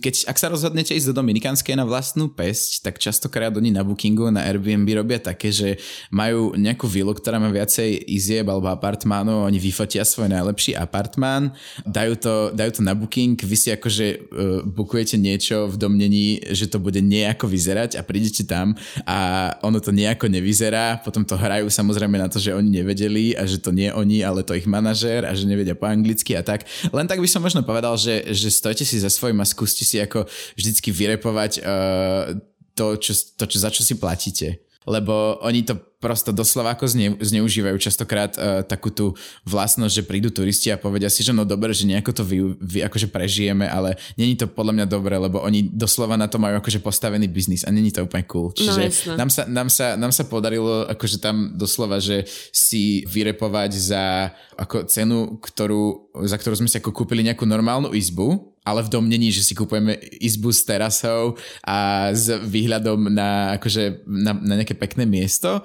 keď, 0.00 0.28
ak 0.28 0.36
sa 0.36 0.52
rozhodnete 0.52 0.92
ísť 0.92 1.12
do 1.12 1.18
Dominikánskej 1.24 1.74
na 1.76 1.88
vlastnú 1.88 2.28
pesť, 2.28 2.84
tak 2.84 3.00
častokrát 3.00 3.52
oni 3.56 3.72
na 3.72 3.80
Bookingu, 3.80 4.28
na 4.28 4.44
Airbnb 4.44 4.86
robia 4.92 5.16
také, 5.16 5.48
že 5.48 5.80
majú 6.12 6.52
nejakú 6.54 6.84
vilu, 6.84 7.16
ktorá 7.16 7.40
má 7.40 7.48
viacej 7.48 8.04
izieb 8.04 8.44
alebo 8.48 8.68
apartmánov, 8.68 9.48
oni 9.48 9.56
vyfotia 9.56 10.04
svoj 10.04 10.28
najlepší 10.28 10.76
apartmán, 10.76 11.56
dajú 11.88 12.14
to, 12.20 12.34
dajú 12.52 12.80
to 12.80 12.82
na 12.84 12.92
Booking, 12.92 13.40
vy 13.40 13.56
si 13.56 13.68
akože 13.72 14.06
uh, 14.06 14.60
bookujete 14.64 15.16
niečo 15.16 15.68
v 15.72 15.76
domnení, 15.80 16.44
že 16.52 16.68
to 16.68 16.76
bude 16.76 17.00
nejako 17.00 17.48
vyzerať 17.48 17.96
a 17.96 18.04
prídete 18.04 18.44
tam 18.44 18.76
a 19.08 19.50
ono 19.64 19.80
to 19.80 19.88
nejako 19.88 20.28
nevyzerá, 20.28 21.00
potom 21.00 21.24
to 21.24 21.40
hrajú 21.40 21.72
samozrejme 21.72 22.20
na 22.20 22.28
to, 22.28 22.36
že 22.36 22.52
oni 22.52 22.82
nevedeli 22.82 23.32
a 23.38 23.48
že 23.48 23.62
to 23.62 23.72
nie 23.72 23.88
oni, 23.88 24.20
ale 24.20 24.44
to 24.44 24.52
ich 24.52 24.68
manažér 24.68 25.24
a 25.24 25.32
že 25.32 25.48
nevedia 25.48 25.72
po 25.72 25.88
anglicky 25.88 26.36
a 26.36 26.42
tak. 26.44 26.68
Len 26.90 27.08
tak 27.08 27.22
by 27.22 27.28
som 27.30 27.40
možno 27.40 27.62
povedal, 27.62 27.96
že, 27.96 28.34
že 28.34 28.52
stojte 28.52 28.82
si 28.82 28.98
za 28.98 29.13
svojím 29.14 29.38
a 29.38 29.46
skúste 29.46 29.86
si 29.86 30.02
ako 30.02 30.26
vždycky 30.58 30.90
vyrepovať 30.90 31.62
uh, 31.62 32.34
to, 32.74 32.98
čo, 32.98 33.14
to 33.38 33.44
čo, 33.46 33.58
za 33.62 33.70
čo 33.70 33.86
si 33.86 33.94
platíte. 33.94 34.58
Lebo 34.84 35.40
oni 35.40 35.64
to 35.64 35.80
prosto 35.96 36.28
doslova 36.36 36.76
ako 36.76 36.84
zne, 36.84 37.16
zneužívajú 37.16 37.80
častokrát 37.80 38.36
uh, 38.36 38.60
takú 38.60 38.92
tú 38.92 39.16
vlastnosť, 39.48 39.94
že 39.96 40.04
prídu 40.04 40.28
turisti 40.28 40.68
a 40.68 40.76
povedia 40.76 41.08
si, 41.08 41.24
že 41.24 41.32
no 41.32 41.48
dobre, 41.48 41.72
že 41.72 41.88
nejako 41.88 42.12
to 42.12 42.22
vy, 42.28 42.38
vy 42.60 42.84
akože 42.84 43.08
prežijeme, 43.08 43.64
ale 43.64 43.96
není 44.20 44.36
to 44.36 44.44
podľa 44.44 44.76
mňa 44.76 44.86
dobre, 44.92 45.16
lebo 45.16 45.40
oni 45.40 45.72
doslova 45.72 46.20
na 46.20 46.28
to 46.28 46.36
majú 46.36 46.60
akože 46.60 46.84
postavený 46.84 47.24
biznis 47.32 47.64
a 47.64 47.72
není 47.72 47.88
to 47.88 48.04
úplne 48.04 48.28
cool. 48.28 48.52
No, 48.52 48.60
Čiže 48.60 49.08
no, 49.08 49.24
nám, 49.24 49.30
sa, 49.32 49.42
nám, 49.48 49.68
sa, 49.72 49.86
nám 49.96 50.12
sa 50.12 50.28
podarilo 50.28 50.84
akože 50.92 51.16
tam 51.16 51.56
doslova, 51.56 51.96
že 52.04 52.28
si 52.52 53.08
vyrepovať 53.08 53.70
za 53.72 54.28
ako 54.60 54.84
cenu, 54.84 55.40
ktorú, 55.40 56.12
za 56.28 56.36
ktorú 56.36 56.60
sme 56.60 56.68
si 56.68 56.76
ako 56.76 56.92
kúpili 56.92 57.24
nejakú 57.24 57.48
normálnu 57.48 57.96
izbu, 57.96 58.53
ale 58.64 58.80
v 58.82 58.92
domnení, 58.92 59.28
že 59.28 59.44
si 59.44 59.52
kupujeme 59.52 59.92
izbu 60.24 60.48
s 60.48 60.64
terasou 60.64 61.36
a 61.60 62.08
s 62.16 62.32
výhľadom 62.32 63.12
na, 63.12 63.60
akože, 63.60 64.08
na, 64.08 64.32
na 64.32 64.54
nejaké 64.56 64.72
pekné 64.72 65.04
miesto, 65.04 65.60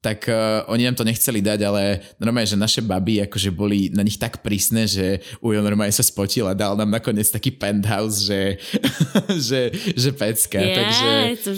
tak 0.00 0.32
uh, 0.32 0.64
oni 0.72 0.88
nám 0.88 0.96
to 0.96 1.04
nechceli 1.04 1.44
dať, 1.44 1.60
ale 1.60 2.00
normálne, 2.16 2.48
že 2.48 2.56
naše 2.56 2.80
baby 2.80 3.20
akože 3.28 3.52
boli 3.52 3.92
na 3.92 4.00
nich 4.00 4.16
tak 4.16 4.40
prísne, 4.40 4.88
že 4.88 5.20
Ujo 5.44 5.60
normálne 5.60 5.92
sa 5.92 6.00
spotil 6.00 6.48
a 6.48 6.56
dal 6.56 6.72
nám 6.72 6.88
nakoniec 6.88 7.28
taký 7.28 7.52
penthouse, 7.52 8.24
že, 8.24 8.56
že, 9.48 9.60
že 9.92 10.10
pecka. 10.16 10.56
Yeah, 10.56 10.76
takže... 10.80 11.08
to, 11.44 11.50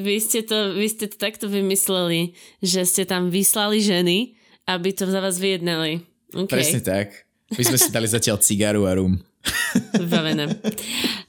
vy, 0.00 0.16
ste 0.24 0.40
to, 0.40 0.72
vy 0.72 0.88
ste 0.88 1.04
to 1.12 1.16
takto 1.20 1.52
vymysleli, 1.52 2.32
že 2.64 2.88
ste 2.88 3.04
tam 3.04 3.28
vyslali 3.28 3.84
ženy, 3.84 4.40
aby 4.64 4.88
to 4.96 5.04
za 5.04 5.20
vás 5.20 5.36
vyjednali. 5.36 6.00
Okay. 6.32 6.64
Presne 6.64 6.80
tak. 6.80 7.28
My 7.52 7.62
sme 7.68 7.76
si 7.76 7.92
dali 7.92 8.08
zatiaľ 8.08 8.40
cigaru 8.40 8.88
a 8.88 8.96
rum. 8.96 9.20
Vybavené. 9.96 10.60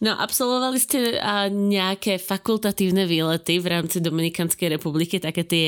No, 0.04 0.13
absolvovali 0.19 0.78
ste 0.78 1.17
a 1.17 1.47
nejaké 1.47 2.19
fakultatívne 2.19 3.08
výlety 3.08 3.58
v 3.58 3.67
rámci 3.71 4.04
Dominikanskej 4.04 4.78
republiky, 4.78 5.17
také 5.17 5.47
tie 5.47 5.67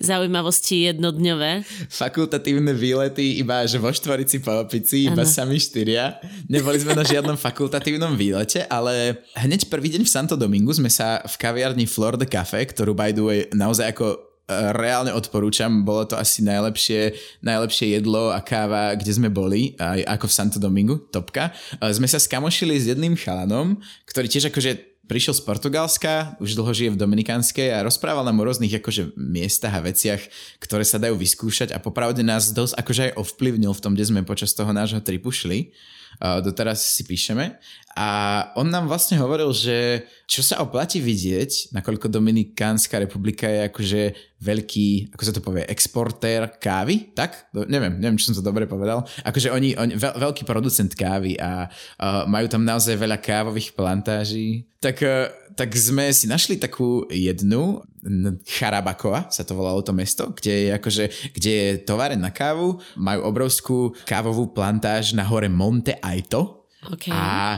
zaujímavosti 0.00 0.90
jednodňové? 0.90 1.62
Fakultatívne 1.92 2.72
výlety 2.72 3.38
iba, 3.38 3.62
že 3.68 3.76
vo 3.76 3.92
štvorici 3.92 4.40
po 4.40 4.64
opici, 4.64 5.06
iba 5.06 5.22
ano. 5.22 5.28
sami 5.28 5.60
štyria. 5.60 6.18
Neboli 6.48 6.80
sme 6.80 6.96
na 6.96 7.04
žiadnom 7.04 7.36
fakultatívnom 7.36 8.16
výlete, 8.16 8.64
ale 8.66 9.22
hneď 9.36 9.68
prvý 9.68 9.94
deň 9.94 10.02
v 10.08 10.10
Santo 10.10 10.34
Domingu 10.34 10.72
sme 10.72 10.88
sa 10.88 11.20
v 11.22 11.34
kaviarni 11.36 11.84
Flor 11.84 12.16
de 12.18 12.26
Cafe, 12.26 12.64
ktorú 12.64 12.96
by 12.96 13.10
the 13.12 13.22
way 13.22 13.40
naozaj 13.52 13.92
ako 13.92 14.33
reálne 14.48 15.12
odporúčam, 15.16 15.88
bolo 15.88 16.04
to 16.04 16.20
asi 16.20 16.44
najlepšie, 16.44 17.16
najlepšie 17.40 17.96
jedlo 17.96 18.28
a 18.28 18.44
káva, 18.44 18.92
kde 18.92 19.12
sme 19.16 19.32
boli, 19.32 19.72
aj 19.80 20.04
ako 20.04 20.26
v 20.28 20.36
Santo 20.36 20.58
Domingu, 20.60 21.00
topka. 21.08 21.52
Sme 21.80 22.04
sa 22.04 22.20
skamošili 22.20 22.76
s 22.76 22.92
jedným 22.92 23.16
chalanom, 23.16 23.80
ktorý 24.04 24.28
tiež 24.28 24.52
akože 24.52 24.94
prišiel 25.04 25.36
z 25.36 25.42
Portugalska, 25.44 26.36
už 26.40 26.56
dlho 26.56 26.72
žije 26.72 26.90
v 26.96 27.00
Dominikánskej 27.00 27.76
a 27.76 27.84
rozprával 27.84 28.24
nám 28.24 28.40
o 28.40 28.44
rôznych 28.48 28.72
akože 28.80 29.12
miestach 29.20 29.76
a 29.76 29.84
veciach, 29.84 30.20
ktoré 30.60 30.80
sa 30.80 30.96
dajú 30.96 31.20
vyskúšať 31.20 31.76
a 31.76 31.78
popravde 31.80 32.24
nás 32.24 32.52
dosť 32.56 32.72
akože 32.80 33.02
aj 33.08 33.12
ovplyvnil 33.20 33.72
v 33.76 33.82
tom, 33.84 33.92
kde 33.92 34.08
sme 34.08 34.24
počas 34.24 34.56
toho 34.56 34.72
nášho 34.72 35.04
tripu 35.04 35.28
šli. 35.28 35.76
Doteraz 36.20 36.82
si 36.82 37.02
píšeme 37.02 37.58
a 37.94 38.08
on 38.58 38.66
nám 38.74 38.90
vlastne 38.90 39.14
hovoril, 39.22 39.54
že 39.54 40.02
čo 40.26 40.42
sa 40.42 40.58
oplatí 40.58 40.98
vidieť, 40.98 41.70
nakoľko 41.70 42.10
Dominikánska 42.10 42.98
republika 42.98 43.46
je 43.46 43.60
akože 43.70 44.02
veľký, 44.42 45.14
ako 45.14 45.22
sa 45.22 45.30
to 45.30 45.38
povie, 45.38 45.62
exportér 45.70 46.58
kávy, 46.58 47.14
tak? 47.14 47.46
Neviem, 47.54 48.02
neviem, 48.02 48.18
či 48.18 48.26
som 48.26 48.34
to 48.34 48.42
dobre 48.42 48.66
povedal. 48.66 49.06
Akože 49.22 49.54
oni, 49.54 49.78
oni 49.78 49.94
veľ, 49.94 50.18
veľký 50.26 50.42
producent 50.42 50.90
kávy 50.90 51.38
a 51.38 51.70
uh, 51.70 52.26
majú 52.26 52.50
tam 52.50 52.66
naozaj 52.66 52.98
veľa 52.98 53.22
kávových 53.22 53.78
plantáží. 53.78 54.66
Tak, 54.82 54.98
uh, 54.98 55.30
tak 55.54 55.70
sme 55.74 56.10
si 56.10 56.26
našli 56.26 56.58
takú 56.58 57.06
jednu, 57.10 57.82
Charabakova 58.44 59.32
sa 59.32 59.46
to 59.46 59.56
volalo 59.56 59.80
to 59.80 59.96
mesto, 59.96 60.34
kde 60.36 60.52
je 60.52 60.70
akože, 60.76 61.04
kde 61.32 61.50
je 61.50 61.68
továren 61.86 62.20
na 62.20 62.28
kávu, 62.28 62.82
majú 63.00 63.20
obrovskú 63.24 63.78
kávovú 64.04 64.52
plantáž 64.52 65.16
na 65.16 65.24
hore 65.24 65.48
Monte 65.48 65.96
Aito, 66.04 66.64
Okay. 66.92 67.12
A 67.12 67.56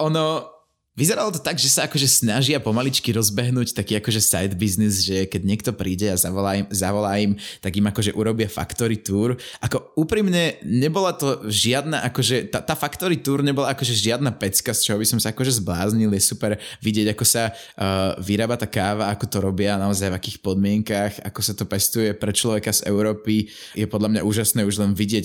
ono, 0.00 0.51
Vyzeralo 0.92 1.32
to 1.32 1.40
tak, 1.40 1.56
že 1.56 1.72
sa 1.72 1.88
akože 1.88 2.04
snažia 2.04 2.60
pomaličky 2.60 3.16
rozbehnúť 3.16 3.72
taký 3.72 3.96
akože 3.96 4.20
side 4.20 4.60
business, 4.60 5.00
že 5.00 5.24
keď 5.24 5.40
niekto 5.40 5.70
príde 5.72 6.12
a 6.12 6.20
zavolá 6.20 6.60
im, 6.60 6.68
zavolá 6.68 7.16
im 7.16 7.32
tak 7.64 7.80
im 7.80 7.88
akože 7.88 8.12
urobia 8.12 8.44
factory 8.44 9.00
tour. 9.00 9.32
Ako 9.64 9.96
úprimne 9.96 10.60
nebola 10.60 11.16
to 11.16 11.48
žiadna 11.48 12.04
akože, 12.12 12.52
tá, 12.52 12.60
tá 12.60 12.76
factory 12.76 13.24
tour 13.24 13.40
nebola 13.40 13.72
akože 13.72 13.96
žiadna 13.96 14.36
pecka, 14.36 14.76
z 14.76 14.92
čoho 14.92 15.00
by 15.00 15.08
som 15.08 15.16
sa 15.16 15.32
akože 15.32 15.64
zbláznil. 15.64 16.12
Je 16.12 16.20
super 16.20 16.60
vidieť, 16.84 17.16
ako 17.16 17.24
sa 17.24 17.48
uh, 17.48 18.12
vyrába 18.20 18.60
tá 18.60 18.68
káva, 18.68 19.08
ako 19.08 19.24
to 19.32 19.38
robia 19.40 19.80
naozaj 19.80 20.12
v 20.12 20.18
akých 20.20 20.38
podmienkach, 20.44 21.24
ako 21.24 21.40
sa 21.40 21.56
to 21.56 21.64
pestuje 21.64 22.12
pre 22.12 22.36
človeka 22.36 22.68
z 22.68 22.84
Európy. 22.84 23.48
Je 23.72 23.88
podľa 23.88 24.12
mňa 24.12 24.28
úžasné 24.28 24.60
už 24.68 24.84
len 24.84 24.92
vidieť 24.92 25.24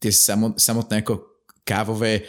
tie 0.00 0.12
samotné 0.56 1.04
ako 1.04 1.28
kávové 1.62 2.26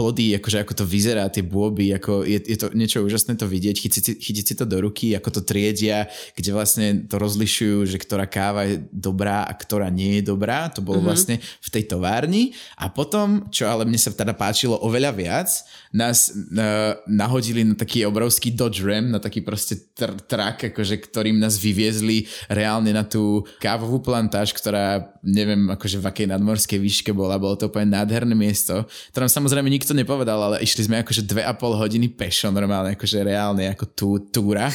plody, 0.00 0.32
akože 0.40 0.64
ako 0.64 0.72
to 0.80 0.84
vyzerá, 0.88 1.28
tie 1.28 1.44
bôby, 1.44 1.92
ako 1.92 2.24
je, 2.24 2.40
je 2.40 2.56
to 2.56 2.72
niečo 2.72 3.04
úžasné 3.04 3.36
to 3.36 3.44
vidieť, 3.44 3.76
chytiť 3.76 4.04
chytiť 4.16 4.44
si 4.48 4.54
to 4.56 4.64
do 4.64 4.80
ruky, 4.80 5.12
ako 5.12 5.28
to 5.28 5.40
triedia, 5.44 6.08
kde 6.32 6.56
vlastne 6.56 7.04
to 7.04 7.20
rozlišujú, 7.20 7.84
že 7.84 8.00
ktorá 8.00 8.24
káva 8.24 8.64
je 8.64 8.80
dobrá 8.88 9.44
a 9.44 9.52
ktorá 9.52 9.92
nie 9.92 10.24
je 10.24 10.32
dobrá, 10.32 10.72
to 10.72 10.80
bolo 10.80 11.04
mm-hmm. 11.04 11.10
vlastne 11.12 11.36
v 11.36 11.68
tej 11.68 11.84
továrni 11.84 12.56
a 12.80 12.88
potom, 12.88 13.52
čo 13.52 13.68
ale 13.68 13.84
mne 13.84 14.00
sa 14.00 14.08
teda 14.08 14.32
páčilo 14.32 14.80
oveľa 14.80 15.12
viac, 15.12 15.48
nás 15.92 16.32
uh, 16.32 16.96
nahodili 17.04 17.60
na 17.66 17.76
taký 17.76 18.08
obrovský 18.08 18.56
Dodge 18.56 18.80
Ram, 18.80 19.12
na 19.12 19.20
taký 19.20 19.44
proste 19.44 19.76
tr- 19.92 20.16
trak, 20.24 20.72
akože, 20.72 20.96
ktorým 20.96 21.36
nás 21.36 21.60
vyviezli 21.60 22.24
reálne 22.48 22.94
na 22.94 23.04
tú 23.04 23.44
kávovú 23.60 24.00
plantáž, 24.00 24.54
ktorá 24.54 25.12
neviem 25.26 25.68
akože 25.68 25.98
v 25.98 26.08
akej 26.08 26.26
nadmorskej 26.30 26.78
výške 26.78 27.10
bola, 27.10 27.42
bolo 27.42 27.58
to 27.58 27.68
úplne 27.68 27.92
nádherné 27.98 28.32
miesto. 28.32 28.86
To 28.86 29.18
nám 29.18 29.28
samozrejme 29.28 29.66
nikto 29.66 29.89
nepovedal, 29.92 30.38
ale 30.38 30.56
išli 30.62 30.86
sme 30.86 31.02
akože 31.02 31.26
dve 31.26 31.42
a 31.44 31.52
pol 31.54 31.76
hodiny 31.76 32.10
pešo 32.12 32.50
normálne, 32.50 32.94
akože 32.94 33.22
reálne 33.22 33.70
ako 33.72 33.84
tú, 33.92 34.08
túra. 34.30 34.70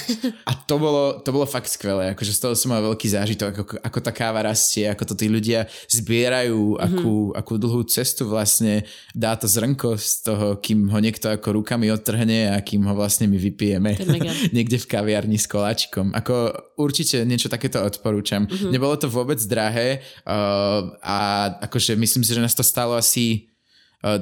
A 0.45 0.51
to 0.53 0.75
bolo, 0.77 1.19
to 1.21 1.29
bolo 1.33 1.47
fakt 1.49 1.69
skvelé, 1.71 2.13
akože 2.13 2.31
z 2.35 2.39
toho 2.41 2.53
som 2.53 2.73
mal 2.73 2.83
veľký 2.83 3.07
zážitok, 3.11 3.51
ako, 3.51 3.73
ako 3.81 3.97
tá 4.01 4.11
káva 4.13 4.45
rastie, 4.45 4.85
ako 4.87 5.03
to 5.11 5.13
tí 5.17 5.27
ľudia 5.31 5.65
zbierajú, 5.89 6.77
mm-hmm. 6.77 6.85
akú, 6.85 7.15
akú 7.33 7.53
dlhú 7.57 7.81
cestu 7.87 8.29
vlastne 8.29 8.85
dá 9.11 9.33
to 9.35 9.45
zrnko 9.49 9.97
z 9.97 10.11
toho, 10.25 10.47
kým 10.59 10.89
ho 10.91 10.99
niekto 10.99 11.31
ako 11.31 11.61
rukami 11.61 11.89
odtrhne 11.91 12.55
a 12.55 12.61
kým 12.61 12.85
ho 12.85 12.93
vlastne 12.95 13.27
my 13.27 13.37
vypijeme 13.37 13.97
niekde 14.55 14.77
v 14.81 14.89
kaviarni 14.89 15.39
s 15.39 15.49
koláčikom. 15.49 16.13
Ako 16.15 16.53
určite 16.79 17.23
niečo 17.23 17.47
takéto 17.47 17.81
odporúčam. 17.81 18.45
Mm-hmm. 18.45 18.71
Nebolo 18.71 18.95
to 18.99 19.07
vôbec 19.07 19.39
drahé 19.47 20.03
uh, 20.25 20.95
a 21.01 21.17
akože 21.67 21.95
myslím 21.95 22.23
si, 22.23 22.31
že 22.33 22.43
nás 22.43 22.55
to 22.55 22.63
stalo 22.63 22.97
asi 22.97 23.47
uh, 24.03 24.21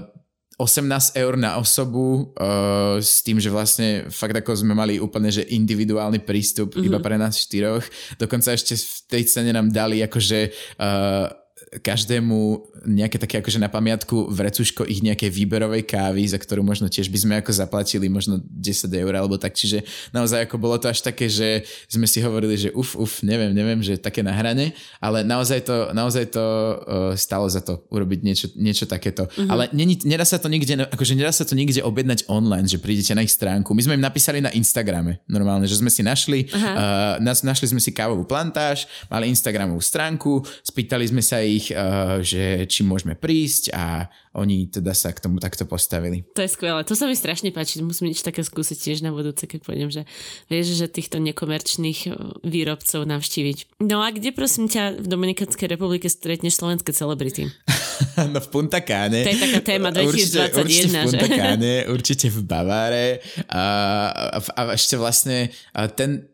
18 0.58 1.18
eur 1.18 1.34
na 1.34 1.58
osobu 1.58 2.34
uh, 2.38 3.02
s 3.02 3.26
tým, 3.26 3.42
že 3.42 3.50
vlastne 3.50 4.06
fakt 4.14 4.38
ako 4.38 4.54
sme 4.54 4.78
mali 4.78 5.02
úplne, 5.02 5.34
že 5.34 5.50
individuálny 5.50 6.22
prístup 6.22 6.78
mm-hmm. 6.78 6.88
iba 6.88 7.00
pre 7.02 7.18
nás 7.18 7.42
štyroch. 7.42 7.84
Dokonca 8.22 8.54
ešte 8.54 8.78
v 8.78 8.98
tej 9.10 9.24
cene 9.26 9.52
nám 9.52 9.74
dali 9.74 10.06
akože 10.06 10.40
uh, 10.78 11.43
každému 11.86 12.66
nejaké 12.90 13.22
také 13.22 13.40
akože 13.40 13.62
na 13.62 13.70
pamiatku 13.70 14.28
vrecuško 14.34 14.90
ich 14.90 15.06
nejakej 15.06 15.30
výberovej 15.30 15.86
kávy, 15.86 16.26
za 16.26 16.42
ktorú 16.42 16.66
možno 16.66 16.90
tiež 16.90 17.14
by 17.14 17.20
sme 17.22 17.34
ako 17.40 17.52
zaplatili 17.54 18.10
možno 18.10 18.42
10 18.42 18.90
eur 18.90 19.14
alebo 19.14 19.38
tak, 19.38 19.54
čiže 19.54 19.86
naozaj 20.12 20.50
ako 20.50 20.56
bolo 20.58 20.82
to 20.82 20.90
až 20.90 21.06
také, 21.06 21.30
že 21.30 21.62
sme 21.86 22.10
si 22.10 22.26
hovorili, 22.26 22.58
že 22.58 22.70
uf, 22.74 22.98
uf, 22.98 23.22
neviem, 23.22 23.54
neviem, 23.54 23.80
že 23.86 24.02
také 24.02 24.26
na 24.26 24.34
hrane, 24.34 24.74
ale 24.98 25.22
naozaj 25.22 25.62
to, 25.62 25.94
naozaj 25.94 26.26
to 26.34 26.44
uh, 26.44 27.14
stalo 27.14 27.46
za 27.46 27.62
to 27.62 27.86
urobiť 27.94 28.20
niečo, 28.26 28.48
niečo 28.58 28.90
takéto. 28.90 29.30
Mm-hmm. 29.30 29.50
Ale 29.54 29.64
nedá 30.04 30.26
sa 30.26 30.42
to 30.42 30.50
nikde, 30.50 30.90
akože 30.90 31.14
nedá 31.14 31.30
sa 31.30 31.46
to 31.46 31.54
nikde 31.54 31.86
objednať 31.86 32.26
online, 32.34 32.66
že 32.66 32.82
prídete 32.82 33.14
na 33.14 33.22
ich 33.22 33.32
stránku. 33.32 33.78
My 33.78 33.82
sme 33.86 33.96
im 34.02 34.04
napísali 34.04 34.42
na 34.42 34.50
Instagrame 34.58 35.22
normálne, 35.30 35.70
že 35.70 35.78
sme 35.78 35.94
si 35.94 36.02
našli, 36.02 36.50
uh, 36.50 37.22
našli 37.22 37.70
sme 37.70 37.80
si 37.80 37.94
kávovú 37.94 38.26
plantáž, 38.26 38.90
mali 39.08 39.30
Instagramovú 39.30 39.80
stránku, 39.80 40.42
spýtali 40.66 41.06
sme 41.06 41.22
sa 41.22 41.44
ich, 41.44 41.53
uh, 41.74 42.20
že 42.24 42.66
či 42.70 42.82
môžeme 42.86 43.18
prísť 43.18 43.74
a 43.76 44.08
oni 44.34 44.66
teda 44.66 44.98
sa 44.98 45.14
k 45.14 45.22
tomu 45.22 45.38
takto 45.38 45.70
postavili. 45.70 46.26
To 46.34 46.42
je 46.42 46.50
skvelé, 46.50 46.82
to 46.82 46.98
sa 46.98 47.06
mi 47.06 47.14
strašne 47.14 47.54
páči, 47.54 47.86
musím 47.86 48.10
niečo 48.10 48.26
také 48.26 48.42
skúsiť 48.42 48.78
tiež 48.78 49.00
na 49.06 49.14
budúce, 49.14 49.46
keď 49.46 49.60
pôjdem, 49.62 49.90
že 49.94 50.10
vieš, 50.50 50.74
že 50.74 50.90
týchto 50.90 51.22
nekomerčných 51.22 52.00
uh, 52.10 52.38
výrobcov 52.42 53.06
navštíviť. 53.06 53.84
No 53.86 54.02
a 54.02 54.10
kde 54.10 54.34
prosím 54.34 54.66
ťa 54.72 54.98
v 55.02 55.08
Dominikanskej 55.08 55.68
republike 55.70 56.10
stretneš 56.10 56.58
slovenské 56.58 56.90
celebrity? 56.96 57.52
no 58.34 58.40
v 58.42 58.48
Punta 58.50 58.82
Cana. 58.82 59.22
To 59.22 59.32
je 59.32 59.40
taká 59.40 59.62
téma 59.62 59.90
2021. 59.94 60.04
Určite, 60.10 60.40
určite 60.60 60.88
v 60.90 60.96
Punta 61.06 61.28
Cana, 61.30 61.76
určite 61.90 62.28
v 62.30 62.40
Baváre 62.42 63.08
a, 63.50 63.64
a, 64.10 64.38
a 64.40 64.62
ešte 64.74 64.96
vlastne 64.98 65.54
ten 65.94 66.33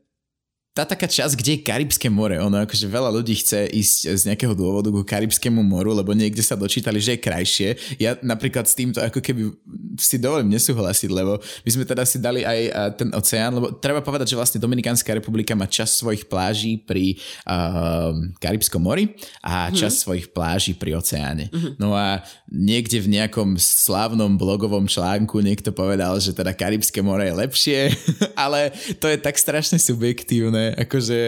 tá 0.80 0.96
taká 0.96 1.12
časť, 1.12 1.36
kde 1.36 1.52
je 1.60 1.66
Karibské 1.68 2.08
more, 2.08 2.40
ono 2.40 2.64
akože 2.64 2.88
veľa 2.88 3.12
ľudí 3.12 3.36
chce 3.36 3.68
ísť 3.68 3.98
z 4.16 4.22
nejakého 4.32 4.56
dôvodu 4.56 4.88
ku 4.88 5.04
Karibskému 5.04 5.60
moru, 5.60 5.92
lebo 5.92 6.16
niekde 6.16 6.40
sa 6.40 6.56
dočítali, 6.56 7.04
že 7.04 7.20
je 7.20 7.26
krajšie. 7.26 7.70
Ja 8.00 8.16
napríklad 8.24 8.64
s 8.64 8.80
týmto 8.80 9.04
ako 9.04 9.20
keby 9.20 9.52
si 10.00 10.16
dovolím 10.16 10.56
nesúhlasiť, 10.56 11.10
lebo 11.12 11.44
my 11.44 11.70
sme 11.70 11.84
teda 11.84 12.08
si 12.08 12.24
dali 12.24 12.48
aj 12.48 12.60
ten 12.96 13.12
oceán, 13.12 13.60
lebo 13.60 13.76
treba 13.76 14.00
povedať, 14.00 14.32
že 14.32 14.40
vlastne 14.40 14.64
Dominikánska 14.64 15.12
republika 15.12 15.52
má 15.52 15.68
čas 15.68 15.92
svojich 16.00 16.32
pláží 16.32 16.80
pri 16.80 17.20
uh, 17.44 18.16
Karibskom 18.40 18.80
mori 18.80 19.20
a 19.44 19.68
mhm. 19.68 19.76
čas 19.76 20.00
hmm. 20.00 20.04
svojich 20.08 20.28
pláží 20.32 20.72
pri 20.80 20.96
oceáne. 20.96 21.52
Hmm. 21.52 21.76
No 21.76 21.92
a 21.92 22.24
niekde 22.48 23.04
v 23.04 23.20
nejakom 23.20 23.60
slávnom 23.60 24.40
blogovom 24.40 24.88
článku 24.88 25.44
niekto 25.44 25.76
povedal, 25.76 26.16
že 26.24 26.32
teda 26.32 26.56
Karibské 26.56 27.04
more 27.04 27.28
je 27.28 27.36
lepšie, 27.36 27.80
ale 28.48 28.72
to 29.04 29.12
je 29.12 29.18
tak 29.20 29.36
strašne 29.36 29.76
subjektívne, 29.76 30.69
akože 30.78 31.20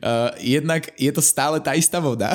uh, 0.00 0.34
jednak 0.40 0.90
je 0.98 1.12
to 1.12 1.22
stále 1.22 1.60
tá 1.62 1.76
istá 1.78 2.02
voda 2.02 2.34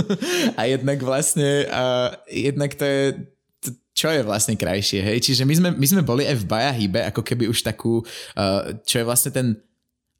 a 0.58 0.62
jednak 0.66 0.98
vlastne 1.02 1.66
uh, 1.68 2.14
jednak 2.26 2.74
to 2.74 2.84
je 2.86 3.02
čo 3.90 4.08
je 4.08 4.24
vlastne 4.24 4.56
krajšie, 4.56 5.04
hej? 5.04 5.18
Čiže 5.20 5.44
my 5.44 5.54
sme, 5.60 5.68
my 5.76 5.86
sme 5.86 6.00
boli 6.00 6.24
aj 6.24 6.40
v 6.40 6.48
Bajahibe, 6.48 7.04
ako 7.12 7.20
keby 7.20 7.52
už 7.52 7.60
takú, 7.60 8.00
uh, 8.00 8.72
čo 8.80 9.02
je 9.02 9.04
vlastne 9.04 9.28
ten 9.28 9.60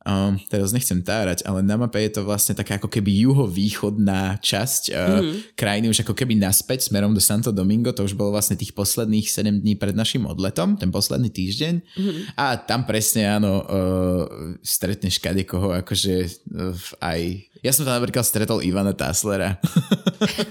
Um, 0.01 0.41
teraz 0.49 0.73
nechcem 0.73 0.97
tárať, 1.05 1.45
ale 1.45 1.61
na 1.61 1.77
mape 1.77 2.01
je 2.01 2.17
to 2.17 2.25
vlastne 2.25 2.57
taká 2.57 2.81
ako 2.81 2.89
keby 2.89 3.21
juhovýchodná 3.21 4.41
časť 4.41 4.83
uh, 4.89 4.97
mm-hmm. 4.97 5.37
krajiny 5.53 5.93
už 5.93 6.09
ako 6.09 6.17
keby 6.17 6.41
naspäť 6.41 6.89
smerom 6.89 7.13
do 7.13 7.21
Santo 7.21 7.53
Domingo, 7.53 7.93
to 7.93 8.09
už 8.09 8.17
bolo 8.17 8.33
vlastne 8.33 8.57
tých 8.57 8.73
posledných 8.73 9.29
7 9.29 9.61
dní 9.61 9.77
pred 9.77 9.93
našim 9.93 10.25
odletom, 10.25 10.81
ten 10.81 10.89
posledný 10.89 11.29
týždeň 11.29 11.75
mm-hmm. 11.85 12.23
a 12.33 12.57
tam 12.57 12.89
presne 12.89 13.29
áno, 13.29 13.61
uh, 13.61 14.25
stretneš 14.65 15.21
kadekoho 15.21 15.77
akože 15.85 16.49
uh, 16.49 17.05
aj 17.05 17.51
ja 17.61 17.77
som 17.77 17.85
tam 17.85 18.01
napríklad 18.01 18.25
stretol 18.25 18.65
Ivana 18.65 18.97
Taslera. 18.97 19.61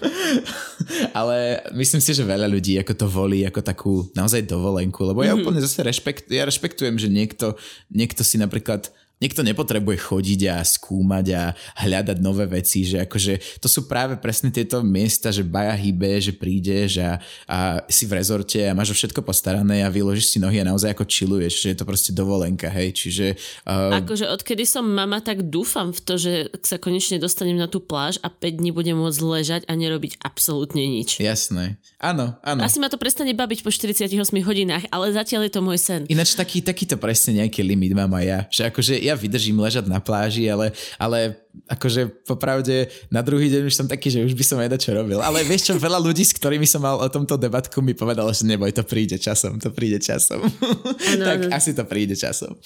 Ale 1.18 1.66
myslím 1.74 2.02
si, 2.06 2.14
že 2.14 2.22
veľa 2.22 2.46
ľudí 2.46 2.78
ako 2.78 2.94
to 2.94 3.06
volí 3.10 3.42
ako 3.50 3.66
takú 3.66 3.94
naozaj 4.14 4.46
dovolenku, 4.46 5.02
lebo 5.10 5.26
ja 5.26 5.34
mm-hmm. 5.34 5.42
úplne 5.42 5.66
zase 5.66 5.82
rešpekt, 5.82 6.30
ja 6.30 6.46
rešpektujem, 6.46 7.02
že 7.02 7.10
niekto, 7.10 7.58
niekto 7.90 8.22
si 8.22 8.38
napríklad 8.38 8.94
Niekto 9.20 9.44
nepotrebuje 9.44 10.00
chodiť 10.00 10.42
a 10.48 10.64
skúmať 10.64 11.26
a 11.36 11.52
hľadať 11.84 12.18
nové 12.24 12.48
veci, 12.48 12.88
že 12.88 13.04
akože 13.04 13.60
to 13.60 13.68
sú 13.68 13.84
práve 13.84 14.16
presne 14.16 14.48
tieto 14.48 14.80
miesta, 14.80 15.28
že 15.28 15.44
baja 15.44 15.76
hýbe, 15.76 16.24
že 16.24 16.32
prídeš 16.32 17.04
a, 17.04 17.20
a 17.44 17.84
si 17.92 18.08
v 18.08 18.16
rezorte 18.16 18.64
a 18.64 18.72
máš 18.72 18.96
všetko 18.96 19.20
postarané 19.20 19.84
a 19.84 19.92
vyložíš 19.92 20.32
si 20.32 20.38
nohy 20.40 20.64
a 20.64 20.70
naozaj 20.72 20.96
ako 20.96 21.04
chilluješ, 21.04 21.54
že 21.60 21.68
je 21.76 21.78
to 21.78 21.84
proste 21.84 22.16
dovolenka, 22.16 22.72
hej, 22.72 22.96
čiže... 22.96 23.36
Uh... 23.68 24.00
Akože 24.00 24.24
odkedy 24.32 24.64
som 24.64 24.88
mama, 24.88 25.20
tak 25.20 25.52
dúfam 25.52 25.92
v 25.92 26.00
to, 26.00 26.16
že 26.16 26.32
sa 26.64 26.80
konečne 26.80 27.20
dostanem 27.20 27.60
na 27.60 27.68
tú 27.68 27.84
pláž 27.84 28.24
a 28.24 28.32
5 28.32 28.64
dní 28.64 28.72
budem 28.72 28.96
môcť 28.96 29.20
ležať 29.20 29.62
a 29.68 29.76
nerobiť 29.76 30.24
absolútne 30.24 30.80
nič. 30.80 31.20
Jasné. 31.20 31.76
Áno, 32.00 32.40
áno. 32.40 32.64
Asi 32.64 32.80
ma 32.80 32.88
to 32.88 32.96
prestane 32.96 33.36
babiť 33.36 33.68
po 33.68 33.74
48 33.74 34.16
hodinách, 34.48 34.88
ale 34.96 35.12
zatiaľ 35.12 35.44
je 35.48 35.52
to 35.52 35.60
môj 35.60 35.76
sen. 35.76 36.02
Ináč 36.08 36.40
taký, 36.40 36.64
takýto 36.64 36.96
presne 36.96 37.44
nejaký 37.44 37.68
limit 37.68 37.92
mám 37.92 38.16
aj 38.16 38.24
ja, 38.24 38.40
že 38.48 38.62
akože 38.72 38.94
ja 39.09 39.09
vydržím 39.16 39.62
ležať 39.62 39.86
na 39.88 40.02
pláži, 40.02 40.50
ale, 40.50 40.74
ale 40.98 41.38
akože 41.70 42.26
popravde 42.26 42.90
na 43.10 43.22
druhý 43.22 43.50
deň 43.50 43.70
už 43.70 43.76
som 43.76 43.88
taký, 43.88 44.10
že 44.10 44.26
už 44.26 44.34
by 44.34 44.44
som 44.46 44.58
aj 44.58 44.78
čo 44.82 44.94
robil. 44.94 45.22
Ale 45.22 45.46
vieš 45.46 45.70
čo, 45.70 45.74
veľa 45.78 46.02
ľudí, 46.02 46.26
s 46.26 46.34
ktorými 46.34 46.66
som 46.66 46.82
mal 46.82 46.98
o 46.98 47.08
tomto 47.10 47.38
debatku, 47.38 47.82
mi 47.82 47.94
povedalo, 47.94 48.34
že 48.34 48.46
neboj, 48.46 48.74
to 48.74 48.86
príde 48.86 49.22
časom, 49.22 49.58
to 49.58 49.70
príde 49.70 50.02
časom. 50.02 50.42
Ano, 50.42 51.24
tak 51.30 51.40
ano. 51.48 51.54
asi 51.54 51.72
to 51.78 51.86
príde 51.86 52.18
časom. 52.18 52.58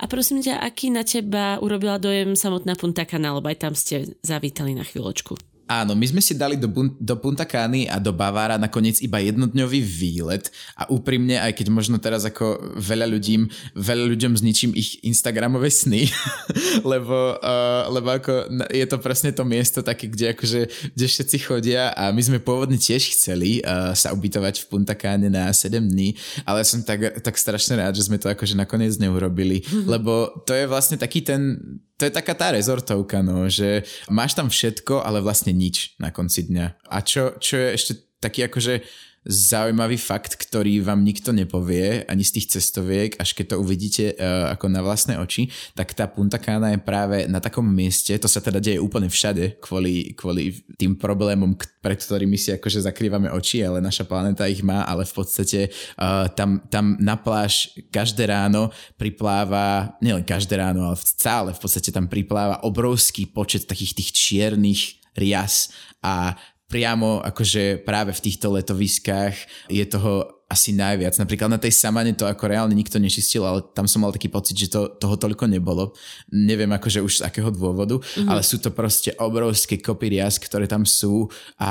A 0.00 0.08
prosím 0.08 0.40
ťa, 0.40 0.64
aký 0.64 0.88
na 0.88 1.04
teba 1.04 1.60
urobila 1.60 2.00
dojem 2.00 2.32
samotná 2.32 2.78
Punta 2.80 3.04
Cana, 3.04 3.36
lebo 3.36 3.44
aj 3.44 3.58
tam 3.60 3.74
ste 3.76 4.16
zavítali 4.24 4.72
na 4.72 4.88
chvíľočku. 4.88 5.49
Áno, 5.70 5.94
my 5.94 6.02
sme 6.02 6.18
si 6.18 6.34
dali 6.34 6.58
do, 6.58 6.66
Bun- 6.66 6.98
do 6.98 7.14
Punta 7.14 7.46
Cany 7.46 7.86
a 7.86 8.02
do 8.02 8.10
Bavára 8.10 8.58
nakoniec 8.58 8.98
iba 8.98 9.22
jednodňový 9.22 9.78
výlet 9.78 10.50
a 10.74 10.90
úprimne, 10.90 11.38
aj 11.38 11.54
keď 11.54 11.66
možno 11.70 12.02
teraz 12.02 12.26
ako 12.26 12.74
veľa 12.74 13.06
ľudím, 13.06 13.46
veľa 13.78 14.10
ľuďom 14.10 14.34
zničím 14.34 14.74
ich 14.74 14.98
Instagramové 15.06 15.70
sny, 15.70 16.10
lebo, 16.92 17.38
uh, 17.38 17.86
lebo 17.86 18.18
ako 18.18 18.50
je 18.66 18.82
to 18.82 18.98
presne 18.98 19.30
to 19.30 19.46
miesto 19.46 19.78
také, 19.86 20.10
kde 20.10 20.34
akože, 20.34 20.60
kde 20.90 21.06
všetci 21.06 21.36
chodia 21.46 21.94
a 21.94 22.10
my 22.10 22.18
sme 22.18 22.42
pôvodne 22.42 22.74
tiež 22.74 23.14
chceli 23.14 23.62
uh, 23.62 23.94
sa 23.94 24.10
ubytovať 24.10 24.66
v 24.66 24.68
Punta 24.74 24.98
Cane 24.98 25.30
na 25.30 25.54
7 25.54 25.78
dní, 25.78 26.18
ale 26.42 26.66
som 26.66 26.82
tak, 26.82 27.22
tak 27.22 27.38
strašne 27.38 27.78
rád, 27.78 27.94
že 27.94 28.10
sme 28.10 28.18
to 28.18 28.26
akože 28.26 28.58
nakoniec 28.58 28.98
neurobili, 28.98 29.62
lebo 29.92 30.34
to 30.42 30.50
je 30.50 30.66
vlastne 30.66 30.98
taký 30.98 31.22
ten 31.22 31.62
to 32.00 32.08
je 32.08 32.16
taká 32.16 32.32
tá 32.32 32.48
rezortovka, 32.56 33.20
no, 33.20 33.44
že 33.52 33.84
máš 34.08 34.32
tam 34.32 34.48
všetko, 34.48 35.04
ale 35.04 35.20
vlastne 35.20 35.52
nič 35.52 36.00
na 36.00 36.08
konci 36.08 36.48
dňa. 36.48 36.88
A 36.88 37.04
čo, 37.04 37.36
čo 37.36 37.60
je 37.60 37.68
ešte 37.76 37.92
taký 38.24 38.48
akože 38.48 38.80
zaujímavý 39.20 40.00
fakt, 40.00 40.40
ktorý 40.40 40.80
vám 40.80 41.04
nikto 41.04 41.36
nepovie, 41.36 42.08
ani 42.08 42.24
z 42.24 42.40
tých 42.40 42.56
cestoviek, 42.56 43.20
až 43.20 43.36
keď 43.36 43.52
to 43.52 43.60
uvidíte 43.60 44.16
uh, 44.16 44.48
ako 44.56 44.72
na 44.72 44.80
vlastné 44.80 45.20
oči, 45.20 45.52
tak 45.76 45.92
tá 45.92 46.08
Punta 46.08 46.40
Cana 46.40 46.72
je 46.72 46.80
práve 46.80 47.28
na 47.28 47.36
takom 47.36 47.68
mieste, 47.68 48.16
to 48.16 48.24
sa 48.24 48.40
teda 48.40 48.64
deje 48.64 48.80
úplne 48.80 49.12
všade 49.12 49.60
kvôli, 49.60 50.16
kvôli 50.16 50.64
tým 50.80 50.96
problémom, 50.96 51.52
pred 51.84 52.00
ktorými 52.00 52.40
si 52.40 52.56
akože 52.56 52.80
zakrývame 52.80 53.28
oči, 53.28 53.60
ale 53.60 53.84
naša 53.84 54.08
planéta 54.08 54.48
ich 54.48 54.64
má, 54.64 54.88
ale 54.88 55.04
v 55.04 55.12
podstate 55.12 55.68
uh, 56.00 56.24
tam, 56.32 56.64
tam 56.72 56.96
na 56.96 57.20
pláž 57.20 57.76
každé 57.92 58.24
ráno 58.24 58.72
pripláva, 58.96 60.00
nielen 60.00 60.24
každé 60.24 60.56
ráno, 60.56 60.88
ale 60.88 60.96
stále 60.96 61.52
v 61.52 61.60
podstate 61.60 61.92
tam 61.92 62.08
pripláva 62.08 62.64
obrovský 62.64 63.28
počet 63.28 63.68
takých 63.68 64.00
tých 64.00 64.10
čiernych 64.16 65.00
rias 65.12 65.68
a 66.00 66.40
priamo 66.70 67.18
akože 67.18 67.82
práve 67.82 68.14
v 68.14 68.24
týchto 68.30 68.54
letoviskách 68.54 69.34
je 69.66 69.84
toho 69.90 70.40
asi 70.50 70.74
najviac. 70.74 71.14
Napríklad 71.14 71.46
na 71.46 71.62
tej 71.62 71.70
samane 71.70 72.10
to 72.10 72.26
ako 72.26 72.50
reálne 72.50 72.74
nikto 72.74 72.98
nečistil, 72.98 73.46
ale 73.46 73.62
tam 73.70 73.86
som 73.86 74.02
mal 74.02 74.10
taký 74.10 74.26
pocit, 74.26 74.58
že 74.58 74.66
to, 74.66 74.90
toho 74.98 75.14
toľko 75.14 75.46
nebolo. 75.46 75.94
Neviem 76.34 76.74
akože 76.74 76.98
už 76.98 77.22
z 77.22 77.24
akého 77.30 77.54
dôvodu, 77.54 78.02
mm-hmm. 78.02 78.26
ale 78.26 78.42
sú 78.42 78.58
to 78.58 78.74
proste 78.74 79.14
obrovské 79.22 79.78
kopy 79.78 80.10
rias, 80.10 80.42
ktoré 80.42 80.66
tam 80.66 80.82
sú 80.82 81.30
a 81.62 81.70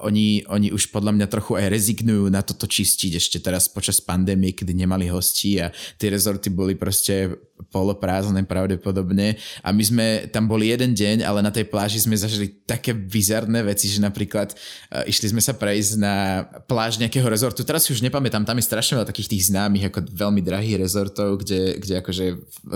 oni, 0.00 0.40
oni 0.48 0.72
už 0.72 0.88
podľa 0.88 1.12
mňa 1.20 1.26
trochu 1.28 1.60
aj 1.60 1.68
rezignujú 1.68 2.32
na 2.32 2.40
toto 2.40 2.64
čistiť 2.64 3.20
ešte 3.20 3.44
teraz 3.44 3.68
počas 3.68 4.00
pandémie, 4.00 4.56
kedy 4.56 4.72
nemali 4.72 5.12
hostí 5.12 5.60
a 5.60 5.68
tie 6.00 6.08
rezorty 6.08 6.48
boli 6.48 6.80
proste 6.80 7.28
poloprázdne 7.70 8.42
pravdepodobne. 8.46 9.38
A 9.62 9.74
my 9.74 9.82
sme 9.82 10.06
tam 10.30 10.46
boli 10.46 10.70
jeden 10.70 10.94
deň, 10.94 11.26
ale 11.26 11.42
na 11.42 11.50
tej 11.50 11.66
pláži 11.66 12.02
sme 12.02 12.18
zažili 12.18 12.50
také 12.66 12.94
bizarné 12.94 13.62
veci, 13.66 13.90
že 13.90 14.02
napríklad 14.02 14.54
uh, 14.54 15.02
išli 15.10 15.34
sme 15.34 15.42
sa 15.42 15.54
prejsť 15.54 15.92
na 15.98 16.46
pláž 16.70 16.98
nejakého 17.02 17.26
rezortu, 17.26 17.66
teraz 17.66 17.86
si 17.86 17.94
už 17.94 18.04
nepamätám, 18.04 18.46
tam 18.46 18.58
je 18.58 18.68
strašne 18.68 18.98
veľa 18.98 19.10
takých 19.10 19.30
tých 19.34 19.50
známych, 19.50 19.90
ako 19.90 20.06
veľmi 20.12 20.40
drahých 20.42 20.78
rezortov, 20.78 21.42
kde, 21.42 21.78
kde 21.82 21.94
akože, 22.02 22.24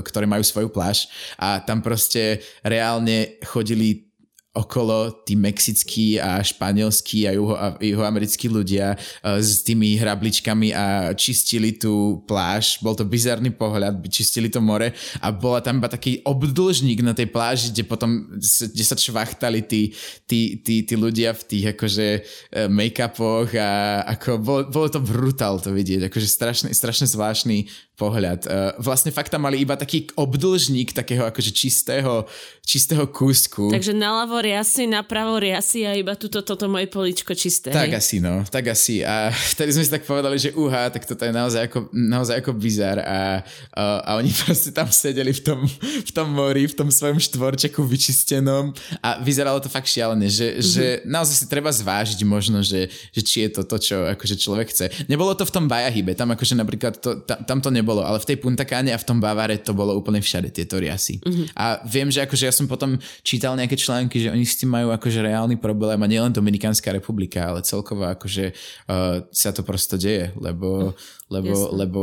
ktoré 0.02 0.26
majú 0.26 0.42
svoju 0.42 0.68
pláž. 0.70 1.06
A 1.38 1.62
tam 1.62 1.82
proste 1.84 2.42
reálne 2.66 3.38
chodili 3.46 4.07
okolo 4.56 5.12
tí 5.22 5.36
mexickí 5.36 6.18
a 6.18 6.42
španielskí 6.42 7.28
a, 7.28 7.32
juho, 7.36 7.54
a 7.54 7.76
juhoamerickí 7.78 8.48
ľudia 8.50 8.96
uh, 8.96 9.38
s 9.38 9.62
tými 9.62 9.94
hrabličkami 10.00 10.74
a 10.74 11.12
čistili 11.14 11.76
tú 11.76 12.24
pláž. 12.24 12.80
Bol 12.82 12.96
to 12.98 13.06
bizarný 13.06 13.54
pohľad, 13.54 14.02
čistili 14.08 14.48
to 14.48 14.58
more 14.58 14.90
a 15.20 15.28
bola 15.30 15.60
tam 15.60 15.78
iba 15.78 15.86
taký 15.86 16.24
obdĺžnik 16.26 17.04
na 17.04 17.14
tej 17.14 17.28
pláži, 17.30 17.70
kde 17.70 17.84
potom 17.86 18.10
kde 18.40 18.84
sa 18.84 18.96
čvachtali 18.98 19.62
tí, 19.62 19.92
tí, 20.26 20.58
tí, 20.64 20.82
tí 20.82 20.94
ľudia 20.96 21.36
v 21.36 21.42
tých 21.44 21.64
akože 21.76 22.08
uh, 22.18 22.66
make-upoch 22.72 23.52
a 23.54 24.02
ako 24.16 24.28
bolo, 24.42 24.62
bolo 24.72 24.88
to 24.90 24.98
brutál 24.98 25.62
to 25.62 25.70
vidieť, 25.70 26.08
akože 26.08 26.26
strašne, 26.26 26.68
strašne 26.74 27.06
zvláštny 27.06 27.87
pohľad. 27.98 28.46
Uh, 28.46 28.70
vlastne 28.78 29.10
fakt 29.10 29.34
tam 29.34 29.42
mali 29.42 29.58
iba 29.58 29.74
taký 29.74 30.06
obdĺžnik 30.14 30.94
takého 30.94 31.26
akože 31.26 31.50
čistého, 31.50 32.24
čistého 32.62 33.08
kúsku. 33.10 33.74
Takže 33.74 33.96
naľavo 33.96 34.38
riasy, 34.38 34.86
napravo 34.86 35.40
riasy 35.40 35.88
a 35.88 35.98
iba 35.98 36.14
tuto, 36.14 36.46
toto 36.46 36.68
moje 36.70 36.86
poličko 36.86 37.34
čisté. 37.34 37.72
Tak 37.72 37.90
hej? 37.90 37.98
asi, 37.98 38.16
no, 38.20 38.44
tak 38.46 38.70
asi. 38.70 39.00
A 39.02 39.34
vtedy 39.56 39.72
sme 39.72 39.84
si 39.84 39.90
tak 39.90 40.06
povedali, 40.06 40.36
že 40.36 40.52
uha, 40.52 40.92
tak 40.92 41.08
toto 41.08 41.24
je 41.24 41.32
naozaj 41.32 41.66
ako, 41.66 41.78
naozaj 41.90 42.44
ako 42.44 42.52
bizar 42.54 43.00
a, 43.00 43.42
a, 43.72 43.82
a 44.04 44.10
oni 44.20 44.30
proste 44.44 44.70
tam 44.70 44.92
sedeli 44.92 45.32
v 45.32 45.40
tom, 45.40 45.64
v 46.04 46.10
tom 46.12 46.28
mori, 46.28 46.68
v 46.68 46.76
tom 46.76 46.92
svojom 46.92 47.16
štvorčeku 47.16 47.80
vyčistenom 47.88 48.76
a 49.00 49.18
vyzeralo 49.24 49.64
to 49.64 49.72
fakt 49.72 49.88
šialené, 49.88 50.28
že, 50.28 50.60
mm-hmm. 50.60 50.68
že 50.68 50.84
naozaj 51.08 51.34
si 51.40 51.46
treba 51.48 51.72
zvážiť 51.72 52.20
možno, 52.28 52.60
že, 52.60 52.92
že 53.16 53.20
či 53.24 53.48
je 53.48 53.58
to 53.58 53.62
to, 53.64 53.76
čo 53.80 53.96
akože 54.12 54.36
človek 54.36 54.68
chce. 54.68 55.08
Nebolo 55.08 55.32
to 55.32 55.48
v 55.48 55.54
tom 55.56 55.64
Bajahybe, 55.72 56.12
tam 56.12 56.36
akože 56.36 56.52
napríklad 56.52 57.00
to, 57.00 57.24
tam, 57.24 57.40
tam 57.48 57.58
to 57.64 57.72
nebolo 57.72 57.87
nebolo, 57.88 58.04
ale 58.04 58.20
v 58.20 58.28
tej 58.28 58.36
Puntakáne 58.44 58.92
a 58.92 59.00
v 59.00 59.08
tom 59.08 59.16
Bavare 59.16 59.56
to 59.56 59.72
bolo 59.72 59.96
úplne 59.96 60.20
všade 60.20 60.52
tieto 60.52 60.76
riasy. 60.76 61.24
Mm-hmm. 61.24 61.56
A 61.56 61.80
viem, 61.88 62.12
že 62.12 62.20
akože 62.20 62.44
ja 62.44 62.52
som 62.52 62.68
potom 62.68 63.00
čítal 63.24 63.56
nejaké 63.56 63.80
články, 63.80 64.20
že 64.20 64.28
oni 64.28 64.44
s 64.44 64.60
tým 64.60 64.68
majú 64.68 64.92
akože 64.92 65.24
reálny 65.24 65.56
problém 65.56 65.96
a 65.96 66.10
nielen 66.10 66.36
Dominikánska 66.36 66.92
republika, 66.92 67.48
ale 67.48 67.64
celkovo 67.64 68.04
akože 68.04 68.52
uh, 68.52 69.24
sa 69.32 69.56
to 69.56 69.64
prosto 69.64 69.96
deje, 69.96 70.36
lebo, 70.36 70.92
lebo, 71.32 71.48
Jasne. 71.56 71.72
lebo, 71.72 72.00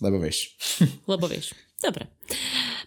lebo 0.00 0.16
vieš. 0.16 0.56
lebo 1.12 1.28
vieš. 1.28 1.52
Dobre. 1.76 2.08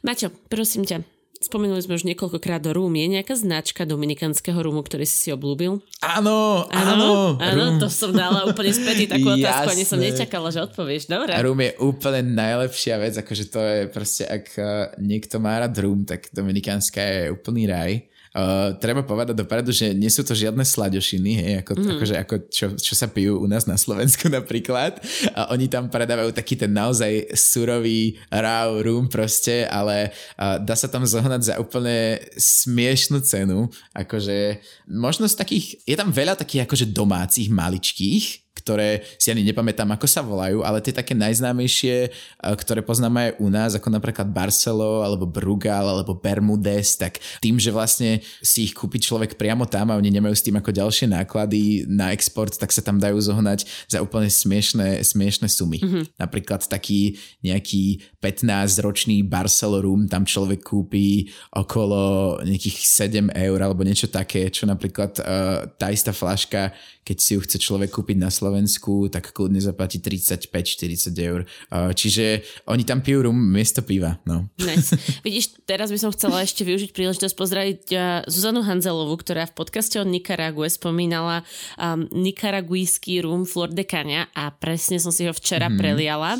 Maťo, 0.01 0.33
prosím 0.49 0.89
ťa, 0.89 1.05
Spomenuli 1.39 1.79
sme 1.79 1.95
už 1.95 2.03
niekoľkokrát 2.03 2.59
do 2.59 2.75
Rúm. 2.75 2.91
Je 2.99 3.07
nejaká 3.07 3.31
značka 3.31 3.87
dominikanského 3.87 4.59
rúmu, 4.59 4.83
ktorý 4.83 5.07
si 5.07 5.15
si 5.15 5.29
oblúbil? 5.31 5.79
Áno, 6.03 6.67
áno. 6.67 7.39
Áno, 7.39 7.79
to 7.79 7.87
som 7.87 8.11
dala 8.11 8.43
úplne 8.43 8.75
späť 8.75 9.07
takú 9.07 9.31
otázku, 9.39 9.71
ani 9.71 9.87
som 9.87 10.03
nečakala, 10.03 10.51
že 10.51 10.59
odpovieš. 10.67 11.07
Dobre. 11.07 11.31
Rúm 11.39 11.63
je 11.63 11.79
úplne 11.79 12.27
najlepšia 12.35 12.99
vec, 12.99 13.15
akože 13.15 13.45
to 13.55 13.59
je 13.63 13.79
proste, 13.87 14.27
ak 14.27 14.45
eh, 14.59 14.91
niekto 14.99 15.39
má 15.39 15.63
rád 15.63 15.79
Rúm, 15.79 16.03
tak 16.03 16.27
dominikánska 16.35 16.99
je 16.99 17.31
úplný 17.31 17.71
raj. 17.71 18.03
Uh, 18.29 18.77
treba 18.77 19.01
povedať 19.01 19.33
dopredu, 19.33 19.73
že 19.73 19.89
nie 19.97 20.09
sú 20.09 20.21
to 20.21 20.37
žiadne 20.37 20.61
slaďošiny, 20.61 21.31
hej, 21.41 21.53
ako, 21.65 21.71
mm. 21.81 21.89
akože, 21.97 22.15
ako 22.21 22.35
čo, 22.53 22.65
čo 22.77 22.93
sa 22.93 23.09
pijú 23.09 23.41
u 23.41 23.49
nás 23.49 23.65
na 23.65 23.73
Slovensku 23.73 24.29
napríklad. 24.37 25.01
A 25.33 25.49
oni 25.49 25.65
tam 25.65 25.89
predávajú 25.89 26.29
taký 26.29 26.53
ten 26.53 26.69
naozaj 26.69 27.33
surový 27.33 28.21
raw 28.29 28.69
room 28.85 29.09
proste, 29.09 29.65
ale 29.65 30.13
uh, 30.37 30.61
dá 30.61 30.77
sa 30.77 30.85
tam 30.85 31.09
zohnať 31.09 31.41
za 31.41 31.55
úplne 31.57 32.21
smiešnú 32.37 33.17
cenu. 33.25 33.65
Akože 33.97 34.61
možno 34.85 35.25
z 35.25 35.33
takých, 35.33 35.81
je 35.89 35.97
tam 35.97 36.13
veľa 36.13 36.37
takých 36.37 36.69
akože 36.69 36.85
domácich 36.93 37.49
maličkých, 37.49 38.48
ktoré 38.69 39.01
si 39.17 39.33
ani 39.33 39.41
nepamätám, 39.41 39.89
ako 39.89 40.05
sa 40.05 40.21
volajú, 40.21 40.61
ale 40.61 40.77
tie 40.85 40.93
také 40.93 41.17
najznámejšie, 41.17 41.95
eh, 42.05 42.53
ktoré 42.53 42.85
poznáme 42.85 43.17
aj 43.17 43.31
u 43.41 43.49
nás, 43.49 43.73
ako 43.73 43.89
napríklad 43.89 44.29
Barcelo, 44.29 45.01
alebo 45.01 45.25
Brugal, 45.25 45.89
alebo 45.89 46.13
Bermudes, 46.13 46.93
tak 46.93 47.17
tým, 47.41 47.57
že 47.57 47.73
vlastne 47.73 48.21
si 48.45 48.69
ich 48.69 48.77
kúpi 48.77 49.01
človek 49.01 49.41
priamo 49.41 49.65
tam 49.65 49.89
a 49.89 49.97
oni 49.97 50.13
nemajú 50.13 50.37
s 50.37 50.45
tým 50.45 50.61
ako 50.61 50.69
ďalšie 50.69 51.09
náklady 51.09 51.89
na 51.89 52.13
export, 52.13 52.53
tak 52.53 52.69
sa 52.69 52.85
tam 52.85 53.01
dajú 53.01 53.17
zohnať 53.17 53.65
za 53.89 54.05
úplne 54.05 54.29
smiešné, 54.29 55.01
smiešné 55.01 55.49
sumy. 55.49 55.81
Mm-hmm. 55.81 56.03
Napríklad 56.21 56.69
taký 56.69 57.17
nejaký 57.41 58.05
15-ročný 58.21 59.25
Barcelo 59.25 59.81
Room, 59.81 60.05
tam 60.05 60.29
človek 60.29 60.61
kúpi 60.61 61.25
okolo 61.57 62.37
nejakých 62.45 62.77
7 62.85 63.33
eur 63.33 63.59
alebo 63.65 63.81
niečo 63.81 64.05
také, 64.11 64.53
čo 64.53 64.69
napríklad 64.69 65.17
uh, 65.23 65.65
tá 65.79 65.89
istá 65.89 66.13
flaška, 66.13 66.75
keď 67.07 67.17
si 67.17 67.33
ju 67.33 67.39
chce 67.41 67.57
človek 67.57 67.89
kúpiť 67.89 68.19
na 68.19 68.29
Slovensku, 68.29 68.58
Slovensku, 68.59 69.07
tak 69.07 69.31
kľudne 69.31 69.63
zaplatí 69.63 70.03
35-40 70.03 71.15
eur. 71.15 71.47
Čiže 71.71 72.43
oni 72.67 72.83
tam 72.83 72.99
pijú 72.99 73.31
rum 73.31 73.37
miesto 73.39 73.79
piva. 73.79 74.19
No. 74.27 74.51
Nice. 74.59 74.99
Vidíš, 75.25 75.63
teraz 75.63 75.87
by 75.87 75.99
som 76.01 76.11
chcela 76.11 76.43
ešte 76.43 76.67
využiť 76.67 76.91
príležitosť 76.91 77.35
pozdraviť 77.39 77.81
Zuzanu 78.27 78.67
Hanzelovu, 78.67 79.15
ktorá 79.15 79.47
v 79.47 79.55
podcaste 79.55 79.95
o 79.95 80.03
Nikarague 80.03 80.67
spomínala 80.67 81.47
um, 81.79 82.03
nikaraguijský 82.11 83.23
rum 83.23 83.47
Flor 83.47 83.71
de 83.71 83.87
Cania 83.87 84.27
a 84.35 84.51
presne 84.51 84.99
som 84.99 85.15
si 85.15 85.23
ho 85.23 85.31
včera 85.31 85.71
mm. 85.71 85.77
preliala 85.79 86.35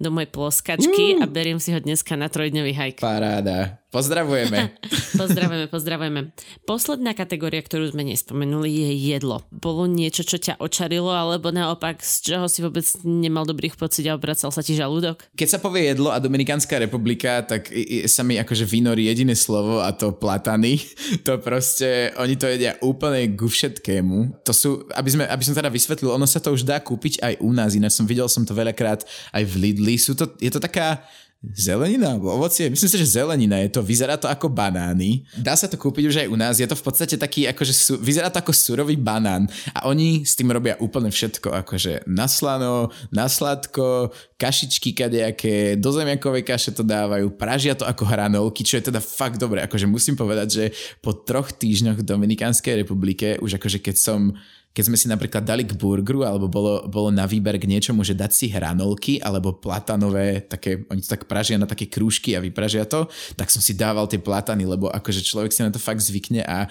do 0.00 0.08
mojej 0.08 0.32
ploskačky 0.32 1.20
mm. 1.20 1.22
a 1.22 1.24
beriem 1.28 1.60
si 1.60 1.70
ho 1.70 1.78
dneska 1.78 2.16
na 2.16 2.32
trojdňový 2.32 2.72
hajk. 2.72 2.96
Paráda. 2.98 3.78
Pozdravujeme. 3.90 4.78
pozdravujeme, 5.20 5.66
pozdravujeme. 5.66 6.20
Posledná 6.62 7.10
kategória, 7.10 7.58
ktorú 7.58 7.90
sme 7.90 8.06
nespomenuli, 8.06 8.70
je 8.70 8.90
jedlo. 9.10 9.42
Bolo 9.50 9.90
niečo, 9.90 10.22
čo 10.22 10.38
ťa 10.38 10.62
očarilo, 10.62 11.10
alebo 11.10 11.50
naopak, 11.50 11.98
z 11.98 12.30
čoho 12.30 12.46
si 12.46 12.62
vôbec 12.62 12.86
nemal 13.02 13.42
dobrých 13.42 13.74
pocit 13.74 14.06
a 14.06 14.14
obracal 14.14 14.54
sa 14.54 14.62
ti 14.62 14.78
žalúdok? 14.78 15.26
Keď 15.34 15.48
sa 15.50 15.58
povie 15.58 15.90
jedlo 15.90 16.14
a 16.14 16.22
Dominikánska 16.22 16.78
republika, 16.78 17.42
tak 17.42 17.66
sa 18.06 18.22
mi 18.22 18.38
akože 18.38 18.62
vynorí 18.62 19.10
jediné 19.10 19.34
slovo 19.34 19.82
a 19.82 19.90
to 19.90 20.14
platany. 20.14 20.78
To 21.26 21.36
proste, 21.42 22.14
oni 22.16 22.38
to 22.38 22.48
jedia 22.48 22.78
úplne 22.80 23.34
ku 23.36 23.50
všetkému. 23.50 24.40
To 24.46 24.52
sú, 24.54 24.86
aby, 24.94 25.10
sme, 25.10 25.24
aby 25.26 25.42
som 25.42 25.52
teda 25.52 25.68
vysvetlil, 25.68 26.14
ono 26.14 26.24
sa 26.24 26.40
to 26.40 26.54
už 26.54 26.64
dá 26.64 26.80
kúpiť 26.80 27.20
aj 27.20 27.34
u 27.42 27.50
nás, 27.50 27.76
ináč 27.76 27.98
som 27.98 28.06
videl 28.08 28.30
som 28.30 28.46
to 28.46 28.56
veľakrát 28.56 29.04
aj 29.34 29.42
v 29.44 29.54
Lidli. 29.58 29.98
Sú 29.98 30.16
to, 30.16 30.30
je 30.38 30.48
to 30.48 30.62
taká 30.62 31.02
Zelenina 31.40 32.20
ovocie? 32.20 32.68
Myslím 32.68 32.92
si, 32.92 33.00
že 33.00 33.16
zelenina 33.16 33.56
je 33.64 33.72
to. 33.72 33.80
Vyzerá 33.80 34.20
to 34.20 34.28
ako 34.28 34.52
banány. 34.52 35.24
Dá 35.40 35.56
sa 35.56 35.72
to 35.72 35.80
kúpiť 35.80 36.04
už 36.12 36.16
aj 36.20 36.28
u 36.28 36.36
nás. 36.36 36.60
Je 36.60 36.68
to 36.68 36.76
v 36.76 36.84
podstate 36.84 37.16
taký, 37.16 37.48
akože 37.48 37.72
su, 37.72 37.96
vyzerá 37.96 38.28
to 38.28 38.44
ako 38.44 38.52
surový 38.52 39.00
banán. 39.00 39.48
A 39.72 39.88
oni 39.88 40.20
s 40.20 40.36
tým 40.36 40.52
robia 40.52 40.76
úplne 40.84 41.08
všetko. 41.08 41.48
Akože 41.64 42.04
na 42.04 42.28
slano, 42.28 42.92
na 43.08 43.24
sladko, 43.24 44.12
kašičky 44.36 44.92
kadejaké, 44.92 45.80
do 45.80 45.88
zemiakovej 45.96 46.44
kaše 46.44 46.76
to 46.76 46.84
dávajú, 46.84 47.32
pražia 47.32 47.72
to 47.72 47.88
ako 47.88 48.04
hranolky, 48.04 48.60
čo 48.60 48.76
je 48.76 48.92
teda 48.92 49.00
fakt 49.00 49.40
dobré. 49.40 49.64
Akože 49.64 49.88
musím 49.88 50.20
povedať, 50.20 50.48
že 50.52 50.64
po 51.00 51.16
troch 51.16 51.56
týždňoch 51.56 52.04
v 52.04 52.08
Dominikánskej 52.08 52.84
republike, 52.84 53.40
už 53.40 53.56
akože 53.56 53.80
keď 53.80 53.96
som 53.96 54.36
keď 54.70 54.84
sme 54.86 54.96
si 54.96 55.10
napríklad 55.10 55.42
dali 55.42 55.66
k 55.66 55.74
burgeru 55.74 56.22
alebo 56.22 56.46
bolo, 56.46 56.86
bolo 56.86 57.10
na 57.10 57.26
výber 57.26 57.58
k 57.58 57.66
niečomu, 57.66 58.06
že 58.06 58.14
dať 58.14 58.30
si 58.30 58.46
hranolky 58.54 59.18
alebo 59.18 59.58
platanové, 59.58 60.46
také, 60.46 60.86
oni 60.86 61.02
to 61.02 61.10
tak 61.10 61.26
pražia 61.26 61.58
na 61.58 61.66
také 61.66 61.90
krúžky 61.90 62.38
a 62.38 62.42
vypražia 62.42 62.86
to, 62.86 63.10
tak 63.34 63.50
som 63.50 63.58
si 63.58 63.74
dával 63.74 64.06
tie 64.06 64.22
platany, 64.22 64.62
lebo 64.62 64.86
akože 64.86 65.26
človek 65.26 65.50
si 65.50 65.66
na 65.66 65.74
to 65.74 65.82
fakt 65.82 65.98
zvykne 65.98 66.46
a 66.46 66.70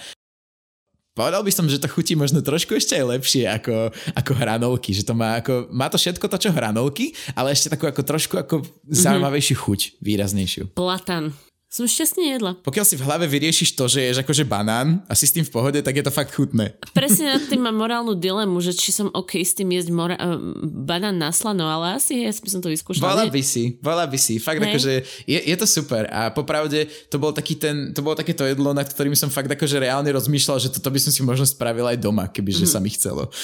povedal 1.11 1.43
by 1.43 1.51
som, 1.51 1.67
že 1.67 1.83
to 1.83 1.91
chutí 1.91 2.15
možno 2.15 2.39
trošku 2.39 2.79
ešte 2.79 2.95
aj 2.95 3.19
lepšie 3.19 3.43
ako, 3.51 3.91
ako 4.15 4.31
hranolky, 4.31 4.95
že 4.95 5.03
to 5.03 5.11
má 5.11 5.43
ako, 5.43 5.67
má 5.67 5.91
to 5.91 5.99
všetko 5.99 6.23
to, 6.31 6.37
čo 6.39 6.55
hranolky, 6.55 7.11
ale 7.35 7.51
ešte 7.51 7.67
takú 7.67 7.83
ako 7.91 8.01
trošku 8.07 8.39
ako 8.39 8.63
zaujímavejšiu 8.87 9.55
chuť, 9.59 9.99
výraznejšiu. 9.99 10.71
Platan. 10.71 11.35
Som 11.69 11.85
šťastne 11.85 12.33
jedla. 12.33 12.57
Pokiaľ 12.65 12.81
si 12.81 12.97
v 12.97 13.05
hlave 13.05 13.29
vyriešiš 13.29 13.77
to, 13.77 13.85
že 13.85 14.01
ješ 14.01 14.25
akože 14.25 14.41
banán 14.41 15.05
a 15.05 15.13
si 15.13 15.29
s 15.29 15.37
tým 15.37 15.45
v 15.45 15.53
pohode, 15.53 15.77
tak 15.85 15.93
je 15.93 16.01
to 16.01 16.09
fakt 16.09 16.33
chutné. 16.33 16.73
Presne 16.97 17.37
nad 17.37 17.45
tým 17.45 17.61
mám 17.61 17.77
morálnu 17.77 18.17
dilemu, 18.17 18.57
že 18.57 18.73
či 18.73 18.89
som 18.89 19.13
OK 19.13 19.37
s 19.37 19.53
tým 19.53 19.69
jesť 19.77 19.93
mora- 19.93 20.17
uh, 20.17 20.41
banán 20.65 21.21
na 21.21 21.29
slano, 21.29 21.69
ale 21.69 22.01
asi 22.01 22.25
ja 22.25 22.33
by 22.33 22.49
som 22.49 22.65
to 22.65 22.73
vyskúšala. 22.73 23.13
Vala 23.13 23.29
by 23.29 23.41
si, 23.45 23.77
vala 23.85 24.09
by 24.09 24.17
si. 24.17 24.41
Fakt 24.41 24.65
hey. 24.65 24.73
akože 24.73 24.93
je, 25.29 25.39
je, 25.45 25.55
to 25.61 25.69
super 25.69 26.09
a 26.09 26.33
popravde 26.33 26.89
to 27.05 27.21
bol 27.21 27.29
taký 27.29 27.53
ten, 27.53 27.93
to 27.93 28.01
bolo 28.01 28.17
takéto 28.17 28.49
jedlo, 28.49 28.73
nad 28.73 28.89
ktorým 28.89 29.13
som 29.13 29.29
fakt 29.29 29.53
akože 29.53 29.77
reálne 29.77 30.09
rozmýšľal, 30.09 30.57
že 30.57 30.73
toto 30.73 30.89
by 30.89 30.97
som 30.97 31.13
si 31.13 31.21
možno 31.21 31.45
spravil 31.45 31.85
aj 31.85 32.01
doma, 32.01 32.25
kebyže 32.33 32.65
mm. 32.65 32.71
sa 32.73 32.81
mi 32.81 32.89
chcelo. 32.89 33.29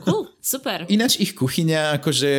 Cool, 0.00 0.29
super. 0.42 0.88
Ináč 0.90 1.20
ich 1.22 1.36
kuchyňa, 1.36 2.02
akože 2.02 2.30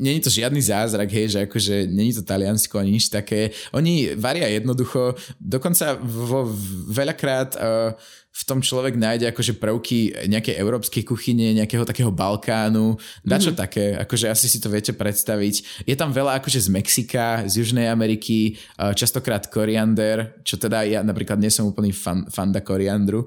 není 0.00 0.22
to 0.22 0.30
žiadny 0.32 0.62
zázrak, 0.62 1.10
hej, 1.12 1.26
že 1.36 1.38
akože 1.44 1.74
není 1.90 2.14
to 2.16 2.22
Taliansko 2.24 2.78
ani 2.78 2.96
nič 2.96 3.10
také. 3.12 3.50
Oni 3.74 4.14
varia 4.16 4.48
jedno 4.48 4.78
jednoducho, 4.78 5.16
dokonca 5.40 5.96
vo 6.02 6.44
veľakrát 6.92 7.56
uh, 7.56 7.96
v 8.38 8.42
tom 8.46 8.62
človek 8.62 8.94
nájde 8.94 9.34
akože 9.34 9.58
prvky 9.58 10.30
nejakej 10.30 10.54
európskej 10.62 11.02
kuchyne, 11.02 11.58
nejakého 11.58 11.82
takého 11.82 12.14
Balkánu, 12.14 12.94
dačo 13.26 13.50
mm-hmm. 13.50 13.62
také, 13.66 13.84
akože 13.98 14.30
asi 14.30 14.46
si 14.46 14.62
to 14.62 14.70
viete 14.70 14.94
predstaviť. 14.94 15.82
Je 15.82 15.98
tam 15.98 16.14
veľa 16.14 16.38
akože 16.38 16.62
z 16.62 16.68
Mexika, 16.70 17.42
z 17.50 17.66
Južnej 17.66 17.90
Ameriky, 17.90 18.54
častokrát 18.94 19.50
koriander, 19.50 20.38
čo 20.46 20.54
teda 20.54 20.86
ja 20.86 21.02
napríklad 21.02 21.42
nie 21.42 21.50
som 21.50 21.66
úplný 21.66 21.90
fan, 21.90 22.30
fanda 22.30 22.62
koriandru, 22.62 23.26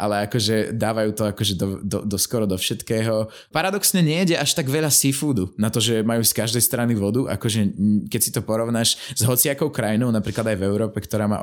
ale 0.00 0.24
akože 0.24 0.72
dávajú 0.80 1.10
to 1.12 1.22
akože 1.28 1.54
do, 1.60 1.66
do, 1.84 1.98
do 2.08 2.16
skoro 2.16 2.48
do 2.48 2.56
všetkého. 2.56 3.28
Paradoxne 3.52 4.00
nejde 4.00 4.40
až 4.40 4.56
tak 4.56 4.64
veľa 4.72 4.88
seafoodu 4.88 5.52
na 5.60 5.68
to, 5.68 5.76
že 5.76 6.00
majú 6.00 6.24
z 6.24 6.32
každej 6.32 6.62
strany 6.64 6.96
vodu, 6.96 7.28
akože 7.28 7.60
keď 8.08 8.20
si 8.24 8.32
to 8.32 8.40
porovnáš 8.40 8.96
s 9.12 9.22
hociakou 9.28 9.68
krajinou, 9.68 10.08
napríklad 10.08 10.48
aj 10.48 10.56
v 10.56 10.64
Európe, 10.64 11.04
ktorá 11.04 11.28
má 11.28 11.36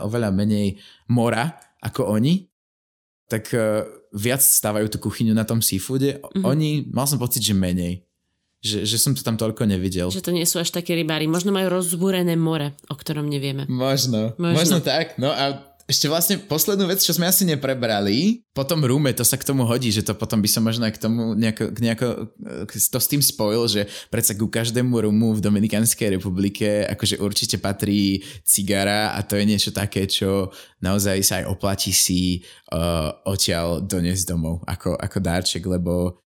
oveľa 0.00 0.32
menej 0.32 0.80
mora, 1.04 1.68
ako 1.80 2.12
oni, 2.16 2.48
tak 3.30 3.50
uh, 3.54 3.86
viac 4.10 4.42
stávajú 4.42 4.90
tú 4.90 4.98
kuchyňu 4.98 5.32
na 5.32 5.46
tom 5.46 5.62
seafoode. 5.62 6.18
Mm-hmm. 6.18 6.44
Oni, 6.44 6.70
mal 6.90 7.06
som 7.06 7.16
pocit, 7.16 7.40
že 7.40 7.54
menej. 7.54 8.02
Že, 8.60 8.84
že 8.84 8.96
som 9.00 9.16
to 9.16 9.24
tam 9.24 9.40
toľko 9.40 9.64
nevidel. 9.64 10.12
Že 10.12 10.26
to 10.26 10.36
nie 10.36 10.44
sú 10.44 10.60
až 10.60 10.68
také 10.68 10.92
rybári. 10.92 11.24
Možno 11.24 11.48
majú 11.48 11.80
rozbúrené 11.80 12.36
more, 12.36 12.76
o 12.92 12.94
ktorom 12.98 13.24
nevieme. 13.24 13.64
Možno. 13.72 14.36
Možno, 14.36 14.56
možno 14.60 14.78
tak. 14.84 15.16
No 15.16 15.32
a 15.32 15.69
ešte 15.90 16.06
vlastne 16.06 16.38
poslednú 16.38 16.86
vec, 16.86 17.02
čo 17.02 17.10
sme 17.10 17.26
asi 17.26 17.42
neprebrali, 17.42 18.46
po 18.54 18.62
tom 18.62 18.86
rúme, 18.86 19.10
to 19.10 19.26
sa 19.26 19.34
k 19.34 19.42
tomu 19.42 19.66
hodí, 19.66 19.90
že 19.90 20.06
to 20.06 20.14
potom 20.14 20.38
by 20.38 20.46
som 20.46 20.62
možno 20.62 20.86
k 20.86 21.02
tomu 21.02 21.34
nejako, 21.34 21.74
nejako 21.82 22.06
to 22.70 22.98
s 23.02 23.10
tým 23.10 23.18
spojil, 23.18 23.66
že 23.66 23.90
predsa 24.06 24.38
ku 24.38 24.46
každému 24.46 25.02
rumu 25.10 25.34
v 25.34 25.42
Dominikánskej 25.42 26.14
republike 26.14 26.86
akože 26.86 27.18
určite 27.18 27.58
patrí 27.58 28.22
cigara 28.46 29.18
a 29.18 29.26
to 29.26 29.34
je 29.34 29.44
niečo 29.50 29.74
také, 29.74 30.06
čo 30.06 30.54
naozaj 30.78 31.18
sa 31.26 31.42
aj 31.42 31.50
oplatí 31.50 31.90
si 31.90 32.46
uh, 32.70 33.10
odtiaľ 33.26 33.82
doniesť 33.82 34.30
domov 34.30 34.62
ako, 34.70 34.94
ako 34.94 35.18
dárček, 35.18 35.66
lebo 35.66 36.22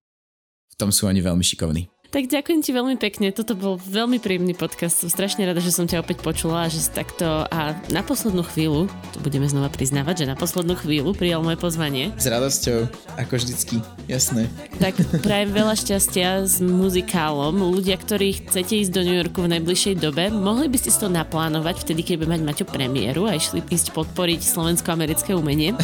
v 0.69 0.75
tom 0.77 0.93
sú 0.93 1.09
oni 1.09 1.25
veľmi 1.25 1.41
šikovní. 1.41 1.94
Tak 2.15 2.31
ďakujem 2.31 2.63
ti 2.63 2.71
veľmi 2.71 2.95
pekne, 2.95 3.27
toto 3.35 3.59
bol 3.59 3.75
veľmi 3.75 4.23
príjemný 4.23 4.55
podcast, 4.55 5.03
som 5.03 5.11
strašne 5.11 5.43
rada, 5.43 5.59
že 5.59 5.75
som 5.75 5.83
ťa 5.83 5.99
opäť 5.99 6.23
počula 6.23 6.63
a 6.63 6.71
že 6.71 6.79
si 6.79 6.87
takto 6.87 7.43
a 7.43 7.75
na 7.91 8.07
poslednú 8.07 8.39
chvíľu, 8.47 8.87
to 9.11 9.19
budeme 9.19 9.43
znova 9.51 9.67
priznávať, 9.67 10.23
že 10.23 10.31
na 10.31 10.39
poslednú 10.39 10.79
chvíľu 10.79 11.11
prijal 11.11 11.43
moje 11.43 11.59
pozvanie. 11.59 12.15
S 12.15 12.31
radosťou, 12.31 12.87
ako 13.19 13.35
vždycky, 13.35 13.83
jasné. 14.07 14.47
Tak 14.79 14.95
prajem 15.27 15.59
veľa 15.59 15.75
šťastia 15.75 16.47
s 16.47 16.63
muzikálom. 16.63 17.51
Ľudia, 17.59 17.99
ktorí 17.99 18.47
chcete 18.47 18.79
ísť 18.79 18.95
do 18.95 19.03
New 19.03 19.19
Yorku 19.19 19.43
v 19.43 19.59
najbližšej 19.59 19.99
dobe, 19.99 20.31
mohli 20.31 20.71
by 20.71 20.79
ste 20.79 20.95
si 20.95 20.99
to 21.03 21.11
naplánovať 21.11 21.83
vtedy, 21.83 21.99
keď 21.99 22.15
bude 22.23 22.31
mať 22.31 22.41
Maťo 22.47 22.63
premiéru 22.63 23.27
a 23.27 23.35
išli 23.35 23.59
ísť 23.59 23.91
podporiť 23.91 24.39
slovensko-americké 24.39 25.35
umenie. 25.35 25.75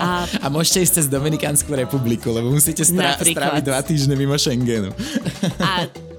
A, 0.00 0.24
a 0.24 0.46
môžete 0.48 0.80
ísť 0.80 0.94
cez 1.04 1.06
Dominikánsku 1.12 1.68
republiku, 1.76 2.32
lebo 2.32 2.48
musíte 2.48 2.88
strá- 2.88 3.20
stráviť 3.20 3.62
dva 3.68 3.84
týždne 3.84 4.16
mimo 4.16 4.40
Schengenu. 4.40 4.88
A 5.60 5.73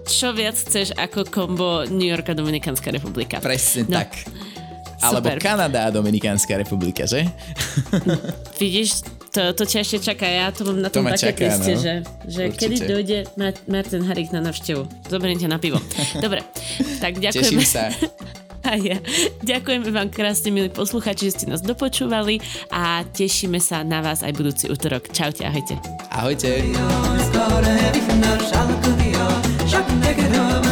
čo 0.06 0.32
viac 0.32 0.56
chceš 0.56 0.94
ako 0.96 1.26
kombo 1.28 1.84
New 1.90 2.06
York 2.06 2.30
a 2.30 2.36
Dominikánska 2.38 2.94
republika. 2.94 3.42
Presne 3.42 3.90
no. 3.90 3.98
tak. 4.02 4.14
Alebo 5.02 5.28
Super. 5.30 5.38
Kanada 5.42 5.80
a 5.86 5.90
Dominikánska 5.92 6.58
republika, 6.58 7.06
že? 7.06 7.28
Vidíš, 8.62 9.06
to, 9.36 9.52
to 9.52 9.64
ťa 9.68 9.84
ešte 9.84 9.98
čaká. 10.00 10.26
Ja 10.26 10.48
to 10.56 10.64
mám 10.64 10.80
na 10.80 10.90
tom 10.90 11.04
bucket 11.04 11.36
liste, 11.36 11.74
no. 11.76 11.82
že, 11.82 11.94
že 12.26 12.44
kedy 12.56 12.76
dojde 12.88 13.18
Martin 13.68 14.02
Harik 14.08 14.32
na 14.32 14.40
navštevu. 14.40 14.88
Zoberiem 15.12 15.38
ťa 15.38 15.50
na 15.52 15.60
pivo. 15.60 15.78
Dobre, 16.24 16.42
tak 17.04 17.20
ďakujem. 17.20 17.44
Teším 17.44 17.66
sa. 17.68 17.92
A 18.66 18.82
ja. 18.82 18.98
Ďakujeme 19.46 19.94
vám 19.94 20.10
krásne, 20.10 20.50
milí 20.50 20.74
posluchači, 20.74 21.30
že 21.30 21.38
ste 21.38 21.46
nás 21.46 21.62
dopočúvali 21.62 22.42
a 22.74 23.06
tešíme 23.06 23.62
sa 23.62 23.86
na 23.86 24.02
vás 24.02 24.26
aj 24.26 24.34
budúci 24.34 24.74
útorok. 24.74 25.14
Čaute, 25.14 25.46
ahojte. 25.46 25.78
Ahojte. 26.10 26.66
Take 30.06 30.20
it 30.20 30.36
up. 30.36 30.65